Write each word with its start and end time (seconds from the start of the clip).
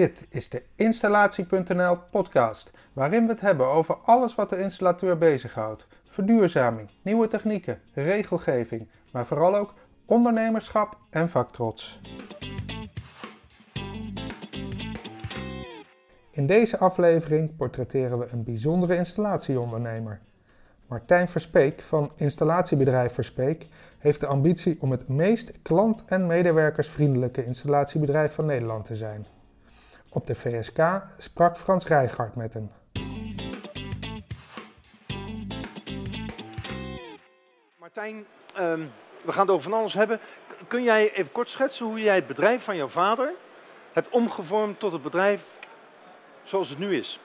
Dit 0.00 0.26
is 0.28 0.48
de 0.48 0.62
Installatie.nl 0.74 1.98
podcast, 2.10 2.72
waarin 2.92 3.24
we 3.24 3.32
het 3.32 3.40
hebben 3.40 3.66
over 3.66 3.96
alles 4.04 4.34
wat 4.34 4.50
de 4.50 4.60
installateur 4.60 5.18
bezighoudt. 5.18 5.86
Verduurzaming, 6.08 6.88
nieuwe 7.02 7.28
technieken, 7.28 7.80
regelgeving, 7.94 8.88
maar 9.12 9.26
vooral 9.26 9.56
ook 9.56 9.74
ondernemerschap 10.04 10.98
en 11.10 11.28
vaktrots. 11.28 12.00
In 16.30 16.46
deze 16.46 16.78
aflevering 16.78 17.56
portretteren 17.56 18.18
we 18.18 18.28
een 18.30 18.44
bijzondere 18.44 18.96
installatieondernemer. 18.96 20.20
Martijn 20.86 21.28
Verspeek 21.28 21.80
van 21.80 22.12
installatiebedrijf 22.16 23.12
Verspeek 23.12 23.66
heeft 23.98 24.20
de 24.20 24.26
ambitie 24.26 24.76
om 24.80 24.90
het 24.90 25.08
meest 25.08 25.52
klant- 25.62 26.04
en 26.06 26.26
medewerkersvriendelijke 26.26 27.44
installatiebedrijf 27.44 28.34
van 28.34 28.46
Nederland 28.46 28.84
te 28.84 28.96
zijn. 28.96 29.26
Op 30.12 30.26
de 30.26 30.34
VSK 30.34 30.78
sprak 31.18 31.58
Frans 31.58 31.86
Rijgaard 31.86 32.34
met 32.36 32.54
hem. 32.54 32.70
Martijn, 37.78 38.24
ehm, 38.54 38.80
we 39.24 39.32
gaan 39.32 39.46
het 39.46 39.54
over 39.54 39.70
van 39.70 39.78
alles 39.78 39.94
hebben. 39.94 40.20
Kun 40.68 40.82
jij 40.82 41.12
even 41.12 41.32
kort 41.32 41.50
schetsen 41.50 41.86
hoe 41.86 42.00
jij 42.00 42.14
het 42.14 42.26
bedrijf 42.26 42.64
van 42.64 42.76
jouw 42.76 42.88
vader 42.88 43.32
hebt 43.92 44.08
omgevormd 44.08 44.80
tot 44.80 44.92
het 44.92 45.02
bedrijf 45.02 45.58
zoals 46.42 46.68
het 46.68 46.78
nu 46.78 46.96
is? 46.96 47.20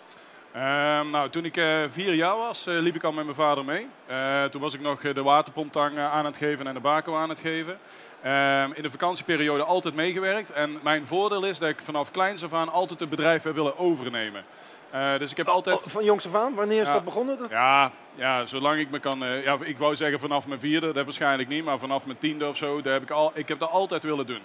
Ehm, 0.52 1.10
nou, 1.10 1.30
toen 1.30 1.46
ik 1.46 1.58
eh, 1.58 1.84
vier 1.90 2.14
jaar 2.14 2.38
was, 2.38 2.68
eh, 2.68 2.80
liep 2.80 2.96
ik 2.96 3.04
al 3.04 3.12
met 3.12 3.24
mijn 3.24 3.36
vader 3.36 3.66
mee. 3.66 3.88
Eh, 4.06 4.44
toen 4.44 4.62
was 4.62 4.74
ik 4.74 4.82
nog 4.82 5.02
de 5.02 5.24
waterpomptang 5.24 5.98
aan 5.98 6.26
het 6.26 6.38
geven 6.38 6.68
en 6.68 6.74
de 6.74 6.80
bako 6.80 7.16
aan 7.16 7.30
het 7.30 7.40
geven. 7.40 7.78
Ehm, 8.26 8.72
in 8.74 8.84
de 8.84 8.90
vakantieperiode 8.90 9.64
altijd 9.64 9.96
meegewerkt. 9.96 10.52
En 10.52 10.80
mijn 10.84 11.08
voordeel 11.08 11.46
is 11.46 11.60
dat 11.60 11.70
ik 11.70 11.80
vanaf 11.82 12.12
kleins 12.12 12.44
af 12.44 12.54
aan 12.54 12.72
altijd 12.72 13.00
het 13.00 13.10
bedrijf 13.10 13.44
heb 13.44 13.56
willen 13.56 13.78
overnemen. 13.78 14.44
Eh, 14.90 15.18
dus 15.20 15.32
ik 15.32 15.38
heb 15.38 15.48
altijd... 15.48 15.76
Oh, 15.76 15.88
van 15.88 16.04
jongs 16.04 16.26
af 16.28 16.36
aan, 16.36 16.54
wanneer 16.56 16.82
is 16.82 16.88
Ja. 16.88 16.94
dat 16.94 17.04
begonnen? 17.04 17.38
Ja, 17.50 17.92
ja, 18.16 18.46
zolang 18.46 18.80
ik 18.80 18.90
me 18.90 19.00
kan. 19.00 19.24
eh, 19.24 19.44
ja, 19.44 19.58
ik 19.62 19.78
wou 19.78 19.96
zeggen 19.96 20.20
vanaf 20.20 20.48
mijn 20.48 20.60
vierde, 20.60 20.92
dat 20.94 21.04
waarschijnlijk 21.04 21.50
niet, 21.50 21.64
maar 21.64 21.80
vanaf 21.80 22.06
mijn 22.06 22.18
tiende 22.18 22.48
of 22.48 22.58
zo, 22.58 22.82
daar 22.82 22.94
heb 22.94 23.02
ik, 23.02 23.12
al, 23.12 23.32
ik 23.34 23.48
heb 23.48 23.60
dat 23.60 23.72
altijd 23.72 24.04
willen 24.04 24.26
doen. 24.26 24.42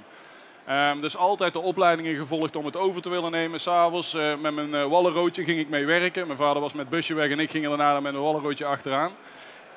Ehm, 0.66 1.00
dus 1.00 1.16
altijd 1.16 1.52
de 1.52 1.58
opleidingen 1.62 2.14
gevolgd 2.16 2.56
om 2.56 2.64
het 2.64 2.76
over 2.76 3.02
te 3.02 3.08
willen 3.08 3.30
nemen. 3.30 3.60
S'avonds 3.60 4.14
eh 4.14 4.34
met 4.40 4.54
mijn 4.54 4.88
wallenroodje 4.88 5.44
ging 5.44 5.58
ik 5.58 5.68
mee 5.68 5.86
werken. 5.86 6.26
Mijn 6.26 6.38
vader 6.38 6.62
was 6.62 6.72
met 6.72 6.88
busje 6.88 7.14
weg 7.14 7.30
en 7.30 7.38
ik 7.40 7.50
ging 7.50 7.64
er 7.64 7.76
daarna 7.76 8.00
met 8.00 8.14
een 8.14 8.20
wallenroodje 8.20 8.64
achteraan. 8.64 9.12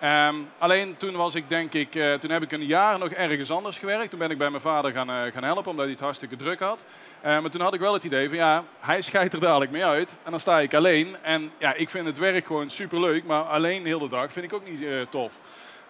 Ehm, 0.04 0.36
alleen 0.58 0.98
toen 0.98 1.16
was 1.16 1.36
ik 1.36 1.50
denk 1.50 1.74
ik, 1.74 1.96
eh, 1.96 2.14
toen 2.14 2.32
heb 2.32 2.42
ik 2.42 2.52
een 2.52 2.66
jaar 2.66 3.00
nog 3.00 3.10
ergens 3.10 3.52
anders 3.52 3.80
gewerkt. 3.80 4.10
Toen 4.10 4.20
ben 4.20 4.32
ik 4.32 4.38
bij 4.38 4.50
mijn 4.50 4.62
vader 4.62 4.92
gaan, 4.92 5.10
eh, 5.10 5.34
gaan 5.34 5.44
helpen, 5.44 5.72
omdat 5.72 5.86
hij 5.86 5.94
het 5.94 6.04
hartstikke 6.04 6.36
druk 6.36 6.60
had. 6.60 6.84
Eh, 7.22 7.40
maar 7.40 7.50
toen 7.50 7.62
had 7.62 7.74
ik 7.74 7.80
wel 7.80 7.94
het 7.94 8.04
idee 8.04 8.28
van 8.28 8.38
ja, 8.38 8.64
hij 8.80 9.02
scheidt 9.02 9.34
er 9.34 9.40
dadelijk 9.40 9.72
mee 9.72 9.86
uit. 9.86 10.18
En 10.24 10.32
dan 10.32 10.40
sta 10.40 10.60
ik 10.60 10.74
alleen. 10.74 11.16
En 11.22 11.52
ja, 11.58 11.74
ik 11.74 11.90
vind 11.90 12.06
het 12.06 12.18
werk 12.18 12.46
gewoon 12.46 12.70
superleuk, 12.70 13.24
maar 13.24 13.42
alleen 13.42 13.84
de 13.84 13.90
hele 13.90 14.10
dag 14.10 14.32
vind 14.32 14.46
ik 14.46 14.54
ook 14.54 14.70
niet 14.70 15.12
tof. 15.12 15.40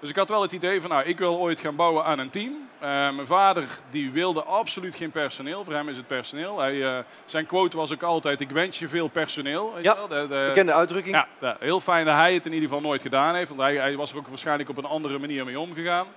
Dus 0.03 0.11
ik 0.11 0.17
had 0.17 0.29
wel 0.29 0.41
het 0.41 0.51
idee 0.51 0.81
van, 0.81 0.89
nou, 0.89 1.03
ik 1.03 1.17
wil 1.17 1.37
ooit 1.37 1.59
gaan 1.59 1.75
bouwen 1.75 2.05
aan 2.05 2.19
een 2.19 2.29
team. 2.29 2.53
Eh, 2.79 2.89
mijn 2.89 3.25
vader 3.25 3.65
die 3.89 4.11
wilde 4.11 4.43
absoluut 4.43 4.95
geen 4.95 5.11
personeel. 5.11 5.63
Voor 5.63 5.73
hem 5.73 5.89
is 5.89 5.97
het 5.97 6.07
personeel. 6.07 6.59
Hij, 6.59 6.83
eh, 6.83 6.97
zijn 7.25 7.45
quote 7.45 7.77
was 7.77 7.93
ook 7.93 8.03
altijd, 8.03 8.41
ik 8.41 8.49
wens 8.49 8.79
je 8.79 8.87
veel 8.87 9.07
personeel. 9.07 9.73
Weet 9.75 9.83
Ja, 9.83 9.95
wel? 9.95 10.07
De- 10.07 10.27
de- 10.27 10.45
Bekende 10.47 10.73
uitdrukking. 10.73 11.25
ja, 11.39 11.57
heel 11.59 11.79
fijn 11.79 12.05
dat 12.05 12.15
hij 12.15 12.33
het 12.33 12.45
in 12.45 12.53
ieder 12.53 12.67
geval 12.67 12.83
nooit 12.83 13.01
gedaan 13.01 13.35
heeft. 13.35 13.49
Want 13.49 13.61
hij, 13.61 13.75
hij 13.75 13.95
was 13.95 14.11
er 14.11 14.17
ook 14.17 14.27
waarschijnlijk 14.27 14.69
op 14.69 14.77
een 14.77 14.85
andere 14.85 15.19
manier 15.19 15.45
mee 15.45 15.59
omgegaan. 15.59 16.07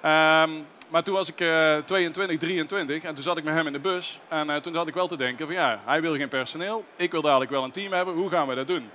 Ehm, 0.00 0.50
maar 0.88 1.02
toen 1.02 1.14
was 1.14 1.28
ik 1.28 1.40
eh 1.40 1.76
22, 1.84 2.38
23 2.38 3.02
en 3.02 3.14
toen 3.14 3.22
zat 3.24 3.36
ik 3.36 3.44
met 3.44 3.54
hem 3.54 3.66
in 3.66 3.72
de 3.72 3.78
bus. 3.78 4.18
En 4.28 4.50
eh, 4.50 4.56
toen 4.56 4.74
had 4.76 4.86
ik 4.88 4.94
wel 4.94 5.06
te 5.08 5.16
denken 5.16 5.46
van 5.46 5.54
ja, 5.54 5.80
hij 5.84 6.00
wil 6.00 6.14
geen 6.16 6.28
personeel. 6.28 6.84
Ik 6.96 7.10
wil 7.10 7.22
dadelijk 7.22 7.50
wel 7.50 7.64
een 7.64 7.70
team 7.70 7.92
hebben. 7.92 8.14
Hoe 8.14 8.30
gaan 8.30 8.48
we 8.48 8.54
dat 8.54 8.66
doen? 8.66 8.90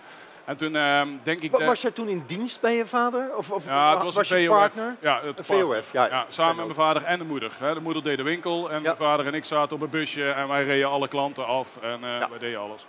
En 0.49 0.57
toen 0.57 0.75
ehm, 0.75 1.07
denk 1.23 1.41
ik... 1.41 1.51
Was 1.51 1.81
jij 1.81 1.91
toen 1.91 2.07
in 2.07 2.23
dienst 2.27 2.61
bij 2.61 2.75
je 2.75 2.85
vader? 2.85 3.35
Of, 3.35 3.51
of 3.51 3.65
ja, 3.65 3.93
het 3.93 4.03
was, 4.03 4.15
was 4.15 4.29
een 4.29 4.41
je 4.41 4.47
partner? 4.47 4.95
Ja, 4.99 5.21
het. 5.23 5.41
VOF, 5.43 5.91
ja. 5.91 6.07
Ja, 6.07 6.25
samen 6.29 6.55
met 6.55 6.65
mijn 6.65 6.77
vader 6.77 7.03
en 7.03 7.19
de 7.19 7.25
moeder. 7.25 7.51
De 7.59 7.79
moeder 7.81 8.03
deed 8.03 8.17
de 8.17 8.23
winkel 8.23 8.71
en 8.71 8.81
mijn 8.81 8.95
vader 8.95 9.25
en 9.25 9.33
ik 9.33 9.45
zaten 9.45 9.75
op 9.75 9.81
een 9.81 9.89
busje 9.89 10.29
en 10.31 10.47
wij 10.47 10.63
reden 10.63 10.89
alle 10.89 11.07
klanten 11.07 11.45
af 11.45 11.77
en 11.81 12.03
eh, 12.03 12.29
wij 12.29 12.39
deden 12.39 12.59
alles. 12.59 12.85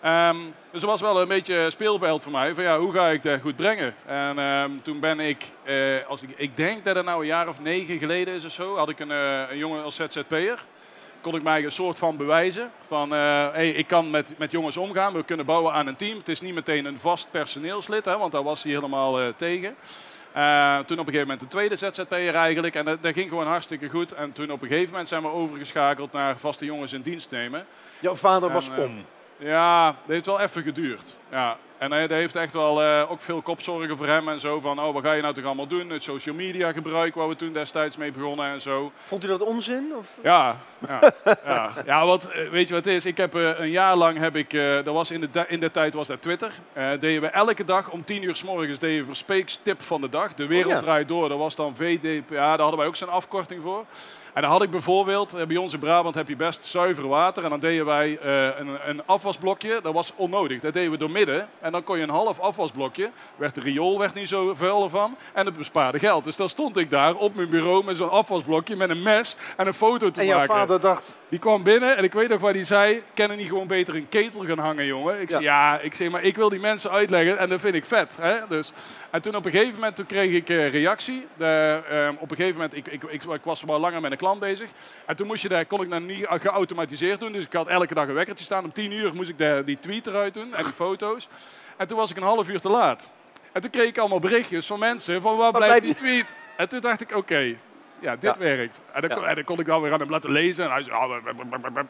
Ehm, 0.00 0.36
dus 0.70 0.80
dat 0.80 0.90
was 0.90 1.00
wel 1.00 1.20
een 1.20 1.28
beetje 1.28 1.70
speelveld 1.70 2.22
voor 2.22 2.32
mij 2.32 2.54
van 2.54 2.64
ja, 2.64 2.78
hoe 2.78 2.92
ga 2.92 3.08
ik 3.08 3.22
dat 3.22 3.40
goed 3.40 3.56
brengen? 3.56 3.94
En 4.04 4.38
ehm, 4.38 4.70
toen 4.82 5.00
ben 5.00 5.20
ik, 5.20 5.44
eh, 5.64 6.06
als 6.08 6.22
ik, 6.22 6.28
ik 6.36 6.56
denk 6.56 6.84
dat 6.84 6.96
het 6.96 7.04
nou 7.04 7.20
een 7.20 7.26
jaar 7.26 7.48
of 7.48 7.60
negen 7.60 7.98
geleden 7.98 8.34
is 8.34 8.44
of 8.44 8.52
zo, 8.52 8.76
had 8.76 8.88
ik 8.88 8.98
een, 8.98 9.10
eh, 9.10 9.50
een 9.50 9.58
jongen 9.58 9.84
als 9.84 9.94
ZZP'er. 9.94 10.64
Kon 11.26 11.36
ik 11.36 11.42
mij 11.42 11.64
een 11.64 11.72
soort 11.72 11.98
van 11.98 12.16
bewijzen 12.16 12.70
van 12.86 13.14
eh, 13.14 13.52
hey, 13.52 13.70
ik 13.70 13.86
kan 13.86 14.10
met, 14.10 14.38
met 14.38 14.50
jongens 14.50 14.76
omgaan, 14.76 15.12
we 15.12 15.24
kunnen 15.24 15.46
bouwen 15.46 15.72
aan 15.72 15.86
een 15.86 15.96
team. 15.96 16.18
Het 16.18 16.28
is 16.28 16.40
niet 16.40 16.54
meteen 16.54 16.84
een 16.84 17.00
vast 17.00 17.30
personeelslid, 17.30 18.04
hè, 18.04 18.18
want 18.18 18.32
daar 18.32 18.42
was 18.42 18.62
hij 18.62 18.72
helemaal 18.72 19.20
eh, 19.20 19.28
tegen. 19.36 19.76
Eh, 20.32 20.78
toen 20.78 20.98
op 20.98 21.06
een 21.06 21.12
gegeven 21.12 21.20
moment 21.20 21.42
een 21.42 21.48
tweede 21.48 21.76
ZZP'er 21.76 22.34
eigenlijk. 22.34 22.74
En 22.74 22.84
dat, 22.84 23.02
dat 23.02 23.12
ging 23.12 23.28
gewoon 23.28 23.46
hartstikke 23.46 23.88
goed. 23.88 24.12
En 24.12 24.32
toen 24.32 24.50
op 24.50 24.62
een 24.62 24.68
gegeven 24.68 24.90
moment 24.90 25.08
zijn 25.08 25.22
we 25.22 25.28
overgeschakeld 25.28 26.12
naar 26.12 26.38
vaste 26.38 26.64
jongens 26.64 26.92
in 26.92 27.02
dienst 27.02 27.30
nemen. 27.30 27.66
Jouw 28.00 28.14
vader 28.14 28.48
En, 28.48 28.54
was 28.54 28.68
om. 28.68 29.04
Ja, 29.36 29.86
dat 29.86 29.96
heeft 30.06 30.26
wel 30.26 30.40
even 30.40 30.62
geduurd. 30.62 31.16
Ja. 31.30 31.56
En 31.78 31.92
hij 31.92 32.06
dat 32.06 32.16
heeft 32.16 32.36
echt 32.36 32.52
wel 32.52 32.82
eh, 32.82 33.10
ook 33.10 33.20
veel 33.20 33.42
kopzorgen 33.42 33.96
voor 33.96 34.06
hem 34.06 34.28
en 34.28 34.40
zo. 34.40 34.60
Van, 34.60 34.80
oh, 34.80 34.92
wat 34.94 35.02
ga 35.02 35.12
je 35.12 35.22
nou 35.22 35.34
toch 35.34 35.44
allemaal 35.44 35.66
doen? 35.66 35.90
Het 35.90 36.02
social 36.02 36.34
media 36.34 36.72
gebruik 36.72 37.14
waar 37.14 37.28
we 37.28 37.36
toen 37.36 37.52
destijds 37.52 37.96
mee 37.96 38.12
begonnen 38.12 38.46
en 38.46 38.60
zo. 38.60 38.92
Vond 39.02 39.24
u 39.24 39.28
dat 39.28 39.42
onzin? 39.42 39.92
Of? 39.98 40.16
Ja, 40.22 40.56
ja, 40.88 41.12
ja. 41.44 41.72
ja 41.86 42.06
wat, 42.06 42.28
eh, 42.28 42.48
weet 42.48 42.68
je 42.68 42.74
wat 42.74 42.84
het 42.84 42.94
is? 42.94 43.04
Ik 43.04 43.16
heb 43.16 43.34
eh, 43.34 43.58
een 43.58 43.70
jaar 43.70 43.96
lang, 43.96 44.18
heb 44.18 44.36
ik, 44.36 44.50
dat 44.84 44.94
was 44.94 45.10
in, 45.10 45.20
de, 45.20 45.44
in 45.48 45.60
de 45.60 45.70
tijd 45.70 45.94
was 45.94 46.06
dat 46.06 46.22
Twitter, 46.22 46.52
deden 46.74 47.20
we 47.20 47.26
elke 47.26 47.64
dag 47.64 47.90
om 47.90 48.04
10 48.04 48.22
uur 48.22 48.36
s 48.36 48.42
morgens 48.42 48.78
deden 48.78 49.00
we 49.00 49.06
Verspeeks 49.06 49.58
tip 49.62 49.82
van 49.82 50.00
de 50.00 50.08
dag. 50.08 50.34
De 50.34 50.46
wereld 50.46 50.66
Oh 50.66 50.72
ja. 50.72 50.80
draait 50.80 51.08
door, 51.08 51.28
dat 51.28 51.38
was 51.38 51.56
dan 51.56 51.76
VDPA, 51.76 52.34
daar 52.34 52.58
hadden 52.58 52.78
wij 52.78 52.86
ook 52.86 52.96
zo'n 52.96 53.08
afkorting 53.08 53.62
voor. 53.62 53.84
En 54.36 54.42
dan 54.42 54.50
had 54.50 54.62
ik 54.62 54.70
bijvoorbeeld, 54.70 55.34
eh, 55.34 55.46
bij 55.46 55.56
ons 55.56 55.72
in 55.72 55.78
Brabant 55.78 56.14
heb 56.14 56.28
je 56.28 56.36
best 56.36 56.64
zuiver 56.64 57.08
water. 57.08 57.44
En 57.44 57.50
dan 57.50 57.60
deden 57.60 57.86
wij 57.86 58.18
eh, 58.18 58.58
een, 58.58 58.78
een 58.88 59.02
afwasblokje, 59.06 59.80
dat 59.82 59.92
was 59.92 60.12
onnodig. 60.16 60.60
Dat 60.60 60.72
deden 60.72 60.90
we 60.90 60.96
door 60.96 61.10
midden. 61.10 61.48
En 61.60 61.72
dan 61.72 61.84
kon 61.84 61.96
je 61.96 62.02
een 62.02 62.10
half 62.10 62.40
afwasblokje, 62.40 63.10
werd 63.36 63.54
de 63.54 63.60
riool 63.60 63.98
werd 63.98 64.14
niet 64.14 64.28
zo 64.28 64.54
vuil 64.54 64.88
van. 64.88 65.16
En 65.32 65.46
het 65.46 65.56
bespaarde 65.56 65.98
geld. 65.98 66.24
Dus 66.24 66.36
dan 66.36 66.48
stond 66.48 66.76
ik 66.76 66.90
daar 66.90 67.14
op 67.14 67.34
mijn 67.34 67.48
bureau 67.48 67.84
met 67.84 67.96
zo'n 67.96 68.10
afwasblokje 68.10 68.76
met 68.76 68.90
een 68.90 69.02
mes 69.02 69.36
en 69.56 69.66
een 69.66 69.74
foto 69.74 70.10
te 70.10 70.20
En 70.20 70.26
jouw 70.26 70.38
maken. 70.38 70.54
vader 70.54 70.80
dacht, 70.80 71.16
Die 71.28 71.38
kwam 71.38 71.62
binnen 71.62 71.96
en 71.96 72.04
ik 72.04 72.12
weet 72.12 72.28
nog 72.28 72.40
wat 72.40 72.54
hij 72.54 72.64
zei. 72.64 73.02
Kennen 73.14 73.36
niet 73.36 73.48
gewoon 73.48 73.66
beter 73.66 73.94
een 73.94 74.08
ketel 74.08 74.44
gaan 74.44 74.58
hangen, 74.58 74.86
jongen? 74.86 75.20
Ik 75.20 75.30
zei, 75.30 75.42
ja, 75.42 75.78
ik 75.78 75.94
zeg, 75.94 76.10
maar 76.10 76.22
ik 76.22 76.36
wil 76.36 76.48
die 76.48 76.60
mensen 76.60 76.90
uitleggen 76.90 77.38
en 77.38 77.48
dat 77.48 77.60
vind 77.60 77.74
ik 77.74 77.84
vet. 77.84 78.16
Hè? 78.20 78.34
Dus, 78.48 78.72
en 79.10 79.22
toen 79.22 79.34
op 79.36 79.44
een 79.44 79.50
gegeven 79.50 79.74
moment 79.74 79.96
toen 79.96 80.06
kreeg 80.06 80.32
ik 80.32 80.48
eh, 80.48 80.70
reactie. 80.70 81.26
De, 81.36 81.82
ehm, 81.90 82.14
op 82.18 82.30
een 82.30 82.36
gegeven 82.36 82.56
moment, 82.60 82.76
ik, 82.76 82.86
ik, 82.86 83.02
ik, 83.02 83.24
ik 83.24 83.42
was 83.42 83.62
wel 83.62 83.78
langer 83.80 84.00
met 84.00 84.10
een 84.10 84.16
klant 84.26 84.40
bezig. 84.40 84.70
En 85.06 85.16
toen 85.16 85.26
moest 85.26 85.42
je 85.42 85.48
daar, 85.48 85.66
kon 85.66 85.82
ik 85.82 85.90
dat 85.90 86.00
niet 86.00 86.26
geautomatiseerd 86.28 87.20
doen. 87.20 87.32
Dus 87.32 87.44
ik 87.44 87.52
had 87.52 87.68
elke 87.68 87.94
dag 87.94 88.08
een 88.08 88.14
wekkertje 88.14 88.44
staan. 88.44 88.64
Om 88.64 88.72
tien 88.72 88.92
uur 88.92 89.14
moest 89.14 89.28
ik 89.28 89.38
de, 89.38 89.62
die 89.64 89.78
tweet 89.80 90.06
eruit 90.06 90.34
doen 90.34 90.54
en 90.54 90.64
die 90.64 90.72
foto's. 90.84 91.28
En 91.76 91.86
toen 91.86 91.96
was 91.96 92.10
ik 92.10 92.16
een 92.16 92.22
half 92.22 92.48
uur 92.48 92.60
te 92.60 92.68
laat. 92.68 93.10
En 93.52 93.60
toen 93.60 93.70
kreeg 93.70 93.88
ik 93.88 93.98
allemaal 93.98 94.18
berichtjes 94.18 94.66
van 94.66 94.78
mensen 94.78 95.22
van 95.22 95.36
waar 95.36 95.52
blijft 95.52 95.82
die 95.82 95.94
tweet? 95.94 96.44
En 96.56 96.68
toen 96.68 96.80
dacht 96.80 97.00
ik, 97.00 97.16
oké, 97.16 97.56
ja, 97.98 98.12
dit 98.16 98.22
Ja. 98.22 98.38
werkt. 98.38 98.80
En 98.92 99.00
dan, 99.00 99.10
Ja. 99.10 99.16
kon, 99.16 99.26
en 99.26 99.34
dan 99.34 99.44
kon 99.44 99.60
ik 99.60 99.66
dan 99.66 99.80
weer 99.82 99.92
aan 99.92 100.00
hem 100.00 100.10
laten 100.10 100.30
lezen. 100.30 100.64
En 100.64 100.70
hij 100.70 100.82
zei, 100.82 100.96
ah, 100.96 101.10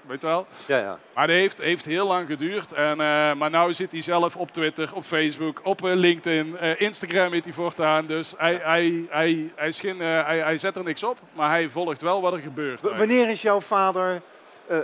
weet 0.07 0.21
je 0.21 0.27
wel. 0.27 0.47
ja, 0.67 0.79
ja. 0.79 0.99
Maar 1.15 1.27
dat 1.27 1.37
heeft, 1.37 1.59
heeft 1.59 1.85
heel 1.85 2.07
lang 2.07 2.27
geduurd. 2.27 2.73
En, 2.73 3.01
eh, 3.01 3.33
maar 3.35 3.51
nu 3.67 3.75
zit 3.75 3.93
hij 3.93 4.03
zelf 4.03 4.37
op 4.37 4.51
Twitter, 4.51 4.91
op 4.95 5.05
Facebook, 5.05 5.61
op 5.63 5.85
eh, 5.85 5.95
LinkedIn. 5.95 6.57
eh, 6.59 6.81
Instagram 6.81 7.33
heeft 7.33 7.45
hij 7.45 7.53
voortaan. 7.53 8.07
Dus 8.07 8.35
hij, 8.37 8.55
hij, 8.63 9.07
hij, 9.09 9.51
hij, 9.55 9.73
hij, 9.99 10.39
hij 10.39 10.59
zet 10.59 10.77
er 10.77 10.85
niks 10.85 11.03
op, 11.03 11.19
maar 11.33 11.51
hij 11.51 11.69
volgt 11.69 12.01
wel 12.01 12.21
wat 12.21 12.33
er 12.33 12.39
gebeurt. 12.39 12.81
W- 12.81 12.97
Wanneer 12.99 13.29
is 13.31 13.43
jouw 13.43 13.61
vader 13.61 14.21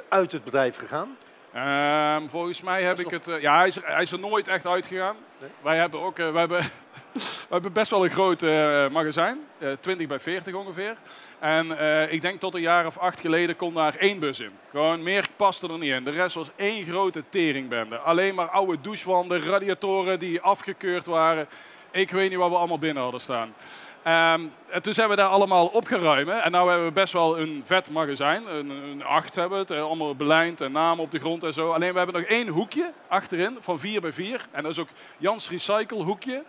uit 0.08 0.32
het 0.32 0.44
bedrijf 0.44 0.76
gegaan? 0.76 1.16
Ehm, 1.52 2.28
volgens 2.28 2.60
mij 2.60 2.82
heb 2.82 3.00
ik 3.00 3.10
het... 3.10 3.28
eh, 3.28 3.40
ja, 3.40 3.56
hij 3.58 3.66
is, 3.66 3.76
er, 3.76 3.82
hij 3.86 4.02
is 4.02 4.12
er 4.12 4.18
nooit 4.18 4.48
echt 4.48 4.66
uitgegaan. 4.66 5.16
Nee? 5.40 5.50
Wij 5.62 5.76
hebben 5.76 6.00
ook... 6.00 6.18
eh, 6.18 6.30
wij 6.30 6.40
hebben, 6.40 6.60
we 7.12 7.46
hebben 7.48 7.72
best 7.72 7.90
wel 7.90 8.04
een 8.04 8.10
groot 8.10 8.42
eh, 8.42 8.88
magazijn. 8.88 9.38
eh 9.58 9.72
20 9.80 10.06
bij 10.06 10.18
40 10.20 10.54
ongeveer. 10.54 10.96
En 11.38 11.70
ik 12.10 12.20
denk 12.20 12.40
tot 12.40 12.54
een 12.54 12.60
jaar 12.60 12.86
of 12.86 12.98
acht 12.98 13.20
geleden 13.20 13.56
kon 13.56 13.74
daar 13.74 13.94
één 13.96 14.18
bus 14.18 14.40
in. 14.40 14.50
Gewoon 14.70 15.02
meer 15.02 15.26
paste 15.36 15.68
er 15.68 15.78
niet 15.78 15.92
in. 15.92 16.04
De 16.04 16.10
rest 16.10 16.34
was 16.34 16.50
één 16.56 16.84
grote 16.84 17.24
teringbende. 17.28 17.96
Alleen 17.98 18.34
maar 18.34 18.48
oude 18.48 18.80
douchewanden, 18.80 19.42
radiatoren 19.42 20.18
die 20.18 20.40
afgekeurd 20.40 21.06
waren. 21.06 21.48
Ik 21.90 22.10
weet 22.10 22.30
niet 22.30 22.38
wat 22.38 22.50
we 22.50 22.56
allemaal 22.56 22.78
binnen 22.78 23.02
hadden 23.02 23.20
staan. 23.20 23.54
Ehm, 24.02 24.40
en 24.70 24.82
toen 24.82 24.94
zijn 24.94 25.08
we 25.08 25.16
daar 25.16 25.28
allemaal 25.28 25.66
opgeruimd. 25.66 26.28
En 26.28 26.50
nu 26.52 26.58
hebben 26.58 26.84
we 26.84 26.92
best 26.92 27.12
wel 27.12 27.38
een 27.38 27.62
vet 27.66 27.90
magazijn. 27.90 28.42
Een, 28.56 28.70
een 28.70 29.04
acht 29.04 29.34
hebben 29.34 29.58
we 29.58 29.64
het. 29.64 29.70
eh, 29.80 29.82
Allemaal 29.86 30.14
belijnd 30.14 30.60
en 30.60 30.72
namen 30.72 31.04
op 31.04 31.10
de 31.10 31.18
grond 31.18 31.44
en 31.44 31.52
zo. 31.52 31.70
Alleen 31.72 31.92
we 31.92 31.96
hebben 31.98 32.20
nog 32.20 32.24
één 32.30 32.48
hoekje 32.48 32.92
achterin 33.08 33.56
van 33.60 33.78
4 33.80 34.00
bij 34.00 34.12
4. 34.12 34.46
En 34.50 34.62
dat 34.62 34.72
is 34.72 34.78
ook 34.78 34.88
Jans 35.18 35.50
Recycle 35.50 36.02
hoekje. 36.02 36.42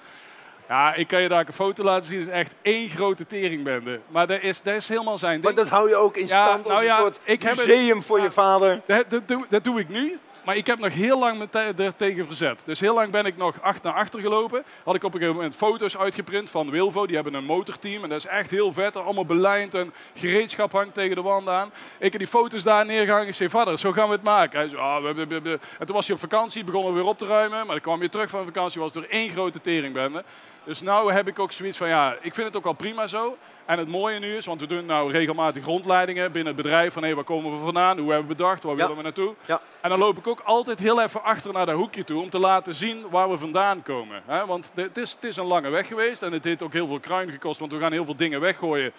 Ja, 0.67 0.93
ik 0.93 1.07
kan 1.07 1.21
je 1.21 1.27
daar 1.29 1.47
een 1.47 1.53
foto 1.53 1.83
laten 1.83 2.09
zien. 2.09 2.19
Het 2.19 2.27
is 2.27 2.33
echt 2.33 2.53
één 2.61 2.89
grote 2.89 3.25
teringbende. 3.25 3.99
Maar 4.07 4.27
dat 4.27 4.41
is, 4.41 4.61
dat 4.61 4.73
is 4.73 4.87
helemaal 4.87 5.17
zijn 5.17 5.41
ding. 5.41 5.43
Maar 5.43 5.63
dat 5.63 5.73
hou 5.73 5.89
je 5.89 5.95
ook 5.95 6.17
in 6.17 6.27
Ja, 6.27 6.45
stand 6.45 6.57
als 6.63 6.67
nou 6.67 6.79
een 6.79 6.85
ja, 6.85 6.97
soort 6.97 7.19
ik 7.23 7.43
heb 7.43 7.55
het- 7.57 7.67
museum 7.67 8.01
voor 8.01 8.17
ja. 8.17 8.23
je 8.23 8.31
vader. 8.31 8.81
Dat, 8.85 9.09
dat, 9.09 9.27
doe, 9.27 9.45
dat 9.49 9.63
doe 9.63 9.79
ik 9.79 9.89
nu. 9.89 10.19
Maar 10.43 10.55
ik 10.55 10.67
heb 10.67 10.79
nog 10.79 10.93
heel 10.93 11.19
lang 11.19 11.37
me 11.37 11.59
er 11.59 11.95
tegen 11.95 12.25
verzet. 12.25 12.61
Dus 12.65 12.79
heel 12.79 12.93
lang 12.93 13.11
ben 13.11 13.25
ik 13.25 13.37
nog 13.37 13.61
acht 13.61 13.83
naar 13.83 13.93
achter 13.93 14.19
gelopen. 14.19 14.63
Had 14.83 14.95
ik 14.95 15.03
op 15.03 15.13
een 15.13 15.19
gegeven 15.19 15.35
moment 15.35 15.55
foto's 15.55 15.97
uitgeprint 15.97 16.49
van 16.49 16.69
Wilvo. 16.69 17.05
Die 17.05 17.15
hebben 17.15 17.33
een 17.33 17.45
motorteam. 17.45 18.03
En 18.03 18.09
dat 18.09 18.17
is 18.17 18.25
echt 18.25 18.51
heel 18.51 18.73
vet. 18.73 18.95
Allemaal 18.95 19.25
belijnd 19.25 19.75
en 19.75 19.93
gereedschap 20.15 20.71
hangt 20.71 20.93
tegen 20.93 21.15
de 21.15 21.21
wand 21.21 21.47
aan. 21.47 21.71
Ik 21.97 22.11
heb 22.11 22.21
die 22.21 22.27
foto's 22.27 22.63
daar 22.63 22.85
neergehangen. 22.85 23.27
Ik 23.27 23.33
zei, 23.33 23.49
vader, 23.49 23.79
zo 23.79 23.91
gaan 23.91 24.07
we 24.07 24.13
het 24.13 24.23
maken. 24.23 24.59
Hij 24.59 24.77
ah, 24.77 25.03
we- 25.03 25.27
we-. 25.27 25.59
En 25.79 25.85
toen 25.85 25.95
was 25.95 26.05
hij 26.07 26.15
op 26.15 26.21
vakantie. 26.21 26.63
Begonnen 26.63 26.93
we 26.93 26.99
weer 26.99 27.09
op 27.09 27.17
te 27.17 27.25
ruimen. 27.25 27.57
Maar 27.57 27.75
dan 27.75 27.81
kwam 27.81 28.01
je 28.01 28.09
terug 28.09 28.29
van 28.29 28.45
vakantie. 28.45 28.81
Was 28.81 28.95
er 28.95 29.09
één 29.09 29.29
grote 29.29 29.61
teringbende. 29.61 30.23
Dus 30.63 30.81
nu 30.81 30.89
heb 30.91 31.27
ik 31.27 31.39
ook 31.39 31.51
zoiets 31.51 31.77
van, 31.77 31.87
ja, 31.87 32.15
ik 32.21 32.33
vind 32.33 32.47
het 32.47 32.57
ook 32.57 32.65
al 32.65 32.73
prima 32.73 33.07
zo. 33.07 33.37
En 33.65 33.77
het 33.79 33.87
mooie 33.87 34.19
nu 34.19 34.35
is, 34.35 34.45
want 34.45 34.61
we 34.61 34.67
doen 34.67 34.85
nou 34.85 35.11
regelmatig 35.11 35.65
rondleidingen 35.65 36.31
binnen 36.31 36.53
het 36.53 36.61
bedrijf. 36.63 36.93
Van 36.93 37.03
hé, 37.03 37.13
waar 37.15 37.23
komen 37.23 37.51
we 37.51 37.57
vandaan? 37.63 37.97
Hoe 37.99 38.11
hebben 38.11 38.27
we 38.29 38.35
bedacht? 38.35 38.63
Waar 38.63 38.75
Ja. 38.75 38.79
willen 38.81 38.95
we 38.97 39.03
naartoe? 39.03 39.33
Ja. 39.45 39.61
En 39.81 39.89
dan 39.89 39.99
loop 39.99 40.17
ik 40.17 40.27
ook 40.27 40.41
altijd 40.43 40.79
heel 40.79 41.01
even 41.01 41.23
achter 41.23 41.53
naar 41.53 41.65
dat 41.65 41.75
hoekje 41.75 42.03
toe 42.03 42.21
om 42.21 42.29
te 42.29 42.39
laten 42.39 42.75
zien 42.75 43.05
waar 43.09 43.29
we 43.29 43.37
vandaan 43.37 43.81
komen. 43.83 44.23
Want 44.47 44.71
het 44.75 44.97
is, 44.97 45.11
het 45.11 45.23
is 45.23 45.35
een 45.37 45.45
lange 45.45 45.69
weg 45.69 45.87
geweest 45.87 46.21
en 46.21 46.31
het 46.31 46.43
heeft 46.43 46.61
ook 46.63 46.73
heel 46.73 46.87
veel 46.87 46.99
kruin 46.99 47.31
gekost, 47.31 47.59
want 47.59 47.71
we 47.71 47.79
gaan 47.79 47.91
heel 47.91 48.05
veel 48.05 48.15
dingen 48.15 48.39
weggooien. 48.39 48.91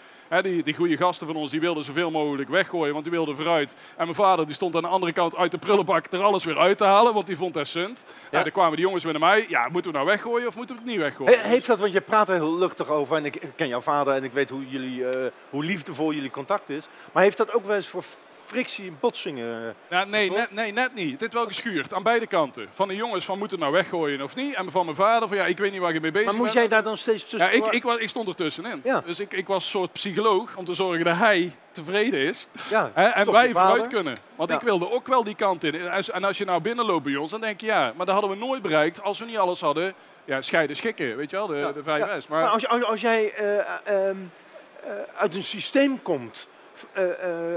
Die, 0.43 0.63
die 0.63 0.75
goede 0.75 0.97
gasten 0.97 1.27
van 1.27 1.37
ons 1.37 1.51
die 1.51 1.61
wilden 1.61 1.85
zoveel 1.85 2.11
mogelijk 2.11 2.49
weggooien, 2.49 2.93
want 2.93 3.05
die 3.05 3.13
wilden 3.13 3.37
vooruit. 3.37 3.73
En 3.97 4.05
mijn 4.05 4.15
vader 4.15 4.47
die 4.47 4.55
stond 4.55 4.77
aan 4.77 4.83
de 4.83 4.89
andere 4.89 5.13
kant 5.13 5.37
uit 5.37 5.51
de 5.51 5.59
prullenbak 5.59 6.07
er 6.11 6.23
alles 6.23 6.45
weer 6.45 6.59
uit 6.59 6.79
te 6.79 6.85
halen, 6.85 7.15
want 7.15 7.27
die 7.27 7.37
vond 7.37 7.55
dat 7.55 7.69
sunt. 7.69 8.05
Ja. 8.31 8.43
dan 8.43 8.53
kwamen 8.53 8.77
die 8.77 8.85
jongens 8.85 9.05
weer 9.05 9.13
naar 9.13 9.29
mij. 9.29 9.45
Ja, 9.49 9.69
moeten 9.73 9.91
we 9.91 9.97
nou 9.97 10.09
weggooien 10.11 10.49
of 10.49 10.57
moeten 10.57 10.77
we 10.77 10.83
het 10.83 10.91
niet 10.91 11.01
weggooien? 11.01 11.39
He- 11.41 11.49
Heeft 11.49 11.67
dat, 11.67 11.79
want 11.79 11.93
je 11.93 12.01
praat 12.01 12.29
er 12.29 12.35
heel 12.35 12.57
luchtig 12.59 12.91
over 12.91 13.17
en 13.17 13.25
ik 13.25 13.37
ik 13.37 13.51
ken 13.57 13.69
jouw 13.69 13.81
vader 13.81 14.15
en 14.15 14.25
ik 14.25 14.33
weet 14.33 14.51
hoe, 14.51 14.54
jullie, 14.63 15.09
eh, 15.09 15.31
hoe 15.51 15.65
liefdevol 15.65 16.13
jullie 16.13 16.31
contact 16.31 16.69
is. 16.69 16.85
Maar 17.13 17.23
heeft 17.23 17.37
dat 17.37 17.55
ook 17.55 17.67
wel 17.67 17.77
eens 17.77 17.89
voor 17.89 18.05
frictie 18.45 18.87
en 18.87 18.97
botsingen? 19.01 19.75
Ja, 19.89 20.05
nee, 20.05 20.31
net, 20.31 20.51
nee, 20.53 20.73
net 20.73 20.95
niet. 20.95 21.19
Dit 21.19 21.33
wel 21.33 21.47
geschuurd 21.47 21.93
aan 21.93 22.03
beide 22.03 22.27
kanten. 22.27 22.69
Van 22.73 22.89
de 22.89 22.95
jongens 22.95 23.25
van 23.25 23.39
moeten 23.39 23.57
we 23.59 23.63
nou 23.63 23.77
weggooien 23.77 24.23
of 24.23 24.35
niet. 24.35 24.55
En 24.55 24.71
van 24.71 24.85
mijn 24.85 24.97
vader 24.97 25.29
van 25.29 25.37
ja, 25.37 25.47
ik 25.47 25.59
weet 25.59 25.73
niet 25.73 25.81
waar 25.81 25.93
je 25.93 26.01
mee 26.01 26.11
bezig 26.11 26.27
Maar 26.27 26.35
bent. 26.35 26.45
moest 26.45 26.59
jij 26.59 26.69
daar 26.69 26.83
dan 26.83 26.99
steeds 26.99 27.23
tussen? 27.23 27.39
Ja, 27.57 27.71
ik, 27.71 27.85
ik, 27.85 28.09
stond 28.09 28.29
er 28.29 28.35
tussenin. 28.35 28.81
Ja. 28.85 29.01
Dus 29.01 29.21
ik, 29.21 29.33
ik 29.33 29.47
was 29.47 29.65
een 29.65 29.71
soort 29.71 29.93
psycholoog 29.93 30.57
om 30.57 30.65
te 30.65 30.75
zorgen 30.75 31.05
dat 31.05 31.17
hij 31.17 31.53
tevreden 31.71 32.21
is. 32.21 32.47
ja, 32.71 32.91
en 33.15 33.33
wij 33.33 33.51
vooruit 33.53 33.87
kunnen. 33.87 34.19
Want 34.37 34.51
Ja. 34.51 34.57
ik 34.57 34.63
wilde 34.63 34.91
ook 34.91 35.07
wel 35.07 35.25
die 35.25 35.37
kant 35.37 35.65
in. 35.65 35.75
En 36.11 36.25
als, 36.25 36.39
je 36.39 36.45
nou 36.45 36.61
binnenloopt 36.61 37.05
bij 37.05 37.17
ons, 37.17 37.31
dan 37.31 37.41
denk 37.41 37.61
je 37.61 37.67
ja, 37.67 37.93
maar 37.97 38.07
dat 38.07 38.15
hadden 38.15 38.31
we 38.39 38.47
nooit 38.47 38.63
bereikt 38.63 39.03
als 39.03 39.19
we 39.19 39.25
niet 39.25 39.39
alles 39.39 39.61
hadden. 39.61 39.95
Ja, 40.25 40.43
scheiden 40.43 40.77
schikken, 40.77 41.17
weet 41.17 41.31
je 41.31 41.37
wel, 41.37 41.47
de, 41.47 41.57
Ja, 41.57 41.73
de 41.73 41.83
5 41.83 42.05
ja. 42.05 42.21
S. 42.21 42.27
Maar 42.27 42.41
Maar, 42.41 42.51
als, 42.51 42.67
als, 42.69 42.85
als 42.85 43.01
jij 43.01 43.33
eh, 43.33 43.59
ehm, 43.59 43.69
eh, 43.85 44.11
uit 45.17 45.35
een 45.35 45.43
systeem 45.43 46.03
komt 46.03 46.49
eh, 46.93 47.05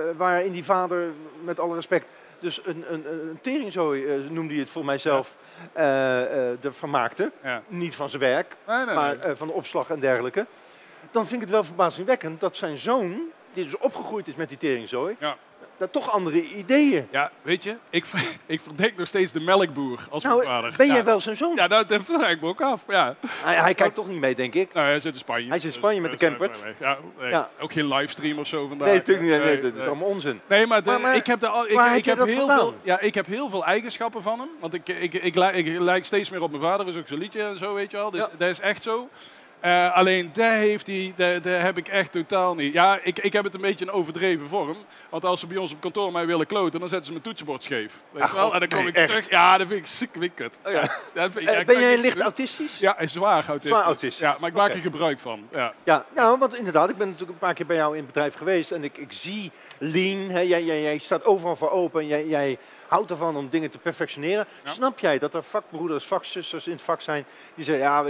eh, 0.09 0.17
waarin 0.17 0.51
die 0.51 0.63
vader, 0.63 1.11
met 1.43 1.59
alle 1.59 1.75
respect, 1.75 2.05
dus 2.39 2.61
een, 2.65 2.85
een, 2.93 3.05
een 3.11 3.39
teringzooi, 3.41 4.05
eh, 4.05 4.29
noemde 4.29 4.51
hij 4.53 4.61
het 4.61 4.71
voor 4.71 4.85
mijzelf, 4.85 5.35
eh 5.73 6.21
eh 6.51 6.65
ervan 6.65 6.89
maakte. 6.89 7.31
ja. 7.43 7.61
Niet 7.67 7.95
van 7.95 8.09
zijn 8.09 8.21
werk, 8.21 8.55
Nee, 8.67 8.85
nee, 8.85 8.95
maar 8.95 9.15
nee. 9.17 9.25
eh, 9.25 9.35
van 9.35 9.47
de 9.47 9.53
opslag 9.53 9.89
en 9.89 9.99
dergelijke. 9.99 10.45
Dan 11.11 11.23
vind 11.27 11.35
ik 11.35 11.41
het 11.41 11.49
wel 11.55 11.63
verbazingwekkend 11.63 12.39
dat 12.39 12.57
zijn 12.57 12.77
zoon, 12.77 13.21
die 13.53 13.63
dus 13.63 13.77
opgegroeid 13.77 14.27
is 14.27 14.35
met 14.35 14.49
die 14.49 14.57
teringzooi, 14.57 15.15
Ja. 15.19 15.37
Dat 15.77 15.91
toch 15.93 16.11
andere 16.11 16.43
ideeën. 16.43 17.07
ja, 17.11 17.31
weet 17.41 17.63
je, 17.63 17.75
ik, 17.89 18.05
ik 18.45 18.61
verdenk 18.61 18.97
nog 18.97 19.07
steeds 19.07 19.31
de 19.31 19.39
melkboer 19.39 19.99
als 20.09 20.23
Nou, 20.23 20.35
mijn 20.35 20.47
vader. 20.49 20.73
ben 20.77 20.87
ja. 20.87 20.93
jij 20.93 21.03
wel 21.03 21.19
zijn 21.19 21.37
zoon? 21.37 21.55
Ja, 21.55 21.67
nou, 21.67 21.85
dat 21.85 22.01
vraag 22.03 22.29
ik 22.29 22.41
me 22.41 22.47
ook 22.47 22.61
af. 22.61 22.83
Ja. 22.87 23.15
Hij, 23.27 23.55
hij 23.55 23.73
kijkt 23.73 23.95
toch 23.95 24.07
niet 24.07 24.19
mee, 24.19 24.35
denk 24.35 24.53
ik. 24.53 24.73
Nou, 24.73 24.85
hij 24.85 24.99
zit 24.99 25.13
in 25.13 25.19
Spanje. 25.19 25.47
Hij 25.49 25.59
zit 25.59 25.67
in 25.71 25.77
Spanje 25.77 26.01
met 26.01 26.11
de 26.11 26.17
Dus, 26.17 26.27
campert. 26.27 26.63
eh, 26.63 26.69
Ja, 26.79 26.97
nee, 27.19 27.29
Ja. 27.29 27.49
Ook 27.59 27.71
geen 27.71 27.87
livestream 27.87 28.39
of 28.39 28.47
zo 28.47 28.67
vandaag. 28.67 28.87
Nee, 28.87 28.97
natuurlijk 28.97 29.27
niet. 29.27 29.37
Nee, 29.43 29.53
Nee, 29.61 29.71
dat 29.71 29.81
is 29.81 29.85
allemaal 29.87 30.07
onzin. 30.07 30.41
Nee, 30.47 30.67
maar, 30.67 30.83
de- 30.83 30.89
Maar- 30.89 31.01
maar 31.01 31.15
ik 31.15 31.25
heb, 31.25 31.39
de, 31.39 31.47
al- 31.47 31.67
ik, 31.95 32.05
heb 32.05 32.17
dat 32.17 32.27
heel 32.27 32.37
vandaan? 32.37 32.57
veel, 32.59 32.73
ja, 32.83 32.99
ik 32.99 33.15
heb 33.15 33.25
heel 33.25 33.49
veel 33.49 33.65
eigenschappen 33.65 34.21
van 34.23 34.39
hem. 34.39 34.49
Want 34.59 34.73
ik, 34.73 34.87
ik, 34.89 35.13
ik, 35.13 35.35
lijk- 35.35 35.55
ik 35.55 35.79
lijk 35.79 36.05
steeds 36.05 36.29
meer 36.29 36.41
op 36.41 36.49
mijn 36.51 36.63
vader, 36.63 36.87
is 36.87 36.95
ook 36.97 37.07
zo'n 37.07 37.17
liedje 37.17 37.41
en 37.41 37.57
zo, 37.57 37.73
weet 37.73 37.91
je 37.91 37.97
wel. 37.97 38.11
Dus 38.11 38.25
dat 38.37 38.49
is 38.49 38.59
echt 38.59 38.83
zo. 38.83 39.09
Eh, 39.59 39.95
alleen 39.95 40.29
daar 40.33 40.55
heeft 40.55 40.87
hij, 40.87 41.13
daar, 41.15 41.41
daar 41.41 41.61
heb 41.61 41.77
ik 41.77 41.87
echt 41.87 42.11
totaal 42.11 42.55
niet. 42.55 42.73
Ja, 42.73 42.99
ik, 43.03 43.19
ik 43.19 43.33
heb 43.33 43.43
het 43.43 43.53
een 43.53 43.61
beetje 43.61 43.85
een 43.85 43.91
overdreven 43.91 44.47
vorm. 44.47 44.77
Want 45.09 45.25
als 45.25 45.39
ze 45.39 45.47
bij 45.47 45.57
ons 45.57 45.71
op 45.71 45.81
kantoor 45.81 46.11
mij 46.11 46.25
willen 46.25 46.47
kloten, 46.47 46.79
dan 46.79 46.87
zetten 46.89 47.05
ze 47.05 47.11
mijn 47.11 47.23
toetsenbord 47.23 47.63
scheef. 47.63 47.93
Weet 48.11 48.23
Ach, 48.23 48.33
wel? 48.33 48.53
En 48.53 48.59
dan 48.59 48.69
kom 48.69 48.79
nee, 48.79 48.87
ik 48.87 48.95
echt? 48.95 49.09
terug. 49.09 49.29
Ja, 49.29 49.57
dat 49.57 49.67
vind 49.67 49.79
ik 49.79 49.85
ziek 49.87 50.09
vind 50.11 50.23
ik 50.23 50.31
kut. 50.35 50.57
Oh 50.65 50.71
ja. 50.71 50.81
Dat 51.13 51.31
vind 51.31 51.35
ik- 51.35 51.47
Eh, 51.47 51.57
ja, 51.59 51.65
ben 51.65 51.79
jij 51.79 51.97
licht 51.97 52.13
doen. 52.15 52.23
autistisch? 52.23 52.79
Ja, 52.79 52.95
zwaar 53.05 53.33
autistisch. 53.47 53.69
Zwaar 53.69 53.83
autistisch. 53.83 54.19
Ja, 54.19 54.37
maar 54.39 54.49
ik 54.49 54.55
maak 54.55 54.73
er 54.73 54.79
gebruik 54.79 55.19
van. 55.19 55.47
Ja. 55.51 55.73
Ja, 55.83 56.05
nou, 56.15 56.39
want 56.39 56.55
inderdaad, 56.55 56.89
ik 56.89 56.97
ben 56.97 57.05
natuurlijk 57.07 57.31
een 57.33 57.37
paar 57.47 57.53
keer 57.53 57.65
bij 57.65 57.75
jou 57.75 57.91
in 57.91 57.97
het 58.03 58.13
bedrijf 58.13 58.35
geweest 58.35 58.71
en 58.71 58.83
ik, 58.83 58.97
ik 58.97 59.11
zie 59.13 59.51
lean, 59.77 60.29
hè, 60.29 60.39
jij, 60.39 60.63
jij, 60.63 60.81
jij 60.81 60.97
staat 60.97 61.25
overal 61.25 61.55
voor 61.55 61.71
open 61.71 62.01
en 62.01 62.07
jij, 62.07 62.25
jij 62.27 62.57
houdt 62.87 63.11
ervan 63.11 63.35
om 63.35 63.49
dingen 63.49 63.69
te 63.71 63.77
perfectioneren. 63.77 64.45
Ja. 64.63 64.71
Snap 64.71 64.99
jij 64.99 65.19
dat 65.19 65.33
er 65.33 65.43
vakbroeders, 65.43 66.05
vakzusters 66.05 66.65
in 66.65 66.71
het 66.73 66.81
vak 66.81 67.01
zijn 67.01 67.25
die 67.55 67.65
zeggen, 67.65 67.85
ja, 67.85 68.05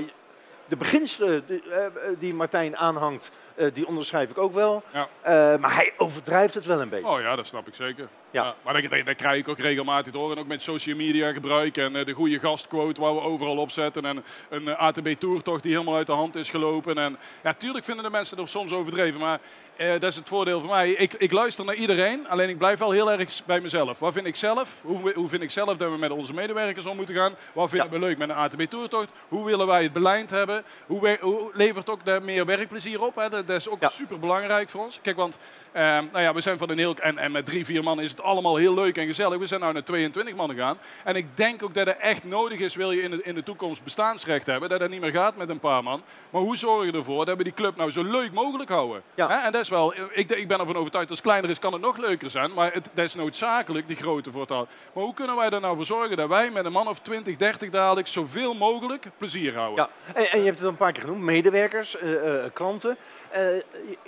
de 0.67 0.75
beginselen 0.77 1.45
die, 1.45 1.61
eh, 1.71 1.85
eh, 1.85 1.91
die 2.19 2.33
Martijn 2.33 2.77
aanhangt, 2.77 3.31
eh, 3.55 3.73
die 3.73 3.87
onderschrijf 3.87 4.29
ik 4.29 4.37
ook 4.37 4.53
wel, 4.53 4.83
Ja. 4.93 5.07
Eh, 5.21 5.57
maar 5.59 5.75
hij 5.75 5.93
overdrijft 5.97 6.53
het 6.53 6.65
wel 6.65 6.81
een 6.81 6.89
beetje. 6.89 7.07
Oh 7.07 7.19
ja, 7.21 7.35
dat 7.35 7.45
snap 7.45 7.67
ik 7.67 7.75
zeker. 7.75 8.07
Ja. 8.31 8.43
Ja. 8.43 8.55
maar 8.63 8.81
dat, 8.81 8.91
dat, 8.91 9.05
dat 9.05 9.15
krijg 9.15 9.37
ik 9.39 9.47
ook 9.47 9.59
regelmatig 9.59 10.13
door. 10.13 10.31
En 10.31 10.37
ook 10.39 10.47
met 10.47 10.63
social 10.63 10.95
media 10.95 11.31
gebruik 11.33 11.77
en 11.77 11.95
eh, 11.95 12.05
de 12.05 12.11
goede 12.13 12.39
gastquote 12.39 13.01
waar 13.01 13.13
we 13.15 13.21
overal 13.21 13.57
op 13.57 13.71
zetten. 13.71 14.05
En 14.05 14.23
een 14.49 14.67
eh, 14.67 14.79
ATB 14.79 15.07
Tourtocht 15.19 15.63
die 15.63 15.71
helemaal 15.71 15.95
uit 15.95 16.07
de 16.07 16.13
hand 16.13 16.35
is 16.35 16.49
gelopen. 16.49 16.97
En 16.97 17.17
ja, 17.43 17.53
tuurlijk 17.53 17.85
vinden 17.85 18.03
de 18.03 18.09
mensen 18.11 18.37
er 18.37 18.47
soms 18.47 18.71
overdreven. 18.71 19.19
Maar 19.19 19.39
eh, 19.75 19.91
dat 19.91 20.03
is 20.03 20.15
het 20.15 20.27
voordeel 20.27 20.59
van 20.59 20.69
mij. 20.69 20.91
Ik, 20.91 21.13
ik 21.13 21.31
luister 21.31 21.65
naar 21.65 21.75
iedereen, 21.75 22.27
alleen 22.27 22.49
ik 22.49 22.57
blijf 22.57 22.79
wel 22.79 22.91
heel 22.91 23.11
erg 23.11 23.45
bij 23.45 23.59
mezelf. 23.61 23.99
Wat 23.99 24.13
vind 24.13 24.25
ik 24.25 24.35
zelf? 24.35 24.79
Hoe, 24.81 25.13
hoe 25.13 25.29
vind 25.29 25.41
ik 25.41 25.51
zelf 25.51 25.77
dat 25.77 25.91
we 25.91 25.97
met 25.97 26.11
onze 26.11 26.33
medewerkers 26.33 26.85
om 26.85 26.95
moeten 26.95 27.15
gaan? 27.15 27.33
Wat 27.53 27.69
vinden 27.69 27.89
we 27.89 27.99
leuk 27.99 28.17
met 28.17 28.29
een 28.29 28.35
ATB 28.35 28.61
Tourtocht? 28.61 29.11
Hoe 29.27 29.45
willen 29.45 29.67
wij 29.67 29.83
het 29.83 29.93
beleid 29.93 30.29
hebben? 30.29 30.63
Hoe, 30.85 31.01
we- 31.01 31.17
hoe 31.21 31.49
levert 31.53 31.89
ook 31.89 32.05
daar 32.05 32.21
meer 32.23 32.45
werkplezier 32.45 33.01
op? 33.01 33.15
Hè? 33.15 33.29
Dat, 33.29 33.47
dat 33.47 33.55
is 33.55 33.69
ook 33.69 33.81
Ja. 33.81 33.89
super 33.89 34.19
belangrijk 34.19 34.69
voor 34.69 34.83
ons. 34.83 34.99
Kijk, 35.01 35.15
want 35.15 35.37
eh, 35.71 35.81
nou 35.83 36.19
ja, 36.21 36.33
we 36.33 36.41
zijn 36.41 36.57
van 36.57 36.69
een 36.69 36.77
heel... 36.77 36.95
En, 36.95 37.17
en 37.17 37.31
met 37.31 37.45
drie, 37.45 37.65
vier 37.65 37.83
man 37.83 38.01
is 38.01 38.09
het 38.11 38.16
allemaal 38.21 38.55
heel 38.55 38.73
leuk 38.73 38.97
en 38.97 39.05
gezellig. 39.05 39.39
We 39.39 39.45
zijn 39.45 39.61
nu 39.61 39.71
naar 39.71 39.83
22 39.83 40.35
man 40.35 40.49
gegaan. 40.49 40.77
En 41.03 41.15
ik 41.15 41.25
denk 41.33 41.63
ook 41.63 41.73
dat 41.73 41.87
het 41.87 41.97
echt 41.97 42.23
nodig 42.23 42.59
is, 42.59 42.75
wil 42.75 42.91
je 42.91 43.01
in 43.01 43.11
de, 43.11 43.23
in 43.23 43.35
de 43.35 43.43
toekomst 43.43 43.83
bestaansrecht 43.83 44.45
hebben, 44.45 44.69
dat 44.69 44.79
dat 44.79 44.89
niet 44.89 45.01
meer 45.01 45.11
gaat 45.11 45.37
met 45.37 45.49
een 45.49 45.59
paar 45.59 45.83
man. 45.83 46.01
Maar 46.29 46.41
hoe 46.41 46.57
zorg 46.57 46.85
je 46.85 46.91
ervoor 46.91 47.25
dat 47.25 47.37
we 47.37 47.43
die 47.43 47.53
club 47.53 47.75
nou 47.75 47.91
zo 47.91 48.03
leuk 48.03 48.31
mogelijk 48.31 48.69
houden? 48.69 49.01
Ja. 49.15 49.27
Hè? 49.27 49.45
En 49.45 49.51
dat 49.51 49.61
is 49.61 49.69
wel... 49.69 49.93
Ik, 50.11 50.29
ik 50.29 50.47
ben 50.47 50.59
ervan 50.59 50.75
overtuigd, 50.75 51.09
als 51.09 51.17
het 51.17 51.27
kleiner 51.27 51.49
is, 51.49 51.59
kan 51.59 51.73
het 51.73 51.81
nog 51.81 51.97
leuker 51.97 52.29
zijn. 52.29 52.53
Maar 52.53 52.73
het, 52.73 52.89
dat 52.93 53.05
is 53.05 53.15
noodzakelijk, 53.15 53.87
die 53.87 53.95
grootte 53.95 54.31
voor 54.31 54.41
het 54.41 54.49
houden. 54.49 54.73
Maar 54.93 55.03
hoe 55.03 55.13
kunnen 55.13 55.35
wij 55.35 55.49
er 55.49 55.61
nou 55.61 55.75
voor 55.75 55.85
zorgen 55.85 56.17
dat 56.17 56.29
wij 56.29 56.51
met 56.51 56.65
een 56.65 56.71
man 56.71 56.87
of 56.87 56.99
20, 56.99 57.35
30 57.35 57.69
dadelijk 57.69 58.07
zoveel 58.07 58.53
mogelijk 58.53 59.05
plezier 59.17 59.55
houden? 59.55 59.87
Ja, 60.05 60.13
en, 60.13 60.31
en 60.31 60.39
je 60.39 60.45
hebt 60.45 60.57
het 60.57 60.65
al 60.65 60.71
een 60.71 60.77
paar 60.77 60.91
keer 60.91 61.03
genoemd, 61.03 61.21
medewerkers, 61.21 61.97
eh, 61.97 62.11
klanten. 62.53 62.97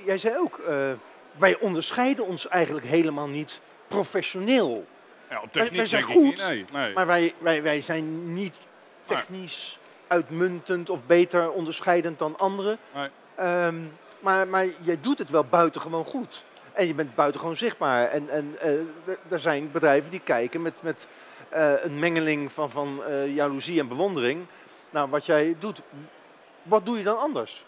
Jij 0.05 0.17
zei 0.17 0.38
ook, 0.38 0.62
wij 1.38 1.60
onderscheiden 1.60 2.25
ons 2.25 2.48
eigenlijk 2.48 2.86
helemaal 2.86 3.27
niet 3.27 3.62
professioneel. 3.89 4.86
Ja, 5.29 5.36
op 5.41 5.41
Wij- 5.41 5.63
techniek 5.63 5.77
wij 5.77 5.86
zijn 5.86 6.05
denk 6.05 6.13
ik 6.13 6.19
goed, 6.25 6.29
niet. 6.36 6.48
Nee, 6.48 6.65
nee. 6.84 6.93
Maar 6.93 7.08
wij, 7.08 7.34
wij, 7.38 7.63
wij 7.63 7.81
zijn 7.81 8.34
niet 8.34 8.55
technisch 9.03 9.77
uitmuntend 10.08 10.89
of 10.89 11.00
beter 11.05 11.51
onderscheidend 11.51 12.19
dan 12.19 12.38
anderen. 12.38 12.77
Nee. 12.93 13.10
Ehm, 13.36 13.75
maar, 14.19 14.48
maar 14.48 14.65
jij 14.79 14.98
doet 15.01 15.17
het 15.19 15.29
wel 15.29 15.43
buitengewoon 15.43 16.05
goed. 16.05 16.43
En 16.74 16.88
je 16.88 16.93
bent 16.93 17.15
buitengewoon 17.15 17.55
zichtbaar. 17.55 18.08
En, 18.10 18.29
en 18.29 18.58
d- 19.05 19.31
er 19.34 19.39
zijn 19.39 19.72
bedrijven 19.72 20.12
die 20.12 20.19
kijken 20.19 20.62
met, 20.62 20.74
met 20.81 21.08
eh, 21.50 21.84
een 21.84 22.00
mengeling 22.00 22.51
van, 22.51 22.69
van 22.69 23.03
eh, 23.03 23.36
jaloezie 23.36 23.79
en 23.79 23.88
bewondering 23.88 24.46
naar 24.89 25.10
wat 25.10 25.25
jij 25.25 25.55
doet. 25.60 25.81
Wat 26.63 26.86
doe 26.86 26.98
je 26.98 27.03
dan 27.03 27.17
anders? 27.19 27.65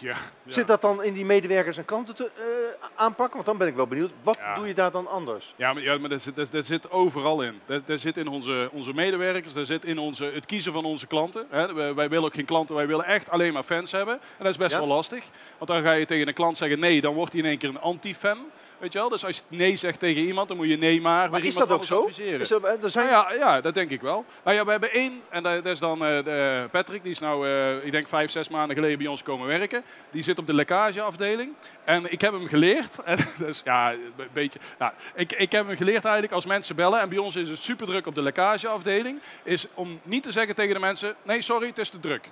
Ja, 0.00 0.14
ja. 0.42 0.52
Zit 0.52 0.66
dat 0.66 0.80
dan 0.80 1.02
in 1.02 1.12
die 1.12 1.24
medewerkers 1.24 1.76
en 1.76 1.84
klanten 1.84 2.14
te 2.14 2.30
eh, 2.36 2.86
aanpakken? 2.94 3.34
Want 3.34 3.46
dan 3.46 3.56
ben 3.58 3.66
ik 3.68 3.74
wel 3.74 3.86
benieuwd. 3.86 4.10
Wat 4.22 4.36
Ja. 4.38 4.54
doe 4.54 4.66
je 4.66 4.74
daar 4.74 4.90
dan 4.90 5.08
anders? 5.08 5.54
Ja, 5.56 5.72
maar, 5.72 5.82
ja, 5.82 5.98
maar 5.98 6.08
dat, 6.08 6.22
zit, 6.22 6.36
dat, 6.36 6.48
dat 6.52 6.66
zit 6.66 6.90
overal 6.90 7.42
in. 7.42 7.60
Dat, 7.66 7.86
dat 7.86 8.00
zit 8.00 8.16
in 8.16 8.28
onze, 8.28 8.68
onze 8.72 8.92
medewerkers, 8.94 9.52
dat 9.52 9.66
zit 9.66 9.84
in 9.84 9.98
onze, 9.98 10.24
het 10.24 10.46
kiezen 10.46 10.72
van 10.72 10.84
onze 10.84 11.06
klanten. 11.06 11.46
Hè. 11.50 11.74
Wij, 11.74 11.94
wij 11.94 12.08
willen 12.08 12.24
ook 12.24 12.34
geen 12.34 12.44
klanten, 12.44 12.74
wij 12.74 12.86
willen 12.86 13.04
echt 13.04 13.30
alleen 13.30 13.52
maar 13.52 13.62
fans 13.62 13.92
hebben. 13.92 14.14
En 14.14 14.20
dat 14.44 14.48
is 14.48 14.56
best 14.56 14.76
wel 14.76 14.86
lastig. 14.86 15.24
Want 15.58 15.70
dan 15.70 15.82
ga 15.82 15.92
je 15.92 16.06
tegen 16.06 16.28
een 16.28 16.34
klant 16.34 16.58
zeggen 16.58 16.78
nee, 16.78 17.00
dan 17.00 17.14
wordt 17.14 17.32
hij 17.32 17.40
in 17.42 17.48
één 17.48 17.58
keer 17.58 17.68
een 17.68 17.80
anti-fan. 17.80 18.38
Weet 18.80 18.92
je 18.92 18.98
wel? 18.98 19.08
Dus 19.08 19.24
als 19.24 19.36
je 19.36 19.56
nee 19.56 19.76
zegt 19.76 19.98
tegen 19.98 20.22
iemand, 20.22 20.48
dan 20.48 20.56
moet 20.56 20.68
je 20.68 20.76
nee 20.76 21.00
maar. 21.00 21.30
Maar 21.30 21.44
is 21.44 21.54
dat 21.54 21.62
ook 21.62 21.70
anders 21.70 21.88
zo? 21.88 22.22
Is 22.22 22.50
er, 22.50 22.64
er 22.82 22.90
zijn... 22.90 23.06
Nou 23.06 23.34
ja, 23.34 23.38
ja, 23.38 23.60
dat 23.60 23.74
denk 23.74 23.90
ik 23.90 24.00
wel. 24.00 24.24
Nou 24.44 24.56
ja, 24.56 24.64
we 24.64 24.70
hebben 24.70 24.92
één, 24.92 25.22
en 25.28 25.42
dat, 25.42 25.66
is 25.66 25.78
dan 25.78 26.04
eh, 26.04 26.24
de 26.24 26.68
Patrick, 26.70 27.02
die 27.02 27.12
is 27.12 27.18
nou, 27.18 27.48
eh, 27.48 27.84
ik 27.84 27.92
denk 27.92 28.08
vijf, 28.08 28.30
zes 28.30 28.48
maanden 28.48 28.76
geleden 28.76 28.98
bij 28.98 29.06
ons 29.06 29.22
komen 29.22 29.46
werken. 29.46 29.82
Die 30.10 30.22
zit 30.22 30.38
op 30.38 30.46
de 30.46 30.54
lekkageafdeling. 30.54 31.52
En 31.84 32.12
ik 32.12 32.20
heb 32.20 32.32
hem 32.32 32.46
geleerd, 32.46 33.02
en 33.04 33.18
dus 33.38 33.60
ja, 33.64 33.92
een 33.92 34.28
beetje, 34.32 34.58
ja, 34.78 34.94
ik, 35.14 35.32
ik 35.32 35.52
heb 35.52 35.66
hem 35.66 35.76
geleerd 35.76 36.04
eigenlijk 36.04 36.34
als 36.34 36.46
mensen 36.46 36.76
bellen, 36.76 37.00
en 37.00 37.08
bij 37.08 37.18
ons 37.18 37.36
is 37.36 37.48
het 37.48 37.58
super 37.58 37.86
druk 37.86 38.06
op 38.06 38.14
de 38.14 38.22
lekkageafdeling, 38.22 39.20
is 39.42 39.66
om 39.74 40.00
niet 40.02 40.22
te 40.22 40.32
zeggen 40.32 40.54
tegen 40.54 40.74
de 40.74 40.80
mensen, 40.80 41.14
nee 41.22 41.42
sorry, 41.42 41.66
het 41.66 41.78
is 41.78 41.90
te 41.90 42.00
druk. 42.00 42.28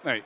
Nee. 0.00 0.22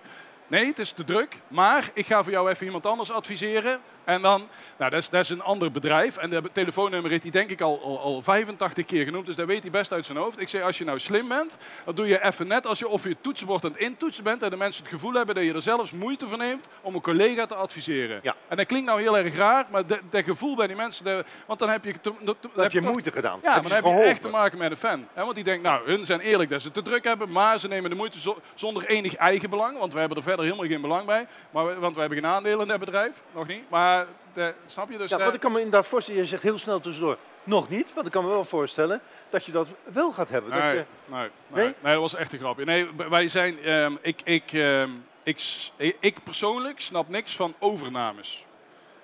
Nee, 0.47 0.66
het 0.66 0.78
is 0.78 0.92
te 0.92 1.04
druk. 1.04 1.40
Maar 1.49 1.90
ik 1.92 2.06
ga 2.06 2.23
voor 2.23 2.33
jou 2.33 2.50
even 2.50 2.66
iemand 2.66 2.87
anders 2.87 3.11
adviseren. 3.11 3.80
En 4.04 4.23
dan, 4.23 4.49
nou, 4.78 4.90
dat 4.90 5.00
is, 5.00 5.08
dat 5.08 5.20
is 5.20 5.28
een 5.28 5.42
ander 5.42 5.70
bedrijf. 5.70 6.16
En 6.16 6.30
de 6.30 6.42
telefoonnummer 6.52 7.11
heeft 7.11 7.23
hij 7.23 7.32
denk 7.32 7.50
ik 7.50 7.61
al, 7.61 7.80
al, 7.84 8.00
al 8.00 8.23
85 8.23 8.84
keer 8.87 9.04
genoemd. 9.04 9.26
Dus 9.26 9.37
dat 9.37 9.46
weet 9.46 9.62
hij 9.62 9.70
best 9.70 9.92
uit 9.92 10.06
zijn 10.06 10.18
hoofd. 10.18 10.40
Ik 10.40 10.49
zeg, 10.49 10.62
als 10.62 10.78
je 10.78 10.84
nou 10.84 10.99
slim 10.99 11.28
bent, 11.28 11.56
dan 11.84 11.94
doe 11.94 12.06
je 12.06 12.25
even 12.25 12.46
net 12.46 12.66
als 12.66 12.78
je 12.78 12.88
of 12.88 13.04
je 13.04 13.16
toetsenbord 13.20 13.64
aan 13.64 13.70
het 13.70 13.80
intoetsen 13.80 14.25
bent. 14.25 14.42
En 14.42 14.50
de 14.50 14.56
mensen 14.56 14.82
het 14.84 14.92
gevoel 14.92 15.12
hebben 15.12 15.34
dat 15.34 15.44
je 15.44 15.52
er 15.54 15.62
zelfs 15.62 15.90
moeite 15.90 16.28
voor 16.28 16.38
neemt 16.38 16.66
om 16.80 16.94
een 16.94 17.00
collega 17.00 17.46
te 17.46 17.54
adviseren. 17.54 18.20
Ja. 18.23 18.34
En 18.49 18.56
dat 18.56 18.66
klinkt 18.66 18.87
nou 18.87 19.00
heel 19.00 19.18
erg 19.18 19.37
raar, 19.37 19.64
maar 19.70 19.82
dat 19.87 20.25
gevoel 20.25 20.56
bij 20.56 20.66
die 20.66 20.76
mensen, 20.76 21.25
want 21.46 21.58
dan 21.58 21.68
heb 21.68 21.84
je... 21.84 22.00
te- 22.00 22.12
heb 22.56 22.73
je 22.73 22.80
toch- 22.80 22.90
moeite 22.90 23.12
gedaan. 23.12 23.38
ja, 23.42 23.52
Heb 23.52 23.62
maar 23.62 23.80
dan 23.82 23.92
heb 23.92 24.02
je 24.02 24.08
echt 24.08 24.23
te 24.23 24.28
maken 24.28 24.58
met 24.58 24.70
een 24.70 24.76
fan. 24.76 25.06
Hè? 25.12 25.23
Want 25.23 25.34
die 25.34 25.44
denkt, 25.44 25.62
nou, 25.62 25.87
hun 25.87 26.06
zijn 26.06 26.20
eerlijk 26.20 26.50
dat 26.50 26.62
ze 26.62 26.70
te 26.70 26.82
druk 26.82 27.04
hebben, 27.04 27.30
maar 27.30 27.58
ze 27.58 27.68
nemen 27.68 27.90
de 27.90 27.96
moeite 27.96 28.20
zo- 28.20 28.38
zonder 28.54 28.87
enig 28.87 29.14
eigen 29.16 29.50
belang. 29.50 29.78
Want 29.78 29.92
we 29.92 29.99
hebben 29.99 30.16
er 30.16 30.23
verder 30.23 30.44
helemaal 30.44 30.66
geen 30.66 30.80
belang 30.80 31.06
bij. 31.06 31.26
Maar 31.50 31.80
want 31.80 31.94
we 31.94 32.00
hebben 32.00 32.18
geen 32.18 32.30
aandelen 32.30 32.61
in 32.61 32.68
dat 32.68 32.78
bedrijf, 32.78 33.23
nog 33.34 33.46
niet. 33.46 33.70
Maar, 33.70 33.92
de, 34.34 34.54
snap 34.66 34.90
je? 34.90 34.98
Dus 34.98 35.10
Ja, 35.10 35.16
de- 35.16 35.22
want 35.22 35.34
ik 35.34 35.40
kan 35.40 35.52
me 35.52 35.58
inderdaad 35.58 35.86
voorstellen, 35.86 36.20
je 36.20 36.26
zegt 36.26 36.42
heel 36.42 36.58
snel 36.58 36.80
tussendoor, 36.80 37.16
nog 37.44 37.68
niet. 37.68 37.94
Want 37.94 38.06
ik 38.06 38.12
kan 38.12 38.24
me 38.24 38.30
wel 38.30 38.44
voorstellen 38.44 39.00
dat 39.30 39.44
je 39.44 39.52
dat 39.52 39.68
wel 39.82 40.12
gaat 40.12 40.28
hebben. 40.28 40.50
Dat 40.50 40.60
Nee, 40.60 40.68
je, 40.74 40.84
nee, 41.06 41.18
nee, 41.20 41.30
Nee? 41.48 41.74
nee, 41.80 41.92
dat 41.92 42.00
was 42.02 42.14
echt 42.14 42.32
een 42.32 42.38
grapje. 42.38 42.64
Nee, 42.64 42.88
wij 43.08 43.28
zijn, 43.28 43.58
ehm, 43.58 43.92
ik, 44.00 44.20
ik, 44.24 44.52
ehm, 44.52 44.90
ik, 45.22 45.38
s- 45.38 45.72
ik 46.00 46.16
persoonlijk 46.24 46.80
snap 46.80 47.08
niks 47.08 47.36
van 47.36 47.54
overnames. 47.58 48.36
Eh, 48.36 48.42
eh, 48.42 48.42
eh, 48.42 49.03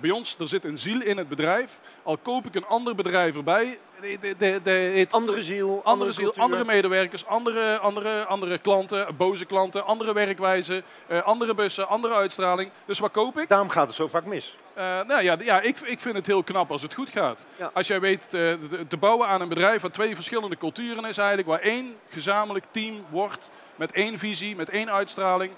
bij 0.00 0.10
ons, 0.10 0.36
er 0.38 0.48
zit 0.48 0.64
een 0.64 0.78
ziel 0.78 1.00
in 1.02 1.16
het 1.16 1.28
bedrijf. 1.28 1.80
Al 2.02 2.16
koop 2.16 2.46
ik 2.46 2.54
een 2.54 2.66
ander 2.66 2.94
bedrijf 2.94 3.36
erbij, 3.36 3.78
de, 4.00 4.16
de, 4.20 4.34
de, 4.38 4.60
de, 4.62 4.70
het 4.70 5.12
andere 5.12 5.42
ziel, 5.42 5.68
andere, 5.68 5.88
andere, 5.88 6.12
ziel, 6.12 6.24
cultuur. 6.24 6.42
andere 6.42 6.64
medewerkers, 6.64 7.26
andere, 7.26 7.78
andere, 7.78 8.24
andere 8.24 8.58
klanten, 8.58 9.16
boze 9.16 9.44
klanten, 9.44 9.86
andere 9.86 10.12
werkwijze, 10.12 10.82
eh, 11.06 11.22
andere 11.22 11.54
bussen, 11.54 11.88
andere 11.88 12.14
uitstraling. 12.14 12.70
Dus 12.84 12.98
wat 12.98 13.10
koop 13.10 13.38
ik? 13.38 13.48
Daarom 13.48 13.68
gaat 13.68 13.86
het 13.86 13.96
zo 13.96 14.08
vaak 14.08 14.24
mis. 14.24 14.56
Eh, 14.74 14.84
nou 14.84 15.22
ja, 15.22 15.36
ja 15.44 15.60
ik, 15.60 15.80
ik 15.80 16.00
vind 16.00 16.14
het 16.14 16.26
heel 16.26 16.42
knap 16.42 16.70
als 16.70 16.82
het 16.82 16.94
goed 16.94 17.10
gaat. 17.10 17.44
Ja. 17.56 17.70
Als 17.74 17.86
jij 17.86 18.00
weet 18.00 18.24
eh, 18.24 18.30
te- 18.30 18.86
te 18.88 18.96
bouwen 18.96 19.28
aan 19.28 19.40
een 19.40 19.48
bedrijf 19.48 19.82
wat 19.82 19.92
twee 19.92 20.14
verschillende 20.14 20.56
culturen 20.56 21.04
is 21.04 21.16
eigenlijk, 21.16 21.48
waar 21.48 21.60
één 21.60 21.96
gezamenlijk 22.08 22.64
team 22.70 23.04
wordt 23.10 23.50
met 23.76 23.92
één 23.92 24.18
visie, 24.18 24.56
met 24.56 24.70
één 24.70 24.90
uitstraling, 24.92 25.52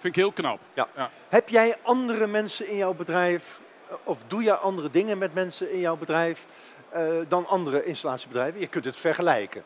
vind 0.00 0.16
ik 0.16 0.22
heel 0.22 0.32
knap. 0.32 0.58
Ja. 0.74 0.88
Ja. 0.96 1.10
Heb 1.28 1.48
jij 1.48 1.76
andere 1.82 2.26
mensen 2.26 2.68
in 2.68 2.76
jouw 2.76 2.94
bedrijf, 2.94 3.60
eh, 3.88 3.94
of 4.04 4.18
doe 4.26 4.42
jij 4.42 4.54
andere 4.54 4.90
dingen 4.90 5.18
met 5.18 5.34
mensen 5.34 5.72
in 5.72 5.78
jouw 5.80 5.96
bedrijf 5.96 6.46
eh, 6.90 7.02
dan 7.28 7.46
andere 7.46 7.84
installatiebedrijven? 7.84 8.60
Je 8.60 8.66
kunt 8.66 8.84
het 8.84 8.96
vergelijken. 8.96 9.62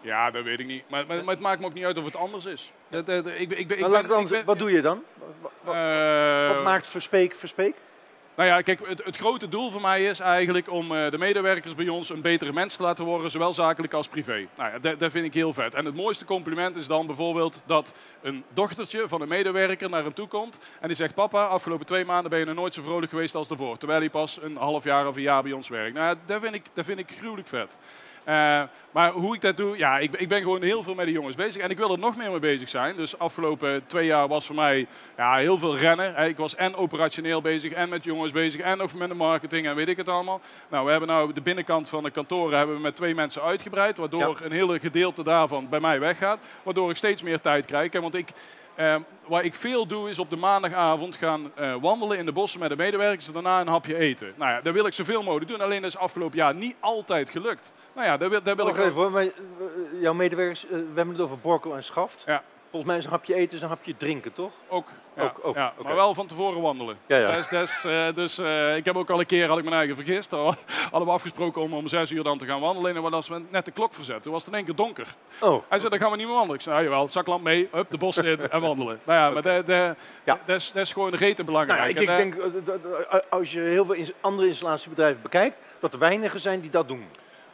Ja, 0.00 0.30
dat 0.30 0.44
weet 0.44 0.60
ik 0.60 0.66
niet. 0.66 0.82
Maar, 0.90 1.06
maar, 1.06 1.24
maar 1.24 1.34
het 1.34 1.42
maakt 1.42 1.60
me 1.60 1.66
ook 1.66 1.74
niet 1.74 1.84
uit 1.84 1.98
of 1.98 2.04
het 2.04 2.16
anders 2.16 2.44
is. 2.44 2.72
Dat, 2.88 3.06
dat- 3.06 3.26
ik, 3.26 3.48
ben- 3.48 3.58
ik, 3.58 3.68
ben- 3.68 3.76
ik 3.76 3.80
Maar 3.80 3.90
ben- 3.90 3.90
laat 3.90 4.02
ik 4.02 4.08
dan- 4.08 4.22
ik 4.22 4.28
ben- 4.28 4.44
wat 4.44 4.58
doe 4.58 4.72
je 4.72 4.80
dan? 4.80 5.02
Wat, 5.40 5.50
wat- 5.62 5.74
Eh, 5.74 6.48
wat 6.54 6.62
maakt 6.64 6.86
verspeek 6.86 7.34
verspeek? 7.34 7.74
Nou 8.38 8.50
ja, 8.50 8.60
kijk, 8.60 8.80
het, 9.04 9.16
grote 9.16 9.48
doel 9.48 9.70
voor 9.70 9.80
mij 9.80 10.04
is 10.04 10.20
eigenlijk 10.20 10.70
om 10.70 10.94
eh, 10.94 11.10
de 11.10 11.18
medewerkers 11.18 11.74
bij 11.74 11.88
ons 11.88 12.10
een 12.10 12.20
betere 12.20 12.52
mens 12.52 12.76
te 12.76 12.82
laten 12.82 13.04
worden, 13.04 13.30
zowel 13.30 13.52
zakelijk 13.52 13.92
als 13.92 14.08
privé. 14.08 14.46
Nou 14.56 14.72
ja, 14.72 14.78
dat, 14.78 14.98
dat 14.98 15.10
vind 15.10 15.24
ik 15.24 15.34
heel 15.34 15.52
vet. 15.52 15.74
En 15.74 15.84
het 15.84 15.94
mooiste 15.94 16.24
compliment 16.24 16.76
is 16.76 16.86
dan 16.86 17.06
bijvoorbeeld 17.06 17.62
dat 17.66 17.92
een 18.22 18.44
dochtertje 18.54 19.08
van 19.08 19.20
een 19.20 19.28
medewerker 19.28 19.90
naar 19.90 20.02
hem 20.02 20.14
toe 20.14 20.26
komt 20.26 20.58
en 20.80 20.86
die 20.86 20.96
zegt, 20.96 21.14
papa, 21.14 21.46
afgelopen 21.46 21.86
twee 21.86 22.04
maanden 22.04 22.30
ben 22.30 22.38
je 22.38 22.44
nog 22.44 22.54
nooit 22.54 22.74
zo 22.74 22.82
vrolijk 22.82 23.10
geweest 23.10 23.34
als 23.34 23.48
daarvoor, 23.48 23.78
terwijl 23.78 24.00
hij 24.00 24.10
pas 24.10 24.38
een 24.42 24.56
half 24.56 24.84
jaar 24.84 25.08
of 25.08 25.16
een 25.16 25.22
jaar 25.22 25.42
bij 25.42 25.52
ons 25.52 25.68
werkt. 25.68 25.94
Nou, 25.94 26.06
ja, 26.06 26.20
dat 26.26 26.40
vind 26.40 26.54
ik, 26.54 26.64
dat 26.74 26.84
vind 26.84 26.98
ik 26.98 27.10
gruwelijk 27.18 27.48
vet. 27.48 27.76
Eh, 28.28 28.62
maar 28.90 29.10
hoe 29.12 29.34
ik 29.34 29.40
dat 29.40 29.56
doe, 29.56 29.78
ja, 29.78 29.98
ik, 29.98 30.14
ik 30.16 30.28
ben 30.28 30.42
gewoon 30.42 30.62
heel 30.62 30.82
veel 30.82 30.94
met 30.94 31.06
de 31.06 31.12
jongens 31.12 31.36
bezig. 31.36 31.62
En 31.62 31.70
ik 31.70 31.76
wil 31.76 31.92
er 31.92 31.98
nog 31.98 32.16
meer 32.16 32.30
mee 32.30 32.38
bezig 32.38 32.68
zijn. 32.68 32.96
Dus 32.96 33.18
afgelopen 33.18 33.86
twee 33.86 34.06
jaar 34.06 34.28
was 34.28 34.46
voor 34.46 34.54
mij 34.54 34.86
ja, 35.16 35.36
heel 35.36 35.58
veel 35.58 35.76
rennen. 35.76 36.28
Ik 36.28 36.36
was 36.36 36.54
en 36.54 36.76
operationeel 36.76 37.40
bezig, 37.40 37.72
en 37.72 37.88
met 37.88 38.04
jongens 38.04 38.32
bezig, 38.32 38.60
en 38.60 38.80
ook 38.80 38.94
met 38.94 39.08
de 39.08 39.14
marketing 39.14 39.66
en 39.66 39.74
weet 39.74 39.88
ik 39.88 39.96
het 39.96 40.08
allemaal. 40.08 40.40
Nou, 40.70 40.84
we 40.84 40.90
hebben 40.90 41.08
nou 41.08 41.32
de 41.32 41.40
binnenkant 41.40 41.88
van 41.88 42.02
de 42.02 42.10
kantoren 42.10 42.58
hebben 42.58 42.76
we 42.76 42.82
met 42.82 42.96
twee 42.96 43.14
mensen 43.14 43.42
uitgebreid. 43.42 43.96
Waardoor 43.96 44.40
een 44.42 44.52
hele 44.52 44.78
gedeelte 44.78 45.22
daarvan 45.22 45.68
bij 45.68 45.80
mij 45.80 46.00
weggaat. 46.00 46.38
Waardoor 46.62 46.90
ik 46.90 46.96
steeds 46.96 47.22
meer 47.22 47.40
tijd 47.40 47.66
krijg. 47.66 47.92
hè, 47.92 48.00
Want 48.00 48.14
ik, 48.14 48.28
eh, 48.78 48.96
wat 49.26 49.44
ik 49.44 49.54
veel 49.54 49.86
doe 49.86 50.08
is 50.08 50.18
op 50.18 50.30
de 50.30 50.36
maandagavond 50.36 51.16
gaan 51.16 51.52
eh, 51.54 51.74
wandelen 51.80 52.18
in 52.18 52.26
de 52.26 52.32
bossen 52.32 52.60
met 52.60 52.68
de 52.68 52.76
medewerkers 52.76 53.26
en 53.26 53.32
daarna 53.32 53.60
een 53.60 53.66
hapje 53.68 53.96
eten. 53.96 54.32
Nou 54.36 54.50
ja, 54.50 54.60
dat 54.60 54.74
wil 54.74 54.86
ik 54.86 54.92
zoveel 54.92 55.22
mogelijk 55.22 55.50
doen. 55.50 55.60
Alleen 55.60 55.82
dat 55.82 55.90
is 55.90 55.96
afgelopen 55.96 56.38
jaar 56.38 56.54
niet 56.54 56.76
altijd 56.80 57.30
gelukt. 57.30 57.72
Nou 57.94 58.06
ja, 58.06 58.16
dat 58.16 58.30
wil, 58.30 58.42
dat 58.42 58.56
wil 58.56 58.68
ik 58.68 58.76
even 58.76 58.92
hoor, 58.92 59.10
maar, 59.10 59.22
eh, 59.22 59.30
jouw 60.00 60.14
medewerkers, 60.14 60.64
eh, 60.64 60.70
we 60.70 60.92
hebben 60.94 61.14
het 61.14 61.24
over 61.24 61.38
Borkel 61.38 61.76
en 61.76 61.84
Schaft. 61.84 62.22
Ja. 62.26 62.42
Volgens 62.70 62.90
mij 62.90 62.98
is 63.00 63.04
een 63.04 63.10
hapje 63.10 63.34
eten 63.34 63.56
is 63.56 63.62
een 63.62 63.68
hapje 63.68 63.96
drinken, 63.96 64.32
toch? 64.32 64.52
Ook, 64.68 64.88
ja, 65.16 65.22
Ook- 65.22 65.38
ook, 65.42 65.54
ja, 65.54 65.72
maar 65.82 65.94
wel 65.94 66.14
van 66.14 66.26
tevoren 66.26 66.60
wandelen. 66.60 66.98
Ja, 67.06 67.16
ja. 67.16 67.30
Dus, 67.36 67.48
dus, 67.48 67.84
eh, 67.84 68.06
dus 68.14 68.38
eh, 68.38 68.76
ik 68.76 68.84
heb 68.84 68.96
ook 68.96 69.10
al 69.10 69.20
een 69.20 69.26
keer, 69.26 69.48
had 69.48 69.58
ik 69.58 69.64
mijn 69.64 69.76
eigen 69.76 69.96
vergist, 69.96 70.32
al 70.32 70.54
hadden 70.90 71.08
we 71.08 71.14
afgesproken 71.14 71.62
om 71.62 71.74
om 71.74 71.88
zes 71.88 72.10
uur 72.10 72.22
dan 72.22 72.38
te 72.38 72.46
gaan 72.46 72.60
wandelen. 72.60 72.96
En 72.96 73.12
als 73.12 73.28
we 73.28 73.42
net 73.50 73.64
de 73.64 73.70
klok 73.70 73.94
verzet, 73.94 74.22
toen 74.22 74.32
was 74.32 74.40
het 74.40 74.50
in 74.50 74.56
één 74.56 74.64
keer 74.66 74.74
donker. 74.74 75.06
Oh, 75.40 75.62
Hij 75.68 75.78
zei, 75.78 75.90
dan 75.90 75.98
gaan 75.98 76.10
we 76.10 76.16
niet 76.16 76.26
meer 76.26 76.34
wandelen. 76.34 76.56
Ik 76.56 76.62
zei, 76.62 76.74
nou 76.74 76.88
jawel, 76.88 77.08
zaklamp 77.08 77.42
mee, 77.42 77.68
hup, 77.72 77.90
de 77.90 77.98
bos 77.98 78.16
in 78.16 78.50
en 78.50 78.60
wandelen. 78.60 79.00
Nou 79.04 79.18
ja, 79.18 79.30
maar 79.30 79.42
dat 79.42 79.66
de, 79.66 79.94
Ja. 80.24 80.38
dat 80.46 80.56
is, 80.56 80.72
is 80.74 80.92
gewoon 80.92 81.14
rete 81.14 81.42
nou 81.42 81.44
belangrijk. 81.44 81.80
ja, 81.80 81.86
ik, 81.88 81.96
En 81.96 82.02
ik 82.02 82.32
denk 82.32 82.34
eh, 82.34 82.64
dat, 82.64 83.30
als 83.30 83.52
je 83.52 83.60
heel 83.60 83.84
veel 83.84 84.04
andere 84.20 84.48
installatiebedrijven 84.48 85.22
bekijkt, 85.22 85.56
dat 85.80 85.92
er 85.92 85.98
weinigen 85.98 86.40
zijn 86.40 86.60
die 86.60 86.70
dat 86.70 86.88
doen. 86.88 87.06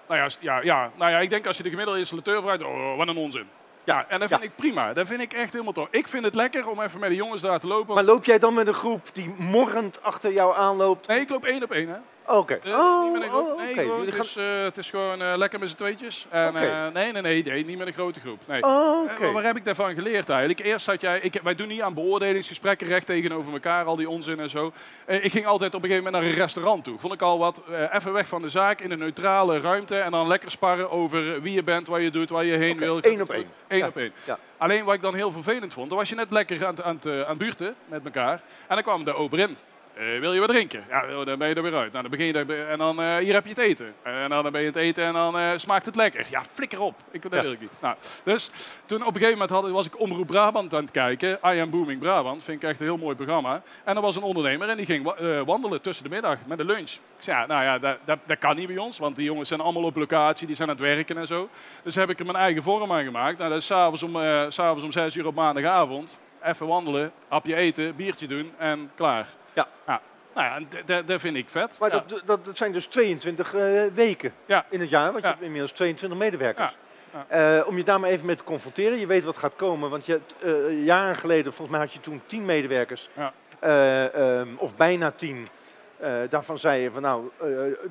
Nou 0.08 0.20
ja, 0.20 0.28
ja, 0.40 0.60
ja, 0.62 0.90
nou 0.96 1.10
ja, 1.10 1.18
ik 1.18 1.30
denk 1.30 1.46
als 1.46 1.56
je 1.56 1.62
de 1.62 1.68
gemiddelde 1.70 1.98
installateur 2.00 2.42
vraagt, 2.42 2.62
oh, 2.62 2.96
wat 2.96 3.08
een 3.08 3.16
onzin. 3.16 3.48
Ja, 3.84 4.06
en 4.08 4.20
dat 4.20 4.28
vind 4.28 4.40
Ja. 4.40 4.46
ik 4.46 4.56
prima. 4.56 4.92
Dat 4.92 5.06
vind 5.06 5.20
ik 5.20 5.32
echt 5.32 5.52
helemaal 5.52 5.72
tof. 5.72 5.88
Ik 5.90 6.08
vind 6.08 6.24
het 6.24 6.34
lekker 6.34 6.68
om 6.68 6.80
even 6.80 7.00
met 7.00 7.08
de 7.08 7.14
jongens 7.14 7.42
daar 7.42 7.60
te 7.60 7.66
lopen. 7.66 7.94
Maar 7.94 8.04
loop 8.04 8.24
jij 8.24 8.38
dan 8.38 8.54
met 8.54 8.66
een 8.66 8.74
groep 8.74 9.08
die 9.12 9.34
morrend 9.38 10.02
achter 10.02 10.32
jou 10.32 10.56
aanloopt? 10.56 11.06
Nee, 11.06 11.20
ik 11.20 11.30
loop 11.30 11.44
één 11.44 11.62
op 11.62 11.70
één, 11.72 11.88
hè. 11.88 11.96
Oké. 12.26 12.54
Eh, 12.62 12.72
Oh, 12.78 13.02
niet 13.02 13.12
met 13.12 13.22
een 13.22 13.28
groep. 13.30 13.48
oh, 13.50 13.56
nee, 13.58 13.74
gewoon, 13.74 14.04
dus, 14.04 14.36
eh, 14.36 14.62
het 14.62 14.76
is 14.76 14.90
gewoon 14.90 15.22
eh, 15.22 15.32
lekker 15.36 15.58
met 15.58 15.68
z'n 15.68 15.76
tweetjes. 15.76 16.26
En, 16.30 16.52
nee, 16.52 17.12
nee, 17.12 17.22
nee, 17.22 17.42
nee, 17.44 17.64
niet 17.64 17.78
met 17.78 17.86
een 17.86 17.92
grote 17.92 18.20
groep. 18.20 18.40
Nee. 18.46 18.62
Oh, 18.62 19.02
oké. 19.02 19.22
maar 19.22 19.32
waar 19.32 19.42
heb 19.44 19.56
ik 19.56 19.64
daarvan 19.64 19.94
geleerd 19.94 20.28
eigenlijk? 20.28 20.60
Eerst 20.60 20.86
had 20.86 21.00
jij, 21.00 21.18
ik, 21.20 21.40
wij 21.42 21.54
doen 21.54 21.68
niet 21.68 21.82
aan 21.82 21.94
beoordelingsgesprekken 21.94 22.86
recht 22.86 23.06
tegenover 23.06 23.52
elkaar, 23.52 23.84
al 23.84 23.96
die 23.96 24.08
onzin 24.08 24.40
en 24.40 24.50
zo. 24.50 24.72
Ik 25.06 25.32
ging 25.32 25.46
altijd 25.46 25.74
op 25.74 25.82
een 25.82 25.88
gegeven 25.88 26.04
moment 26.04 26.22
naar 26.22 26.32
een 26.32 26.38
restaurant 26.38 26.84
toe. 26.84 26.98
Vond 26.98 27.12
ik 27.14 27.22
al 27.22 27.38
wat, 27.38 27.62
even 27.92 28.12
weg 28.12 28.28
van 28.28 28.42
de 28.42 28.48
zaak, 28.48 28.80
in 28.80 28.90
een 28.90 28.98
neutrale 28.98 29.60
ruimte. 29.60 29.96
En 29.98 30.10
dan 30.10 30.26
lekker 30.26 30.50
sparren 30.50 30.90
over 30.90 31.42
wie 31.42 31.52
je 31.54 31.62
bent, 31.62 31.86
wat 31.86 32.00
je 32.00 32.10
doet, 32.10 32.28
waar 32.30 32.44
je 32.44 32.56
heen 32.56 32.78
wil. 32.78 33.00
één 33.00 33.20
op 33.20 33.30
één. 33.30 33.46
Eén 33.68 33.78
Ja, 33.78 33.86
op 33.86 33.96
één. 33.96 34.12
ja. 34.24 34.38
Alleen 34.58 34.84
wat 34.84 34.94
ik 34.94 35.02
dan 35.02 35.14
heel 35.14 35.32
vervelend 35.32 35.72
vond, 35.72 35.88
dan 35.88 35.98
was 35.98 36.08
je 36.08 36.14
net 36.14 36.30
lekker 36.30 36.66
aan, 36.66 36.74
het- 36.74 36.84
aan, 36.84 36.94
het, 37.02 37.06
aan 37.06 37.28
het 37.28 37.38
buurten 37.38 37.74
met 37.86 38.04
elkaar. 38.04 38.40
En 38.66 38.74
dan 38.74 38.82
kwam 38.82 39.04
de 39.04 39.14
ober 39.14 39.38
in. 39.38 39.56
Eh, 39.94 40.20
wil 40.20 40.32
je 40.32 40.40
wat 40.40 40.48
drinken? 40.48 40.84
Ja, 40.88 41.04
oh, 41.18 41.26
dan 41.26 41.38
ben 41.38 41.48
je 41.48 41.54
er 41.54 41.62
weer 41.62 41.74
uit. 41.74 41.90
Nou, 41.92 42.02
dan 42.02 42.10
begin 42.10 42.26
je 42.26 42.32
er, 42.32 42.68
en 42.68 42.78
dan 42.78 43.00
eh, 43.02 43.16
hier 43.16 43.32
heb 43.34 43.44
je 43.44 43.50
het 43.50 43.58
eten. 43.58 43.94
En 44.02 44.28
dan 44.28 44.50
ben 44.52 44.60
je 44.60 44.66
het 44.66 44.76
eten 44.76 45.04
en 45.04 45.12
dan 45.12 45.38
eh, 45.38 45.50
smaakt 45.56 45.86
het 45.86 45.96
lekker. 45.96 46.26
Ja, 46.30 46.42
flikker 46.52 46.80
op. 46.80 46.94
Ik, 47.10 47.22
dat 47.22 47.32
Ja. 47.32 47.40
wil 47.42 47.52
ik 47.52 47.60
niet. 47.60 47.70
Nou, 47.80 47.96
dus 48.24 48.50
toen 48.86 49.00
op 49.00 49.06
een 49.06 49.12
gegeven 49.12 49.32
moment 49.32 49.50
had, 49.50 49.70
was 49.70 49.86
ik 49.86 50.00
Omroep 50.00 50.26
Brabant 50.26 50.74
aan 50.74 50.82
het 50.82 50.90
kijken. 50.90 51.38
I 51.44 51.60
Am 51.60 51.70
Booming 51.70 52.00
Brabant. 52.00 52.44
Vind 52.44 52.62
ik 52.62 52.68
echt 52.68 52.80
een 52.80 52.86
heel 52.86 52.96
mooi 52.96 53.16
programma. 53.16 53.62
En 53.84 53.96
er 53.96 54.02
was 54.02 54.16
een 54.16 54.22
ondernemer 54.22 54.68
en 54.68 54.76
die 54.76 54.86
ging 54.86 55.04
wa- 55.04 55.44
wandelen 55.44 55.80
tussen 55.80 56.04
de 56.04 56.10
middag 56.10 56.38
met 56.46 56.58
de 56.58 56.64
lunch. 56.64 56.90
Ik 56.90 57.00
zei, 57.18 57.38
ja, 57.40 57.46
nou 57.46 57.62
ja, 57.64 57.78
dat, 57.78 57.96
dat, 58.04 58.18
dat 58.26 58.38
kan 58.38 58.56
niet 58.56 58.66
bij 58.66 58.78
ons. 58.78 58.98
Want 58.98 59.16
die 59.16 59.24
jongens 59.24 59.48
zijn 59.48 59.60
allemaal 59.60 59.82
op 59.84 59.96
locatie. 59.96 60.46
Die 60.46 60.56
zijn 60.56 60.68
aan 60.68 60.74
het 60.74 60.84
werken 60.84 61.16
en 61.18 61.26
zo. 61.26 61.48
Dus 61.82 61.94
heb 61.94 62.10
ik 62.10 62.18
er 62.18 62.24
mijn 62.26 62.38
eigen 62.38 62.62
vorm 62.62 62.92
aan 62.92 63.04
gemaakt. 63.04 63.38
Nou, 63.38 63.50
dat 63.50 63.58
is 63.58 63.66
s'avonds 63.66 64.02
om, 64.02 64.16
s 64.48 64.58
avonds 64.58 64.84
om 64.84 64.92
zes 64.92 65.14
uur 65.16 65.26
op 65.26 65.34
maandagavond. 65.34 66.20
Even 66.44 66.66
wandelen, 66.66 67.12
hapje 67.28 67.54
eten, 67.54 67.96
biertje 67.96 68.26
doen 68.26 68.52
en 68.58 68.90
klaar. 68.94 69.26
Ja. 69.52 69.68
ja. 69.86 70.00
Nou 70.34 70.66
ja, 70.86 71.02
dat 71.02 71.20
vind 71.20 71.36
ik 71.36 71.48
vet. 71.48 71.78
Maar 71.78 71.92
Ja. 71.94 72.04
dat, 72.06 72.22
dat, 72.26 72.44
dat 72.44 72.56
zijn 72.56 72.72
dus 72.72 72.86
22 72.86 73.54
eh, 73.54 73.84
weken 73.94 74.34
Ja. 74.46 74.66
in 74.70 74.80
het 74.80 74.88
jaar, 74.88 75.10
want 75.12 75.22
je 75.24 75.28
hebt 75.30 75.42
inmiddels 75.42 75.72
22 75.72 76.18
medewerkers. 76.18 76.76
Ja. 77.12 77.58
Eh, 77.58 77.66
om 77.66 77.76
je 77.76 77.84
daar 77.84 78.00
maar 78.00 78.10
even 78.10 78.26
mee 78.26 78.36
te 78.36 78.44
confronteren. 78.44 78.98
Je 78.98 79.06
weet 79.06 79.24
wat 79.24 79.36
gaat 79.36 79.56
komen, 79.56 79.90
want 79.90 80.06
je 80.06 80.12
hebt 80.12 80.34
eh, 80.42 80.84
jaren 80.84 81.16
geleden, 81.16 81.52
volgens 81.52 81.76
mij 81.76 81.86
had 81.86 81.92
je 81.94 82.00
toen 82.00 82.22
10 82.26 82.44
medewerkers, 82.44 83.08
Ja. 83.12 83.32
Eh, 83.58 84.38
ehm, 84.40 84.48
of 84.56 84.74
bijna 84.76 85.10
10. 85.10 85.48
Eh, 85.96 86.12
daarvan 86.30 86.58
zei 86.58 86.82
je 86.82 86.90
van 86.90 87.02
nou, 87.02 87.30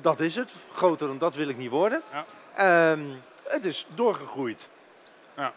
dat 0.00 0.20
is 0.20 0.36
het. 0.36 0.52
Groter 0.72 1.06
dan 1.06 1.18
dat 1.18 1.34
wil 1.34 1.48
ik 1.48 1.56
niet 1.56 1.70
worden. 1.70 2.02
Ja. 2.12 2.24
Ehm, 2.54 3.00
het 3.44 3.64
is 3.64 3.86
doorgegroeid. 3.94 4.68
Ja. 5.36 5.52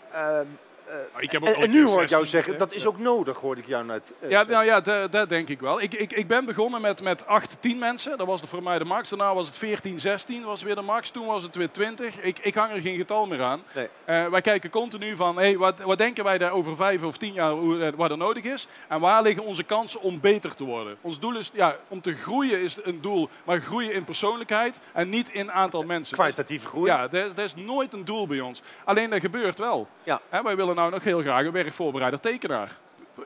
Ik 1.18 1.32
heb 1.32 1.42
ook 1.42 1.56
en, 1.56 1.72
nu 1.72 1.86
hoor 1.86 2.02
ik 2.02 2.10
jou 2.10 2.26
16, 2.26 2.28
zeggen, 2.28 2.52
hè? 2.52 2.58
dat 2.58 2.74
is 2.74 2.86
ook 2.86 3.00
nodig, 3.00 3.38
hoorde 3.38 3.62
ik 3.62 3.68
jou 3.68 3.86
net 3.86 4.12
eh, 4.20 4.30
Ja, 4.30 4.46
zeggen. 4.46 4.54
nou 4.54 4.66
ja, 4.66 5.08
dat, 5.08 5.30
denk 5.30 5.50
ik 5.50 5.60
wel. 5.60 5.82
Ik, 5.82 5.94
ik, 5.94 6.14
ik 6.14 6.28
ben 6.28 6.46
begonnen 6.46 6.82
met, 6.82 7.02
met 7.02 7.28
8, 7.28 7.58
10 7.60 7.78
mensen. 7.80 8.18
Dat 8.18 8.28
was 8.28 8.42
voor 8.46 8.64
mij 8.64 8.78
de 8.78 8.86
max. 8.86 9.10
Daarna 9.10 9.34
was 9.34 9.48
het 9.48 9.58
14, 9.58 10.00
16 10.00 10.44
was 10.44 10.62
weer 10.64 10.76
de 10.76 10.82
max. 10.82 11.10
Toen 11.10 11.26
was 11.26 11.44
het 11.44 11.56
weer 11.56 11.72
20. 11.72 12.20
Ik, 12.20 12.40
ik 12.40 12.56
hang 12.56 12.72
er 12.72 12.82
geen 12.82 12.98
getal 12.98 13.28
meer 13.28 13.42
aan. 13.42 13.62
Nee. 13.74 13.88
Eh, 14.06 14.28
wij 14.28 14.42
kijken 14.42 14.70
continu 14.70 15.16
van, 15.16 15.36
hey, 15.38 15.58
wat, 15.58 15.80
wat 15.80 15.98
denken 15.98 16.24
wij 16.24 16.38
daar 16.38 16.52
over 16.52 16.76
vijf 16.76 17.04
of 17.04 17.18
tien 17.18 17.34
jaar 17.34 17.52
hoe, 17.52 17.84
eh, 17.84 17.94
wat 17.96 18.12
er 18.12 18.18
nodig 18.18 18.44
is? 18.44 18.68
En 18.88 19.00
waar 19.00 19.22
liggen 19.22 19.44
onze 19.44 19.64
kansen 19.64 20.02
om 20.02 20.20
beter 20.20 20.56
te 20.56 20.64
worden? 20.64 20.98
Ons 21.02 21.20
doel 21.20 21.38
is, 21.38 21.52
ja, 21.54 21.76
om 21.88 22.02
te 22.02 22.14
groeien 22.14 22.62
is 22.62 22.78
een 22.84 23.02
doel. 23.02 23.30
Maar 23.44 23.62
groeien 23.62 23.94
in 23.94 24.04
persoonlijkheid 24.04 24.80
en 24.94 25.10
niet 25.10 25.30
in 25.30 25.52
aantal 25.52 25.84
mensen. 25.84 26.16
Kwalitatieve 26.16 26.68
groei. 26.68 26.92
Ja, 26.92 27.08
dat 27.08 27.26
is, 27.26 27.34
dat 27.34 27.46
is 27.46 27.56
nooit 27.56 27.94
een 27.94 28.06
doel 28.06 28.28
bij 28.28 28.40
ons. 28.40 28.62
Alleen 28.84 29.10
dat 29.10 29.20
gebeurt 29.20 29.60
wel. 29.60 29.88
Ja. 30.04 30.22
Hè, 30.30 30.42
wij 30.42 30.56
willen 30.56 30.76
nou 30.78 30.92
nog 30.92 31.04
heel 31.04 31.22
graag 31.22 31.46
een 31.46 31.52
werkvoorbereider 31.52 32.20
tekenaar 32.20 32.72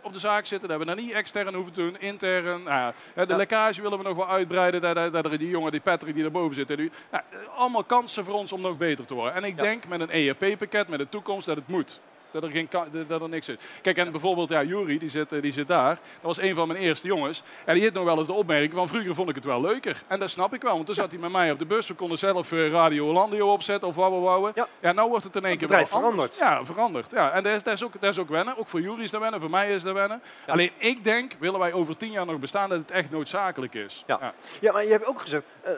op 0.01 0.13
de 0.13 0.19
zaak 0.19 0.45
zitten. 0.45 0.69
Dat 0.69 0.79
we 0.79 0.85
dan 0.85 0.95
niet 0.95 1.11
extern 1.11 1.53
hoeven 1.53 1.73
te 1.73 1.79
doen, 1.81 1.99
intern. 1.99 2.63
Nou 2.63 2.65
ja, 2.65 2.93
de 3.25 3.25
Ja. 3.31 3.35
lekkage 3.35 3.81
willen 3.81 3.97
we 3.97 4.03
nog 4.03 4.15
wel 4.15 4.29
uitbreiden. 4.29 4.81
Dat 5.11 5.25
er 5.25 5.37
die 5.37 5.49
jongen, 5.49 5.71
die 5.71 5.81
Patrick 5.81 6.13
die 6.13 6.23
daarboven 6.23 6.55
zit. 6.55 6.67
Die, 6.67 6.91
ja, 7.11 7.23
allemaal 7.55 7.83
kansen 7.83 8.25
voor 8.25 8.33
ons 8.33 8.51
om 8.51 8.61
nog 8.61 8.77
beter 8.77 9.05
te 9.05 9.13
worden. 9.13 9.33
En 9.33 9.43
ik 9.43 9.55
Ja. 9.55 9.61
denk 9.63 9.87
met 9.87 9.99
een 10.01 10.09
ERP-pakket, 10.09 10.87
met 10.87 10.99
de 10.99 11.09
toekomst, 11.09 11.45
dat 11.47 11.55
het 11.55 11.67
moet. 11.67 11.99
Dat 12.31 12.43
er, 12.43 12.49
geen, 12.49 12.69
dat 13.07 13.21
er 13.21 13.29
niks 13.29 13.49
is. 13.49 13.55
Kijk, 13.81 13.97
en 13.97 14.11
bijvoorbeeld, 14.11 14.49
ja, 14.49 14.63
Jury, 14.63 14.97
die 14.97 15.09
zit, 15.09 15.31
eh, 15.31 15.41
die 15.41 15.51
zit 15.51 15.67
daar. 15.67 15.95
Dat 15.95 16.21
was 16.21 16.41
een 16.41 16.55
van 16.55 16.67
mijn 16.67 16.79
eerste 16.79 17.07
jongens. 17.07 17.43
En 17.65 17.73
die 17.73 17.83
heeft 17.83 17.95
nog 17.95 18.03
wel 18.03 18.17
eens 18.17 18.27
de 18.27 18.33
opmerking 18.33 18.73
van 18.73 18.87
vroeger 18.87 19.15
vond 19.15 19.29
ik 19.29 19.35
het 19.35 19.45
wel 19.45 19.61
leuker. 19.61 20.01
En 20.07 20.19
dat 20.19 20.29
snap 20.29 20.53
ik 20.53 20.61
wel, 20.61 20.73
want 20.73 20.85
toen 20.85 20.95
zat 20.95 21.11
hij 21.11 21.19
met 21.19 21.31
mij 21.31 21.51
op 21.51 21.59
de 21.59 21.65
bus. 21.65 21.87
We 21.87 21.93
konden 21.93 22.17
zelf 22.17 22.51
eh, 22.51 22.71
Radio 22.71 23.05
Hollandio 23.05 23.51
opzetten 23.53 23.87
of 23.87 23.95
wat 23.95 24.11
we 24.11 24.17
wouden. 24.17 24.51
Ja. 24.55 24.67
Ja, 24.79 24.91
nou 24.91 25.09
wordt 25.09 25.23
het 25.23 25.35
in 25.35 25.45
één 25.45 25.57
keer 25.57 25.67
wel 25.67 25.85
verandert. 25.85 26.37
Ja, 26.37 26.65
veranderd. 26.65 27.11
Ja, 27.11 27.31
en 27.31 27.43
dat 27.43 27.53
is, 27.53 27.63
dat, 27.63 27.73
is 27.73 27.83
ook, 27.83 27.93
dat 27.99 28.11
is 28.11 28.19
ook 28.19 28.29
wennen. 28.29 28.57
Ook 28.57 28.67
voor 28.67 28.81
Jury 28.81 29.03
is 29.03 29.11
dat 29.11 29.21
wennen, 29.21 29.39
voor 29.39 29.49
mij 29.49 29.73
is 29.73 29.83
dat 29.83 29.93
wennen. 29.93 30.21
Alleen 30.47 30.71
ik 30.77 31.03
denk, 31.03 31.35
willen 31.39 31.59
wij 31.59 31.73
over 31.73 31.97
tien 31.97 32.11
jaar 32.11 32.25
nog 32.25 32.39
bestaan, 32.39 32.69
dat 32.69 32.77
het 32.77 32.91
echt 32.91 33.11
noodzakelijk 33.11 33.73
is. 33.73 34.03
Ja. 34.07 34.33
Ja, 34.61 34.71
maar 34.71 34.83
je 34.83 34.91
hebt 34.91 35.05
ook 35.05 35.21
gezegd, 35.21 35.43
eh, 35.63 35.73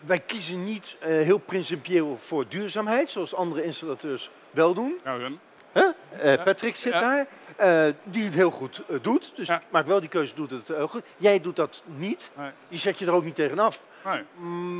wij 0.00 0.20
kiezen 0.20 0.64
niet 0.64 0.96
heel 1.00 1.38
principieel 1.38 2.18
voor 2.20 2.44
duurzaamheid, 2.48 3.10
zoals 3.10 3.34
andere 3.34 3.64
installateurs 3.64 4.30
wel 4.54 4.74
doen. 4.74 4.98
Hun. 5.02 5.38
Hè? 5.72 5.84
Eh, 6.18 6.44
Patrick 6.44 6.76
zit 6.76 6.92
daar, 6.92 7.26
eh, 7.56 7.84
die 8.02 8.24
het 8.24 8.34
heel 8.34 8.50
goed 8.50 8.82
eh, 8.88 8.96
doet. 9.02 9.32
Dus 9.36 9.46
Ja. 9.46 9.62
maakt 9.70 9.86
wel 9.88 10.00
die 10.00 10.08
keuze, 10.08 10.34
doet 10.34 10.50
het 10.50 10.68
heel 10.68 10.88
goed. 10.88 11.02
Jij 11.16 11.40
doet 11.40 11.56
dat 11.56 11.82
niet. 11.96 12.30
Nee. 12.36 12.50
Die 12.68 12.78
zet 12.78 12.98
je 12.98 13.06
er 13.06 13.12
ook 13.12 13.24
niet 13.24 13.34
tegenaf. 13.34 13.80
Nee. 14.04 14.22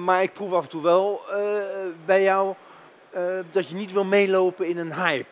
Maar 0.05 0.23
ik 0.23 0.33
proef 0.33 0.53
af 0.53 0.63
en 0.63 0.69
toe 0.69 0.83
wel 0.83 1.21
bij 2.05 2.23
jou 2.23 2.55
dat 3.51 3.69
je 3.69 3.75
niet 3.75 3.93
wil 3.93 4.05
meelopen 4.05 4.67
in 4.67 4.79
een 4.79 4.95
hype. 4.95 5.27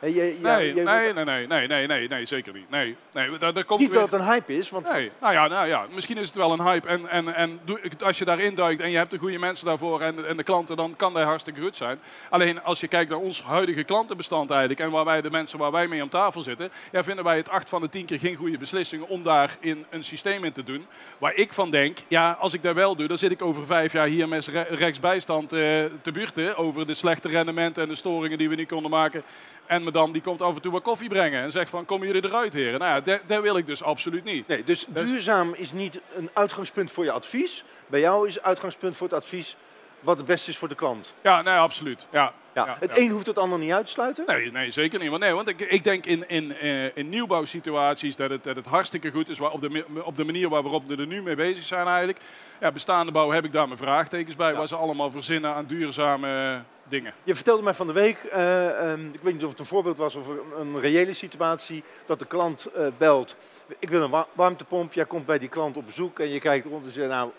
Je- 0.00 0.36
Nee, 0.42 0.74
je- 0.74 0.82
nee, 0.82 1.12
nee, 1.12 1.24
nee, 1.24 1.46
nee, 1.46 1.66
nee, 1.66 1.86
nee, 1.86 2.08
nee, 2.08 2.26
zeker 2.26 2.52
niet. 2.52 2.70
Nee, 2.70 2.96
nee 3.12 3.38
daar, 3.38 3.52
daar 3.52 3.64
komt 3.64 3.80
Niet 3.80 3.90
weer... 3.90 3.98
dat 4.00 4.10
het 4.10 4.20
een 4.20 4.26
hype 4.26 4.56
is, 4.56 4.70
want 4.70 4.92
Nee, 4.92 5.10
nou 5.20 5.32
ja, 5.32 5.48
nou 5.48 5.66
ja, 5.66 5.86
misschien 5.94 6.16
is 6.18 6.26
het 6.26 6.36
wel 6.36 6.52
een 6.52 6.62
hype. 6.62 6.88
En, 6.88 7.08
en, 7.08 7.34
en 7.34 7.60
als 8.04 8.18
je 8.18 8.24
daarin 8.24 8.54
duikt 8.54 8.82
en 8.82 8.90
je 8.90 8.96
hebt 8.96 9.10
de 9.10 9.18
goede 9.18 9.38
mensen 9.38 9.66
daarvoor 9.66 10.00
en, 10.00 10.26
en 10.26 10.36
de 10.36 10.42
klanten, 10.42 10.76
dan 10.76 10.94
kan 10.96 11.12
dat 11.14 11.22
hartstikke 11.24 11.60
goed 11.60 11.76
zijn. 11.76 11.98
Alleen 12.30 12.62
als 12.62 12.80
je 12.80 12.88
kijkt 12.88 13.10
naar 13.10 13.18
ons 13.18 13.42
huidige 13.42 13.82
klantenbestand 13.82 14.50
eigenlijk 14.50 14.80
en 14.80 14.90
waar 14.90 15.04
wij 15.04 15.20
de 15.20 15.30
mensen 15.30 15.58
waar 15.58 15.72
wij 15.72 15.88
mee 15.88 16.02
aan 16.02 16.08
tafel 16.08 16.40
zitten, 16.40 16.70
ja, 16.92 17.04
vinden 17.04 17.24
wij 17.24 17.36
het 17.36 17.48
acht 17.48 17.68
van 17.68 17.80
de 17.80 17.88
tien 17.88 18.04
keer 18.06 18.18
geen 18.18 18.34
goede 18.36 18.58
beslissing 18.58 19.02
om 19.02 19.22
daar 19.22 19.56
in 19.60 19.84
een 19.90 20.04
systeem 20.04 20.44
in 20.44 20.52
te 20.52 20.64
doen. 20.64 20.86
Waar 21.18 21.34
ik 21.34 21.52
van 21.52 21.70
denk, 21.70 21.98
ja, 22.08 22.36
als 22.40 22.52
ik 22.52 22.62
dat 22.62 22.74
wel 22.74 22.96
doe, 22.96 23.06
dan 23.08 23.18
zit 23.18 23.30
ik 23.30 23.42
over 23.42 23.66
vijf 23.66 23.92
jaar 23.92 24.06
hier 24.06 24.28
met 24.28 24.46
re- 24.46 24.66
rechtsbijstand 24.70 25.52
eh, 25.52 25.58
te 26.02 26.12
buurten 26.12 26.56
over 26.56 26.86
de 26.86 26.94
slechte 26.94 27.28
rendementen 27.28 27.82
en 27.82 27.88
de 27.88 27.94
storingen 27.94 28.38
die 28.38 28.48
we 28.48 28.54
niet 28.54 28.68
konden 28.68 28.90
maken. 28.90 29.22
En 29.66 29.82
madame 29.82 30.12
die 30.12 30.22
komt 30.22 30.42
af 30.42 30.54
en 30.54 30.60
toe 30.62 30.72
wat 30.72 30.82
koffie 30.82 31.08
brengen 31.08 31.42
en 31.42 31.50
zegt 31.52 31.70
van, 31.70 31.84
komen 31.84 32.06
jullie 32.06 32.24
eruit 32.24 32.52
heren? 32.52 32.78
Nou 32.80 32.94
ja, 33.04 33.18
dat- 33.26 33.42
wil 33.42 33.56
ik 33.56 33.66
dus 33.66 33.82
absoluut 33.82 34.24
niet. 34.24 34.48
Nee, 34.48 34.64
dus 34.64 34.86
Dus- 34.88 35.10
duurzaam 35.10 35.54
is 35.54 35.72
niet 35.72 36.00
een 36.16 36.30
uitgangspunt 36.32 36.90
voor 36.92 37.04
je 37.04 37.10
advies. 37.12 37.64
Bij 37.86 38.00
jou 38.00 38.26
is 38.28 38.34
het 38.34 38.42
uitgangspunt 38.42 38.96
voor 38.96 39.06
het 39.06 39.16
advies 39.16 39.56
wat 40.00 40.16
het 40.16 40.26
beste 40.26 40.50
is 40.50 40.58
voor 40.58 40.68
de 40.68 40.74
klant. 40.74 41.14
Ja, 41.22 41.42
nee, 41.42 41.54
absoluut. 41.54 42.06
Ja, 42.10 42.32
Ja, 42.54 42.66
ja, 42.66 42.76
het 42.80 42.90
ja. 42.96 43.02
een 43.02 43.10
hoeft 43.10 43.26
het 43.26 43.38
ander 43.38 43.58
niet 43.58 43.72
uit 43.72 43.86
te 43.86 43.92
sluiten. 43.92 44.24
Nee, 44.26 44.50
nee, 44.52 44.70
zeker 44.70 44.98
niet. 44.98 45.08
Want, 45.10 45.22
nee, 45.22 45.32
want 45.34 45.48
ik, 45.48 45.60
ik 45.60 45.84
denk 45.84 46.06
in, 46.06 46.28
in, 46.28 46.54
eh, 46.56 46.96
in 46.96 47.08
nieuwbouwsituaties 47.08 48.16
dat 48.16 48.30
het, 48.30 48.44
dat 48.44 48.56
het 48.56 48.66
hartstikke 48.66 49.10
goed 49.10 49.28
is 49.28 49.38
waar, 49.38 49.50
op, 49.50 49.60
de, 49.60 49.84
op 50.04 50.16
de 50.16 50.24
manier 50.24 50.48
waarop 50.48 50.82
we 50.88 50.96
er 50.96 51.06
nu 51.06 51.22
mee 51.22 51.34
bezig 51.34 51.64
zijn 51.64 51.86
eigenlijk. 51.86 52.18
Ja, 52.60 52.72
bestaande 52.72 53.12
bouw 53.12 53.30
heb 53.30 53.44
ik 53.44 53.52
daar 53.52 53.66
mijn 53.66 53.78
vraagtekens 53.78 54.36
bij, 54.36 54.54
waar 54.54 54.68
ze 54.68 54.76
allemaal 54.76 55.10
verzinnen 55.10 55.54
aan 55.54 55.66
duurzame 55.66 56.62
dingen. 56.88 57.12
Je 57.24 57.34
vertelde 57.34 57.62
mij 57.62 57.74
van 57.74 57.86
de 57.86 57.92
week, 57.92 58.16
eh, 58.24 58.90
ehm, 58.92 59.06
ik 59.12 59.20
weet 59.22 59.34
niet 59.34 59.44
of 59.44 59.50
het 59.50 59.58
een 59.58 59.66
voorbeeld 59.66 59.96
was 59.96 60.14
of 60.14 60.26
een, 60.26 60.38
een 60.58 60.80
reële 60.80 61.14
situatie, 61.14 61.84
dat 62.06 62.18
de 62.18 62.26
klant 62.26 62.66
eh, 62.66 62.86
belt. 62.98 63.36
Ik 63.78 63.88
wil 63.90 64.02
een 64.02 64.10
wa- 64.10 64.26
warmtepomp, 64.32 64.92
jij 64.92 65.04
komt 65.04 65.26
bij 65.26 65.38
die 65.38 65.48
klant 65.48 65.76
op 65.76 65.86
bezoek 65.86 66.18
en 66.18 66.28
je 66.28 66.38
kijkt 66.38 66.66
rond 66.66 66.84
en 66.84 66.92
zegt 66.92 67.08
nou... 67.08 67.30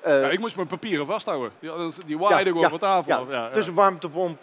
eh, 0.00 0.20
Ja, 0.22 0.28
ik 0.28 0.38
moest 0.38 0.56
mijn 0.56 0.68
papieren 0.68 1.06
vasthouden. 1.06 1.50
Die, 1.58 1.70
die 2.06 2.18
waaiden 2.18 2.46
gewoon 2.46 2.62
ja, 2.62 2.68
van 2.68 2.78
tafel 2.78 3.12
ja, 3.12 3.18
af. 3.18 3.28
Ja, 3.28 3.46
ja. 3.48 3.50
Dus 3.54 3.66
een 3.66 3.74
warmtepomp 3.74 4.38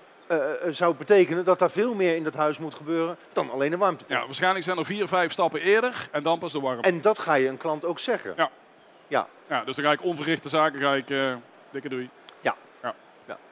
zou 0.69 0.95
betekenen 0.95 1.45
dat 1.45 1.62
er 1.62 1.69
veel 1.71 1.93
meer 1.93 2.15
in 2.15 2.24
dat 2.24 2.34
huis 2.34 2.58
moet 2.58 2.76
gebeuren 2.76 3.17
dan 3.34 3.50
alleen 3.52 3.74
een 3.74 3.80
warmtepomp. 3.80 4.19
ja, 4.19 4.26
waarschijnlijk 4.26 4.63
zijn 4.65 4.78
er 4.78 4.86
vier, 4.86 5.08
vijf 5.08 5.32
stappen 5.32 5.62
eerder 5.62 6.08
en 6.12 6.24
dan 6.24 6.39
pas 6.39 6.52
de 6.52 6.60
warm. 6.60 6.80
En 6.80 7.02
dat 7.02 7.19
ga 7.19 7.34
je 7.34 7.47
een 7.47 7.58
klant 7.58 7.86
ook 7.86 8.00
zeggen. 8.00 8.34
Ja. 8.38 8.50
Ja, 9.47 9.63
dus 9.65 9.76
dan 9.76 9.86
ga 9.86 9.91
ik 9.91 10.04
onverrichte 10.04 10.50
zaken, 10.50 10.80
ga 10.80 10.93
ik, 10.95 11.08
dikke 11.71 11.89
doei. 11.89 12.10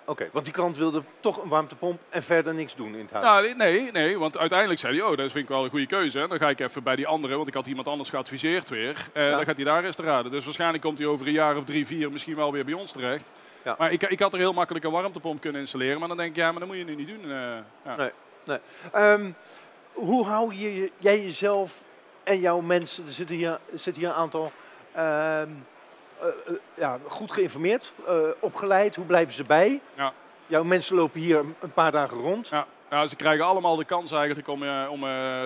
Oké, 0.10 0.30
want 0.32 0.46
die 0.46 0.54
klant 0.54 0.78
wilde 0.78 1.04
toch 1.20 1.44
een 1.44 1.50
warmtepomp 1.50 2.00
en 2.10 2.24
verder 2.24 2.54
niks 2.54 2.76
doen 2.76 2.94
in 2.94 3.00
het 3.00 3.12
huis. 3.12 3.26
Nou, 3.26 3.56
nee, 3.56 3.92
nee, 3.92 4.20
want 4.20 4.38
uiteindelijk 4.38 4.80
zei 4.80 4.98
hij, 4.98 5.04
oh, 5.10 5.18
dat 5.18 5.32
vind 5.32 5.44
ik 5.44 5.48
wel 5.50 5.64
een 5.64 5.70
goede 5.70 5.86
keuze. 5.86 6.20
hè. 6.20 6.28
Dan 6.28 6.38
ga 6.40 6.50
ik 6.50 6.60
even 6.60 6.84
bij 6.84 6.96
die 6.96 7.08
andere, 7.08 7.36
want 7.36 7.48
ik 7.48 7.54
had 7.54 7.66
iemand 7.68 7.88
anders 7.88 8.10
geadviseerd 8.10 8.70
weer. 8.70 9.08
Eh, 9.14 9.24
Ja. 9.30 9.36
Dan 9.36 9.46
gaat 9.46 9.56
hij 9.56 9.66
daar 9.66 9.84
eens 9.84 9.96
te 9.96 10.02
raden. 10.04 10.32
Dus 10.32 10.44
waarschijnlijk 10.46 10.84
komt 10.84 10.98
hij 10.98 11.08
over 11.08 11.28
een 11.28 11.34
jaar 11.34 11.58
of 11.58 11.64
drie, 11.64 11.86
vier 11.86 12.12
misschien 12.12 12.36
wel 12.36 12.52
weer 12.52 12.66
bij 12.66 12.74
ons 12.74 12.92
terecht. 12.92 13.24
Ja. 13.64 13.76
Maar 13.78 13.92
ik, 13.92 14.04
ik 14.04 14.20
had 14.20 14.34
er 14.34 14.40
heel 14.40 14.54
makkelijk 14.54 14.86
een 14.86 14.92
warmtepomp 14.92 15.42
kunnen 15.42 15.62
installeren. 15.62 16.00
Maar 16.00 16.08
dan 16.08 16.18
denk 16.18 16.30
ik, 16.30 16.36
ja, 16.36 16.50
maar 16.52 16.60
dat 16.60 16.68
moet 16.68 16.78
je 16.78 16.84
nu 16.84 16.96
niet 16.96 17.08
doen. 17.08 17.24
eh. 17.24 17.58
ja. 17.86 18.12
Nee. 18.46 18.60
Ehm, 18.92 19.32
hoe 19.94 20.26
hou 20.26 20.56
je, 20.56 20.92
jij 20.98 21.22
jezelf 21.24 21.84
en 22.24 22.40
jouw 22.40 22.60
mensen, 22.62 23.06
er 23.06 23.12
zitten 23.12 23.36
hier, 23.36 23.50
er 23.50 23.60
zitten 23.80 24.02
hier 24.02 24.12
een 24.12 24.18
aantal, 24.18 24.52
ehm, 24.92 25.50
eh, 26.20 26.28
eh, 26.28 26.54
ja, 26.74 26.98
goed 27.08 27.32
geïnformeerd, 27.32 27.92
eh, 28.08 28.16
opgeleid, 28.40 28.96
hoe 28.96 29.06
blijven 29.06 29.34
ze 29.34 29.44
bij? 29.44 29.82
Ja. 29.96 30.14
Jouw 30.48 30.64
mensen 30.64 30.96
lopen 30.96 31.20
hier 31.20 31.38
een 31.38 31.74
paar 31.74 31.92
dagen 31.92 32.18
rond, 32.18 32.48
Ja. 32.48 32.66
Ja, 32.90 33.08
ze 33.08 33.16
krijgen 33.16 33.46
allemaal 33.46 33.76
de 33.76 33.86
kans 33.86 34.12
eigenlijk 34.12 34.48
om, 34.48 34.64
om 34.90 35.00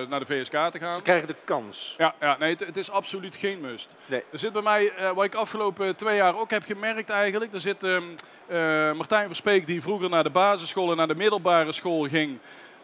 naar 0.08 0.20
de 0.20 0.26
VSK 0.26 0.50
te 0.50 0.78
gaan. 0.78 0.96
ze 0.96 1.02
krijgen 1.02 1.26
de 1.26 1.34
kans. 1.44 1.94
Ja, 1.98 2.14
ja 2.20 2.36
nee, 2.38 2.52
het, 2.52 2.66
het 2.66 2.76
is 2.76 2.90
absoluut 2.90 3.36
geen 3.36 3.60
must. 3.60 3.88
Nee. 4.06 4.22
Er 4.30 4.38
zit 4.38 4.52
bij 4.52 4.62
mij, 4.62 4.92
wat 5.14 5.24
ik 5.24 5.34
afgelopen 5.34 5.96
twee 5.96 6.16
jaar 6.16 6.38
ook 6.38 6.50
heb 6.50 6.64
gemerkt 6.64 7.10
eigenlijk, 7.10 7.54
er 7.54 7.60
zit 7.60 7.82
ehm, 7.82 8.02
eh, 8.46 8.92
Martijn 8.92 9.26
Verspeek 9.26 9.66
die 9.66 9.82
vroeger 9.82 10.08
naar 10.08 10.22
de 10.22 10.30
basisschool 10.30 10.90
en 10.90 10.96
naar 10.96 11.08
de 11.08 11.14
middelbare 11.14 11.72
school 11.72 12.02
ging. 12.02 12.38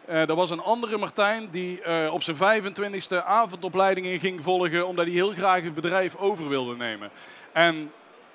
Eh 0.05 0.29
er 0.29 0.35
was 0.35 0.49
een 0.49 0.61
andere 0.61 0.97
Martijn 0.97 1.47
die 1.51 1.81
eh, 1.81 2.13
op 2.13 2.23
zijn 2.23 2.35
25e 2.37 3.23
avondopleidingen 3.25 4.19
ging 4.19 4.43
volgen 4.43 4.87
omdat 4.87 5.05
hij 5.05 5.13
heel 5.13 5.31
graag 5.31 5.63
het 5.63 5.75
bedrijf 5.75 6.15
over 6.15 6.47
wilde 6.49 6.75
nemen. 6.75 7.09
En 7.51 7.91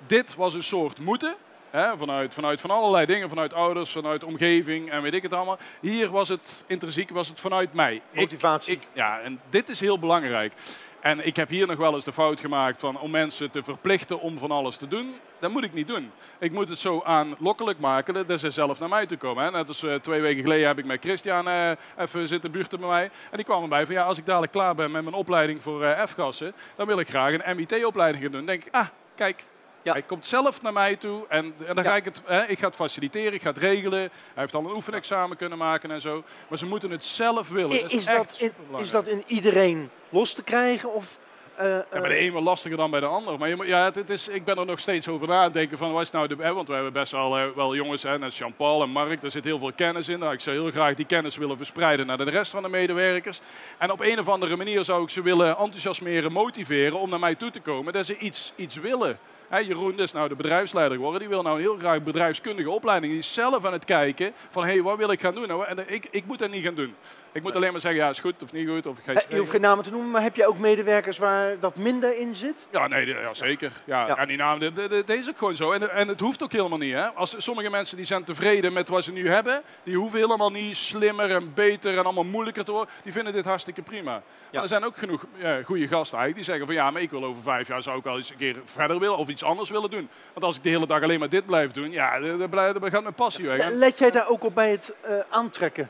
dit 0.07 0.35
was 0.35 0.53
een 0.53 0.63
soort 0.63 0.99
moeten. 0.99 1.35
Hè, 1.69 1.97
vanuit, 1.97 2.33
vanuit 2.33 2.61
van 2.61 2.71
allerlei 2.71 3.05
dingen, 3.05 3.29
vanuit 3.29 3.53
ouders, 3.53 3.91
vanuit 3.91 4.23
omgeving 4.23 4.91
en 4.91 5.01
weet 5.01 5.13
ik 5.13 5.21
het 5.23 5.33
allemaal. 5.33 5.57
Hier 5.81 6.09
was 6.09 6.29
het 6.29 6.63
intrinsiek, 6.67 7.09
was 7.09 7.27
het 7.27 7.39
vanuit 7.39 7.73
mij. 7.73 7.95
Ik- 7.95 8.01
Motivatie. 8.19 8.73
ik, 8.73 8.81
ja, 8.93 9.19
en 9.19 9.39
dit 9.49 9.69
is 9.69 9.79
heel 9.79 9.99
belangrijk. 9.99 10.53
En 10.99 11.25
ik 11.25 11.35
heb 11.35 11.49
hier 11.49 11.67
nog 11.67 11.77
wel 11.77 11.93
eens 11.93 12.05
de 12.05 12.13
fout 12.13 12.39
gemaakt 12.39 12.79
van 12.79 12.99
om 12.99 13.11
mensen 13.11 13.51
te 13.51 13.63
verplichten 13.63 14.19
om 14.19 14.37
van 14.37 14.51
alles 14.51 14.77
te 14.77 14.87
doen. 14.87 15.15
Dat 15.39 15.51
moet 15.51 15.63
ik 15.63 15.73
niet 15.73 15.87
doen. 15.87 16.11
Ik 16.39 16.51
moet 16.51 16.69
het 16.69 16.77
zo 16.77 17.01
aanlokkelijk 17.03 17.79
maken 17.79 18.27
dat 18.27 18.39
ze 18.39 18.49
zelf 18.49 18.79
naar 18.79 18.89
mij 18.89 19.05
toe 19.05 19.17
komen. 19.17 19.51
Net 19.51 19.67
als 19.67 19.83
eh, 19.83 19.95
twee 19.95 20.21
weken 20.21 20.41
geleden 20.41 20.67
heb 20.67 20.77
ik 20.77 20.85
met 20.85 21.01
Christian 21.01 21.47
eh, 21.47 21.71
even 21.97 22.27
zitten 22.27 22.51
buurten 22.51 22.79
bij 22.79 22.89
mij. 22.89 23.03
En 23.03 23.37
die 23.37 23.45
kwam 23.45 23.63
erbij 23.63 23.85
van 23.85 23.95
ja, 23.95 24.03
als 24.03 24.17
ik 24.17 24.25
dadelijk 24.25 24.51
klaar 24.51 24.75
ben 24.75 24.91
met 24.91 25.03
mijn 25.03 25.15
opleiding 25.15 25.61
voor 25.61 25.83
eh, 25.83 26.05
F-gassen, 26.05 26.53
dan 26.75 26.87
wil 26.87 26.99
ik 26.99 27.09
graag 27.09 27.33
een 27.33 27.55
MIT-opleiding 27.55 28.23
gaan 28.23 28.31
doen. 28.31 28.45
Dan 28.45 28.55
denk 28.55 28.65
ik, 28.65 28.73
ah, 28.73 28.87
kijk, 29.15 29.45
Ja. 29.87 29.93
hij 29.93 30.01
komt 30.01 30.25
zelf 30.25 30.61
naar 30.61 30.73
mij 30.73 30.95
toe 30.95 31.25
en, 31.29 31.53
en 31.67 31.75
dan 31.75 31.83
Ja. 31.83 31.89
ga 31.89 31.95
ik 31.95 32.05
het, 32.05 32.21
hè, 32.25 32.45
ik 32.45 32.59
ga 32.59 32.65
het 32.67 32.75
faciliteren, 32.75 33.33
ik 33.33 33.41
ga 33.41 33.49
het 33.49 33.57
regelen. 33.57 33.99
Hij 33.99 34.09
heeft 34.33 34.55
al 34.55 34.65
een 34.65 34.75
oefenexamen 34.75 35.37
kunnen 35.37 35.57
maken 35.57 35.91
en 35.91 36.01
zo. 36.01 36.23
Maar 36.47 36.57
ze 36.57 36.65
moeten 36.65 36.91
het 36.91 37.05
zelf 37.05 37.49
willen. 37.49 37.81
Dat 37.81 37.91
Is, 37.91 38.05
dat 38.05 38.35
in, 38.39 38.51
is 38.77 38.89
dat 38.89 39.07
in 39.07 39.23
iedereen 39.27 39.89
los 40.09 40.33
te 40.33 40.43
krijgen? 40.43 40.93
Of, 40.93 41.17
eh, 41.55 41.65
Ja, 41.65 41.85
bij 41.89 42.01
de 42.01 42.15
eh, 42.15 42.25
een 42.25 42.33
wel 42.33 42.41
lastiger 42.43 42.77
dan 42.77 42.91
bij 42.91 42.99
de 42.99 43.05
ander. 43.05 43.37
Maar 43.39 43.49
je, 43.49 43.57
ja, 43.65 43.83
het, 43.83 43.95
het 43.95 44.09
is, 44.09 44.27
ik 44.27 44.45
ben 44.45 44.57
er 44.57 44.65
nog 44.65 44.79
steeds 44.79 45.07
over 45.07 45.27
na 45.27 45.49
denken 45.49 45.77
van 45.77 45.91
wat 45.91 46.01
is 46.01 46.11
nou 46.11 46.27
de... 46.27 46.35
Hè, 46.39 46.53
want 46.53 46.67
we 46.67 46.73
hebben 46.73 46.93
best 46.93 47.11
wel, 47.11 47.37
eh, 47.37 47.45
wel 47.55 47.75
jongens, 47.75 48.03
hè, 48.03 48.19
net 48.19 48.35
Jean-Paul 48.35 48.81
en 48.81 48.89
Mark, 48.89 49.21
daar 49.21 49.31
zit 49.31 49.43
heel 49.43 49.59
veel 49.59 49.73
kennis 49.73 50.09
in. 50.09 50.19
Nou, 50.19 50.33
ik 50.33 50.39
zou 50.39 50.55
heel 50.55 50.71
graag 50.71 50.95
die 50.95 51.05
kennis 51.05 51.37
willen 51.37 51.57
verspreiden 51.57 52.07
naar 52.07 52.17
de 52.17 52.23
rest 52.23 52.51
van 52.51 52.63
de 52.63 52.69
medewerkers. 52.69 53.39
En 53.77 53.91
op 53.91 53.99
een 54.01 54.19
of 54.19 54.27
andere 54.29 54.55
manier 54.55 54.83
zou 54.83 55.03
ik 55.03 55.09
ze 55.09 55.21
willen 55.21 55.57
enthousiasmeren, 55.57 56.31
motiveren 56.31 56.99
om 56.99 57.09
naar 57.09 57.19
mij 57.19 57.35
toe 57.35 57.51
te 57.51 57.59
komen. 57.59 57.93
Dat 57.93 58.05
ze 58.05 58.17
iets, 58.17 58.53
iets 58.55 58.75
willen. 58.75 59.19
Hè, 59.47 59.57
Jeroen 59.57 59.99
is 59.99 60.11
nou 60.11 60.29
de 60.29 60.35
bedrijfsleider 60.35 60.95
geworden. 60.97 61.19
Die 61.19 61.29
wil 61.29 61.41
nou 61.41 61.59
heel 61.59 61.77
graag 61.77 62.03
bedrijfskundige 62.03 62.69
opleiding. 62.69 63.11
Die 63.11 63.21
is 63.21 63.33
zelf 63.33 63.65
aan 63.65 63.73
het 63.73 63.85
kijken 63.85 64.33
van, 64.49 64.63
hé, 64.63 64.71
hey, 64.71 64.81
wat 64.81 64.97
wil 64.97 65.11
ik 65.11 65.19
gaan 65.19 65.33
doen? 65.33 65.47
Nou, 65.47 65.65
en 65.65 65.93
ik, 65.93 66.07
ik 66.11 66.25
moet 66.25 66.39
dat 66.39 66.51
niet 66.51 66.63
gaan 66.63 66.75
doen. 66.75 66.95
Ik 67.37 67.43
moet 67.43 67.55
alleen 67.55 67.71
maar 67.71 67.81
zeggen, 67.81 68.01
ja, 68.01 68.09
is 68.09 68.19
goed 68.19 68.43
of 68.43 68.51
niet 68.51 68.67
goed. 68.69 68.85
Of 68.85 68.97
ik 68.97 69.03
ga 69.03 69.13
eh, 69.13 69.21
je 69.29 69.37
hoeft 69.37 69.49
geen 69.49 69.61
namen 69.61 69.83
te 69.83 69.91
noemen, 69.91 70.11
maar 70.11 70.21
heb 70.21 70.35
je 70.35 70.47
ook 70.47 70.57
medewerkers 70.57 71.17
waar 71.17 71.59
dat 71.59 71.75
minder 71.75 72.17
in 72.17 72.35
zit? 72.35 72.67
ja, 72.71 72.87
nee, 72.87 73.05
ja, 73.05 73.33
zeker. 73.33 73.71
Ja, 73.85 74.07
Ja. 74.07 74.15
ja. 74.17 74.25
die 74.57 74.73
de- 74.73 74.87
de- 74.87 75.03
deze 75.05 75.19
is 75.21 75.29
ook 75.29 75.37
gewoon 75.37 75.55
zo. 75.55 75.71
En, 75.71 75.89
en 75.91 76.07
het 76.07 76.19
hoeft 76.19 76.43
ook 76.43 76.51
helemaal 76.51 76.77
niet. 76.77 76.93
Hè? 76.93 77.07
Als 77.07 77.35
sommige 77.37 77.69
mensen 77.69 77.97
die 77.97 78.05
zijn 78.05 78.23
tevreden 78.23 78.73
met 78.73 78.89
wat 78.89 79.03
ze 79.03 79.11
nu 79.11 79.29
hebben, 79.29 79.61
die 79.83 79.95
hoeven 79.97 80.19
helemaal 80.19 80.51
niet 80.51 80.77
slimmer 80.77 81.31
en 81.31 81.53
beter 81.53 81.97
en 81.97 82.03
allemaal 82.03 82.23
moeilijker 82.23 82.65
te 82.65 82.71
worden. 82.71 82.93
Die 83.03 83.13
vinden 83.13 83.33
dit 83.33 83.45
hartstikke 83.45 83.81
prima. 83.81 84.21
Maar 84.51 84.61
er 84.61 84.67
zijn 84.67 84.83
ook 84.85 84.97
genoeg 84.97 85.25
ja, 85.35 85.61
goede 85.63 85.87
gasten 85.87 86.17
eigenlijk 86.17 86.35
die 86.35 86.43
zeggen 86.43 86.65
van 86.65 86.75
ja, 86.75 86.91
maar 86.91 87.01
ik 87.01 87.09
wil 87.11 87.23
over 87.25 87.41
vijf 87.43 87.67
jaar 87.67 87.83
zou 87.83 87.97
ik 87.97 88.03
wel 88.03 88.17
eens 88.17 88.29
een 88.29 88.37
keer 88.37 88.55
verder 88.65 88.99
willen 88.99 89.17
of 89.17 89.27
iets 89.27 89.43
anders 89.43 89.69
willen 89.69 89.89
doen. 89.89 90.09
Want 90.33 90.45
als 90.45 90.55
ik 90.57 90.63
de 90.63 90.69
hele 90.69 90.87
dag 90.87 91.01
alleen 91.01 91.19
maar 91.19 91.29
dit 91.29 91.45
blijf 91.45 91.71
doen, 91.71 91.91
ja, 91.91 92.19
dan 92.19 92.89
gaat 92.91 93.01
mijn 93.01 93.13
passie 93.13 93.45
weg. 93.45 93.59
Eh, 93.59 93.65
En- 93.65 93.77
Let 93.77 93.97
jij 93.99 94.11
daar 94.11 94.29
ook 94.29 94.43
op 94.43 94.55
bij 94.55 94.71
het 94.71 94.93
eh, 95.01 95.13
aantrekken 95.29 95.89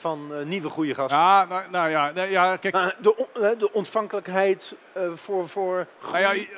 van 0.00 0.34
eh, 0.34 0.44
nieuwe 0.44 0.68
goede 0.68 0.94
gasten. 0.94 1.18
Ja, 1.18 1.44
nou, 1.44 1.62
nou 1.70 1.88
ja, 1.90 2.12
ja, 2.22 2.56
kijk, 2.56 2.74
Maar 2.74 2.96
de, 3.00 3.16
on- 3.16 3.42
eh, 3.42 3.58
de 3.58 3.72
ontvankelijkheid 3.72 4.74
eh, 4.92 5.02
voor, 5.14 5.48
voor 5.48 5.86
nou 6.02 6.18
ja, 6.18 6.32
je- 6.32 6.48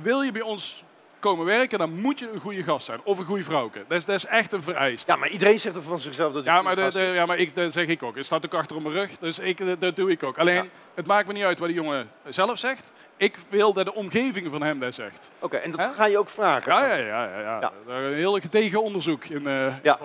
wil 0.00 0.20
je 0.22 0.32
bij 0.32 0.42
ons 0.42 0.84
komen 1.18 1.44
werken, 1.44 1.78
dan 1.78 2.00
moet 2.00 2.18
je 2.18 2.30
een 2.32 2.40
goede 2.40 2.62
gast 2.62 2.86
zijn. 2.86 3.00
Of 3.04 3.18
een 3.18 3.24
goede 3.24 3.42
vrouwke. 3.42 3.84
Dat 3.88 3.98
is, 3.98 4.04
dat 4.04 4.14
is 4.16 4.26
echt 4.26 4.52
een 4.52 4.62
vereist. 4.62 5.06
Ja, 5.06 5.16
maar 5.16 5.28
iedereen 5.28 5.60
zegt 5.60 5.76
er 5.76 5.82
van 5.82 5.98
zichzelf 6.00 6.32
dat 6.32 6.44
hij 6.44 6.52
Ja, 6.52 6.58
een 6.58 6.64
maar, 6.64 6.92
de, 6.92 7.00
ja, 7.02 7.26
maar 7.26 7.38
ik, 7.38 7.54
dat 7.54 7.72
zeg 7.72 7.86
ik 7.86 8.02
ook. 8.02 8.16
Het 8.16 8.24
staat 8.26 8.44
ook 8.44 8.54
achter 8.54 8.76
op 8.76 8.82
mijn 8.82 8.94
rug, 8.94 9.10
dus 9.20 9.38
ik, 9.38 9.66
dat, 9.66 9.80
dat 9.80 9.96
doe 9.96 10.10
ik 10.10 10.22
ook. 10.22 10.38
Alleen, 10.38 10.54
Ja. 10.54 10.64
Het 10.98 11.06
maakt 11.06 11.26
me 11.26 11.32
niet 11.32 11.44
uit 11.44 11.58
wat 11.58 11.68
die 11.68 11.76
jongen 11.76 12.10
zelf 12.28 12.58
zegt. 12.58 12.90
Ik 13.16 13.38
wil 13.48 13.72
dat 13.72 13.84
de 13.84 13.94
omgeving 13.94 14.50
van 14.50 14.62
hem 14.62 14.80
dat 14.80 14.94
zegt. 14.94 15.30
Oké, 15.38 15.56
en 15.56 15.70
dat 15.70 15.80
ga 15.94 16.06
je 16.06 16.18
ook 16.18 16.28
vragen? 16.28 16.72
Ja, 16.72 16.86
ja, 16.86 16.96
ja. 16.96 17.40
ja, 17.40 17.58
ja. 17.60 17.72
Een 17.86 18.14
heel 18.14 18.40
gedegen 18.40 18.82
onderzoek 18.82 19.24
in 19.24 19.42
uh, 19.42 19.74
Ja. 19.82 19.98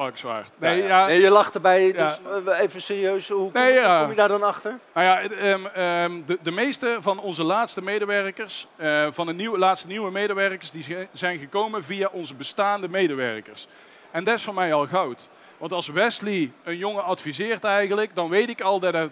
Nee, 0.58 0.84
ja. 0.84 1.06
Nee, 1.06 1.22
je 1.22 1.30
lacht 1.30 1.56
erbij, 1.56 1.92
dus 1.92 2.20
eh, 2.48 2.60
even 2.60 2.82
serieus. 2.82 3.28
Hoe 3.30 3.52
kom, 3.52 3.62
Nee, 3.62 3.74
ja. 3.74 4.02
kom 4.02 4.10
je 4.10 4.16
daar 4.16 4.28
dan 4.28 4.44
achter? 4.44 4.80
Nou 4.94 5.06
ja, 5.06 5.22
ehm, 5.22 5.66
ehm, 5.66 6.22
de, 6.26 6.38
de 6.42 6.52
meeste 6.52 6.98
van 7.00 7.20
onze 7.20 7.44
laatste 7.44 7.82
medewerkers, 7.82 8.68
eh, 8.76 9.08
van 9.12 9.28
de 9.28 9.34
nieuwe, 9.34 9.58
laatste 9.58 9.88
nieuwe 9.88 10.12
medewerkers, 10.12 10.72
die 10.72 11.08
zijn 11.14 11.40
gekomen 11.40 11.84
via 11.84 12.10
onze 12.12 12.36
bestaande 12.36 12.88
medewerkers. 12.88 13.68
En 14.12 14.24
dat 14.24 14.36
is 14.36 14.44
voor 14.44 14.54
mij 14.54 14.74
al 14.74 14.88
goud. 14.88 15.30
Want 15.64 15.76
als 15.76 15.88
Wesley 15.88 16.52
een 16.64 16.78
jongen 16.78 17.04
adviseert 17.04 17.64
eigenlijk, 17.64 18.16
dan 18.16 18.30
weet 18.30 18.50
ik 18.50 18.62
al 18.62 18.80
dat 18.80 18.94
er 18.94 19.10
80% 19.10 19.12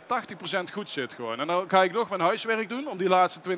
goed 0.73 0.89
zit 0.89 1.13
gewoon. 1.13 1.39
En 1.39 1.47
dan 1.47 1.63
ga 1.67 1.83
ik 1.83 1.91
nog 1.91 2.09
mijn 2.09 2.21
huiswerk 2.21 2.69
doen 2.69 2.87
om 2.87 2.97
die 2.97 3.07
laatste 3.07 3.39
20%. 3.39 3.53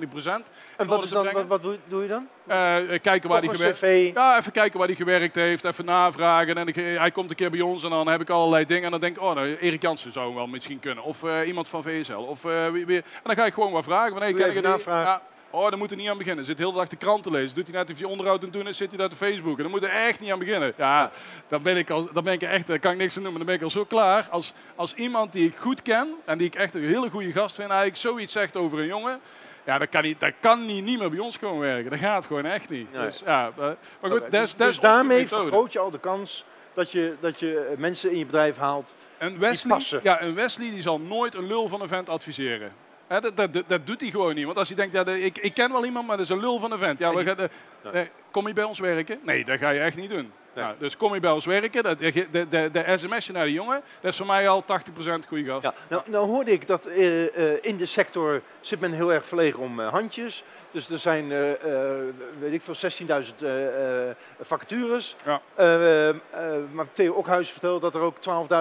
En 0.77 0.87
wat, 0.87 1.03
is 1.03 1.09
dan, 1.09 1.31
wat, 1.31 1.47
wat 1.47 1.63
doe, 1.87 2.01
je 2.01 2.07
dan? 2.07 2.27
Eh, 2.47 2.93
eh, 2.93 3.01
kijken 3.01 3.29
waar 3.29 3.41
hij 3.41 3.55
gewerkt? 3.55 4.15
Ja, 4.15 4.37
even 4.37 4.51
kijken 4.51 4.79
waar 4.79 4.87
hij 4.87 4.95
gewerkt 4.95 5.35
heeft, 5.35 5.65
even 5.65 5.85
navragen. 5.85 6.57
En 6.57 6.67
ik, 6.67 6.75
hij 6.75 7.11
komt 7.11 7.29
een 7.29 7.35
keer 7.35 7.51
bij 7.51 7.61
ons 7.61 7.83
en 7.83 7.89
dan 7.89 8.07
heb 8.07 8.21
ik 8.21 8.29
allerlei 8.29 8.65
dingen. 8.65 8.83
En 8.83 8.91
dan 8.91 8.99
denk 8.99 9.15
ik, 9.15 9.21
oh, 9.21 9.35
nou, 9.35 9.55
Erik 9.55 9.81
Jansen 9.81 10.11
zou 10.11 10.25
hem 10.25 10.35
wel 10.35 10.47
misschien 10.47 10.79
kunnen. 10.79 11.03
Of 11.03 11.23
eh, 11.23 11.47
iemand 11.47 11.67
van 11.67 11.83
VSL. 11.83 12.13
Of, 12.13 12.41
wie, 12.71 12.85
wie. 12.85 12.97
En 12.97 13.03
dan 13.23 13.35
ga 13.35 13.45
ik 13.45 13.53
gewoon 13.53 13.71
wat 13.71 13.83
vragen. 13.83 14.11
Van, 14.11 14.21
hey, 14.21 14.31
Doe 14.31 14.39
je 14.39 14.45
ken 14.45 14.55
even 14.55 14.61
je 14.63 14.67
die? 14.67 14.77
navragen? 14.77 15.11
Ja. 15.11 15.32
Oh, 15.55 15.69
daar 15.69 15.77
moet 15.77 15.89
hij 15.89 15.97
niet 15.97 16.09
aan 16.09 16.17
beginnen. 16.17 16.45
Zit 16.45 16.57
heel 16.57 16.71
de 16.71 16.77
dag 16.77 16.87
de 16.87 16.95
krant 16.95 17.23
te 17.23 17.31
lezen. 17.31 17.55
Doet 17.55 17.67
hij 17.67 17.75
net 17.75 17.91
of 17.91 17.99
je 17.99 18.07
onderhoud 18.07 18.37
aan 18.37 18.43
het 18.43 18.53
doen 18.53 18.67
is, 18.67 18.77
zit 18.77 18.89
hij 18.89 18.97
daar 18.97 19.09
te 19.09 19.15
Facebook. 19.15 19.57
En 19.57 19.63
dan 19.63 19.71
moet 19.71 19.81
hij 19.81 20.07
echt 20.07 20.19
niet 20.19 20.31
aan 20.31 20.39
beginnen. 20.39 20.73
Ja, 20.77 21.11
dan 21.47 21.61
ben 21.61 21.77
ik, 21.77 21.89
al, 21.89 22.09
dan 22.13 22.23
ben 22.23 22.33
ik 22.33 22.41
er 22.41 22.49
echt, 22.49 22.67
daar 22.67 22.79
kan 22.79 22.91
ik 22.91 22.97
niks 22.97 23.17
aan 23.17 23.23
doen, 23.23 23.31
maar 23.31 23.39
dan 23.39 23.47
ben 23.47 23.55
ik 23.57 23.63
al 23.63 23.69
zo 23.69 23.85
klaar. 23.85 24.27
Als, 24.29 24.53
als 24.75 24.93
iemand 24.93 25.33
die 25.33 25.47
ik 25.47 25.57
goed 25.57 25.81
ken 25.81 26.13
en 26.25 26.37
die 26.37 26.47
ik 26.47 26.55
echt 26.55 26.73
een 26.73 26.83
hele 26.83 27.09
goede 27.09 27.31
gast 27.31 27.55
vind, 27.55 27.69
eigenlijk 27.69 27.99
zoiets 27.99 28.31
zegt 28.31 28.55
over 28.55 28.79
een 28.79 28.85
jongen. 28.85 29.19
Ja, 29.65 29.77
dat 29.77 29.89
kan, 29.89 30.03
niet, 30.03 30.19
dat 30.19 30.33
kan 30.39 30.65
niet, 30.65 30.83
niet 30.83 30.99
meer 30.99 31.09
bij 31.09 31.19
ons 31.19 31.39
komen 31.39 31.59
werken. 31.59 31.89
Dat 31.89 31.99
gaat 31.99 32.25
gewoon 32.25 32.45
echt 32.45 32.69
niet. 32.69 32.93
Nee. 32.93 33.05
Dus, 33.05 33.21
ja, 33.25 33.51
eh, 33.57 33.69
maar 34.01 34.11
goed, 34.11 34.31
dus, 34.31 34.55
dus 34.55 34.79
daarmee 34.79 35.27
vergroot 35.27 35.73
je 35.73 35.79
al 35.79 35.91
de 35.91 35.99
kans 35.99 36.45
dat 36.73 36.91
je, 36.91 37.15
dat 37.19 37.39
je 37.39 37.59
eh, 37.59 37.77
mensen 37.77 38.11
in 38.11 38.17
je 38.17 38.25
bedrijf 38.25 38.57
haalt. 38.57 38.95
Een 39.17 39.39
Wesley, 39.39 39.73
passen. 39.73 39.99
ja, 40.03 40.21
een 40.21 40.35
Wesley 40.35 40.69
die 40.69 40.81
zal 40.81 40.99
nooit 40.99 41.35
een 41.35 41.47
lul 41.47 41.67
van 41.67 41.81
een 41.81 41.87
vent 41.87 42.09
adviseren. 42.09 42.71
Dat, 43.07 43.53
dat, 43.67 43.87
doet 43.87 44.01
hij 44.01 44.09
gewoon 44.09 44.35
niet. 44.35 44.45
Want 44.45 44.57
als 44.57 44.67
hij 44.67 44.77
denkt, 44.77 44.93
ja, 44.93 45.05
ik, 45.05 45.37
ik 45.37 45.53
ken 45.53 45.71
wel 45.71 45.85
iemand, 45.85 46.07
maar 46.07 46.17
dat 46.17 46.25
is 46.25 46.31
een 46.31 46.39
lul 46.39 46.59
van 46.59 46.71
een 46.71 46.77
vent. 46.77 46.99
Ja, 46.99 47.13
we 47.13 47.23
gaan, 47.23 47.49
nee, 47.93 48.09
kom 48.31 48.47
je 48.47 48.53
bij 48.53 48.63
ons 48.63 48.79
werken? 48.79 49.19
Nee, 49.23 49.45
dat 49.45 49.59
ga 49.59 49.69
je 49.69 49.79
echt 49.79 49.97
niet 49.97 50.09
doen. 50.09 50.31
Nee. 50.53 50.63
Nou, 50.63 50.75
dus 50.79 50.97
kom 50.97 51.13
je 51.13 51.19
bij 51.19 51.31
ons 51.31 51.45
werken, 51.45 51.83
dat, 51.83 51.99
de, 51.99 52.27
de, 52.31 52.69
de, 52.71 52.93
sms'je 52.97 53.33
naar 53.33 53.45
de 53.45 53.51
jongen, 53.51 53.81
dat 54.01 54.11
is 54.11 54.17
voor 54.17 54.25
mij 54.25 54.49
al 54.49 54.63
80% 54.63 54.65
goede 55.27 55.45
gast. 55.45 55.63
Ja, 55.63 55.73
nou, 55.87 56.01
nou 56.05 56.27
hoorde 56.27 56.51
ik 56.51 56.67
dat 56.67 56.85
eh, 56.85 57.53
eh, 57.53 57.57
in 57.61 57.77
de 57.77 57.85
sector 57.85 58.41
zit 58.61 58.79
men 58.79 58.91
heel 58.91 59.13
erg 59.13 59.25
verlegen 59.25 59.59
om 59.59 59.79
eh, 59.79 59.87
handjes. 59.87 60.43
Dus 60.71 60.89
er 60.89 60.99
zijn, 60.99 61.27
weet 62.39 62.53
ik 62.53 62.61
veel, 62.61 62.91
16.000 62.91 63.07
eh, 63.39 64.09
eh, 64.09 64.15
vacatures. 64.41 65.15
Ja. 65.25 65.41
Maar 66.71 66.85
Theo 66.91 67.13
Okhuis 67.13 67.49
vertelt 67.49 67.81
dat 67.81 67.95
er 67.95 68.01
ook 68.01 68.15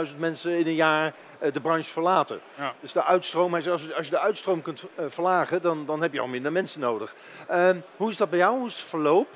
12.000 0.09 0.17
mensen 0.17 0.59
in 0.59 0.67
een 0.67 0.75
jaar 0.75 1.13
de 1.53 1.61
branche 1.61 1.91
verlaten. 1.91 2.41
Ja. 2.55 2.75
Dus 2.81 2.93
de 2.93 3.05
uitstroom, 3.05 3.53
hij 3.53 3.63
zegt, 3.63 3.83
als, 3.83 3.95
als 3.95 4.07
je 4.07 4.13
de 4.13 4.19
uitstroom 4.19 4.63
kunt 4.63 4.85
verlagen, 5.09 5.63
dan, 5.63 5.87
dan 5.87 6.03
heb 6.03 6.13
je 6.13 6.21
al 6.21 6.27
minder 6.27 6.53
mensen 6.53 6.81
nodig. 6.81 7.15
Ehm, 7.49 7.77
hoe 7.97 8.11
is 8.11 8.17
dat 8.17 8.31
bij 8.31 8.39
jou? 8.39 8.59
Hoe 8.59 8.67
is 8.67 8.73
het 8.73 8.83
verloop? 8.83 9.29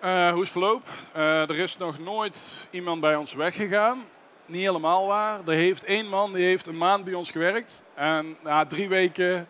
Eh, 0.00 0.30
hoe 0.30 0.42
is 0.42 0.48
het 0.48 0.50
verloop? 0.50 0.88
Eh, 1.12 1.50
er 1.50 1.58
is 1.58 1.76
nog 1.76 1.98
nooit 1.98 2.66
iemand 2.70 3.00
bij 3.00 3.16
ons 3.16 3.34
weggegaan. 3.34 4.04
Niet 4.46 4.62
helemaal 4.62 5.06
waar. 5.06 5.40
Er 5.46 5.52
heeft 5.52 5.84
één 5.84 6.08
man 6.08 6.32
die 6.32 6.44
heeft 6.44 6.66
een 6.66 6.78
maand 6.78 7.04
bij 7.04 7.14
ons 7.14 7.30
gewerkt. 7.30 7.82
En 7.94 8.36
na 8.42 8.66
drie 8.66 8.88
weken 8.88 9.48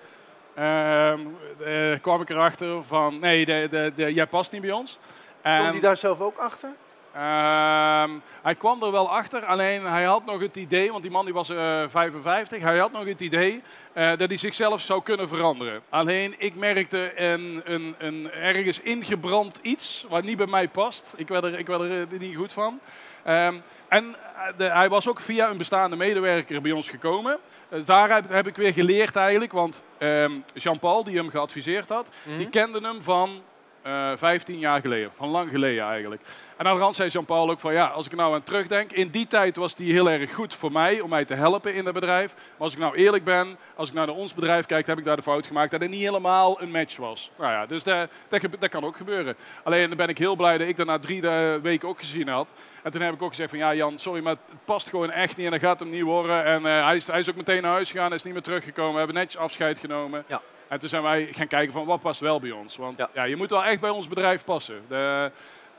ehm, 0.55 1.21
eh, 1.65 2.01
kwam 2.01 2.21
ik 2.21 2.31
erachter 2.31 2.85
van... 2.85 3.19
Nee, 3.19 3.45
de, 3.45 3.67
de, 3.71 3.93
de, 3.97 4.15
jij 4.15 4.27
past 4.27 4.53
niet 4.53 4.61
bij 4.61 4.73
ons. 4.73 4.99
Kom 5.43 5.53
En, 5.53 5.73
die 5.73 5.81
daar 5.81 5.97
zelf 5.97 6.21
ook 6.21 6.39
achter? 6.39 6.69
Ehm, 7.15 8.11
hij 8.43 8.55
kwam 8.55 8.83
er 8.83 8.91
wel 8.93 9.11
achter, 9.11 9.45
alleen 9.45 9.85
hij 9.85 10.05
had 10.05 10.25
nog 10.25 10.41
het 10.41 10.57
idee, 10.57 10.91
want 10.91 11.03
die 11.03 11.11
man 11.13 11.25
die 11.25 11.35
was 11.35 11.49
eh 11.49 11.83
55, 11.89 12.63
hij 12.63 12.79
had 12.79 12.93
nog 12.93 13.05
het 13.05 13.21
idee 13.21 13.63
eh, 13.93 14.09
dat 14.17 14.29
hij 14.29 14.37
zichzelf 14.37 14.81
zou 14.81 15.03
kunnen 15.03 15.29
veranderen. 15.29 15.83
Alleen 15.89 16.35
ik 16.39 16.55
merkte 16.55 17.13
een, 17.21 17.61
een, 17.65 17.95
een 17.99 18.31
ergens 18.33 18.81
ingebrand 18.81 19.59
iets 19.63 20.07
wat 20.09 20.25
niet 20.25 20.37
bij 20.37 20.47
mij 20.47 20.69
past. 20.69 21.15
Ik 21.17 21.29
werd 21.29 21.45
er, 21.45 21.59
ik 21.59 21.67
werd 21.67 21.81
er 21.81 21.91
eh, 22.13 22.19
niet 22.21 22.37
goed 22.37 22.53
van. 22.53 22.81
Ehm, 23.25 23.55
en 23.89 24.05
eh, 24.15 24.43
de- 24.57 24.65
hij 24.71 24.89
was 24.89 25.09
ook 25.09 25.21
via 25.21 25.49
een 25.51 25.57
bestaande 25.57 25.97
medewerker 25.97 26.61
bij 26.63 26.73
ons 26.73 26.89
gekomen. 26.91 27.39
Dus 27.69 27.85
daar 27.85 28.15
heb, 28.15 28.25
heb 28.29 28.47
ik 28.47 28.57
weer 28.57 28.73
geleerd 28.73 29.17
eigenlijk, 29.17 29.53
want 29.53 29.83
ehm, 29.99 30.33
Jean-Paul, 30.55 31.05
die 31.05 31.17
hem 31.17 31.31
geadviseerd 31.31 31.89
had, 31.89 32.11
die 32.37 32.49
kende 32.49 32.81
hem 32.81 33.03
van 33.03 33.43
eh 33.83 34.13
15 34.17 34.59
jaar 34.59 34.81
geleden, 34.81 35.11
van 35.17 35.29
lang 35.29 35.51
geleden 35.51 35.85
eigenlijk. 35.85 36.23
En 36.61 36.67
aan 36.67 36.77
de 36.77 36.83
rand 36.83 36.97
zei 36.97 37.09
Jean-Paul 37.09 37.51
ook 37.51 37.61
van 37.61 37.73
ja, 37.73 37.87
als 37.87 38.07
ik 38.07 38.15
nou 38.15 38.35
aan 38.35 38.43
terugdenk, 38.43 38.93
in 38.93 39.09
die 39.09 39.27
tijd 39.27 39.57
was 39.57 39.75
die 39.75 39.93
heel 39.93 40.11
erg 40.11 40.35
goed 40.35 40.55
voor 40.55 40.73
mij, 40.73 41.01
om 41.01 41.09
mij 41.09 41.25
te 41.25 41.35
helpen 41.35 41.75
in 41.75 41.85
het 41.85 41.95
bedrijf. 41.95 42.35
Maar 42.35 42.45
als 42.59 42.73
ik 42.73 42.79
nou 42.79 42.97
eerlijk 42.97 43.25
ben, 43.25 43.59
als 43.75 43.89
ik 43.89 43.95
naar 43.95 44.09
ons 44.09 44.35
bedrijf 44.35 44.67
kijk, 44.67 44.87
heb 44.87 44.99
ik 44.99 45.05
daar 45.05 45.17
de 45.17 45.23
fout 45.23 45.47
gemaakt 45.47 45.71
dat 45.71 45.81
het 45.81 45.91
niet 45.91 46.01
helemaal 46.01 46.63
een 46.63 46.71
match 46.71 46.97
was. 46.97 47.31
Nou 47.39 47.53
ja, 47.53 47.67
dus 47.67 47.83
dat, 47.83 48.09
dat, 48.29 48.43
dat 48.59 48.71
kan 48.71 48.85
ook 48.85 48.97
gebeuren. 48.97 49.37
Alleen 49.63 49.89
dan 49.89 49.97
ben 49.97 50.09
ik 50.09 50.19
heel 50.19 50.37
blij 50.37 50.59
dat 50.59 50.69
ik 50.69 50.77
dat 50.77 50.87
na 50.87 50.99
drie 50.99 51.29
eh, 51.29 51.55
weken 51.63 51.89
ook 51.89 51.99
gezien 51.99 52.29
had. 52.29 52.47
En 52.83 52.93
toen 52.93 53.01
heb 53.01 53.15
ik 53.15 53.23
ook 53.23 53.29
gezegd 53.29 53.51
van 53.51 53.59
ja 53.59 53.75
Jan, 53.75 53.99
sorry, 53.99 54.23
maar 54.23 54.37
het 54.51 54.65
past 54.65 54.89
gewoon 54.89 55.11
echt 55.11 55.37
niet 55.37 55.47
en 55.47 55.53
dat 55.53 55.61
gaat 55.61 55.81
hem 55.81 55.91
niet 55.91 56.03
worden. 56.03 56.45
En 56.45 56.67
eh, 56.67 56.87
hij, 56.87 56.97
is, 56.97 57.07
hij 57.07 57.19
is 57.19 57.31
ook 57.31 57.37
meteen 57.37 57.63
naar 57.63 57.73
huis 57.73 57.91
gegaan, 57.91 58.07
hij 58.09 58.17
is 58.17 58.23
niet 58.25 58.33
meer 58.33 58.43
teruggekomen. 58.43 58.93
We 58.93 58.99
hebben 58.99 59.17
netjes 59.17 59.41
afscheid 59.41 59.79
genomen. 59.79 60.25
Ja. 60.27 60.43
En 60.69 60.81
toen 60.81 60.89
zijn 60.89 61.03
wij 61.03 61.29
gaan 61.33 61.47
kijken 61.47 61.73
van 61.73 61.85
wat 61.85 62.01
past 62.01 62.21
wel 62.21 62.41
bij 62.41 62.51
ons. 62.51 62.77
Want 62.77 62.99
Ja. 62.99 63.11
ja. 63.15 63.25
je 63.25 63.37
moet 63.37 63.51
wel 63.51 63.65
echt 63.65 63.81
bij 63.81 63.91
ons 63.91 64.09
bedrijf 64.09 64.45
passen. 64.45 64.83
De, 64.89 65.31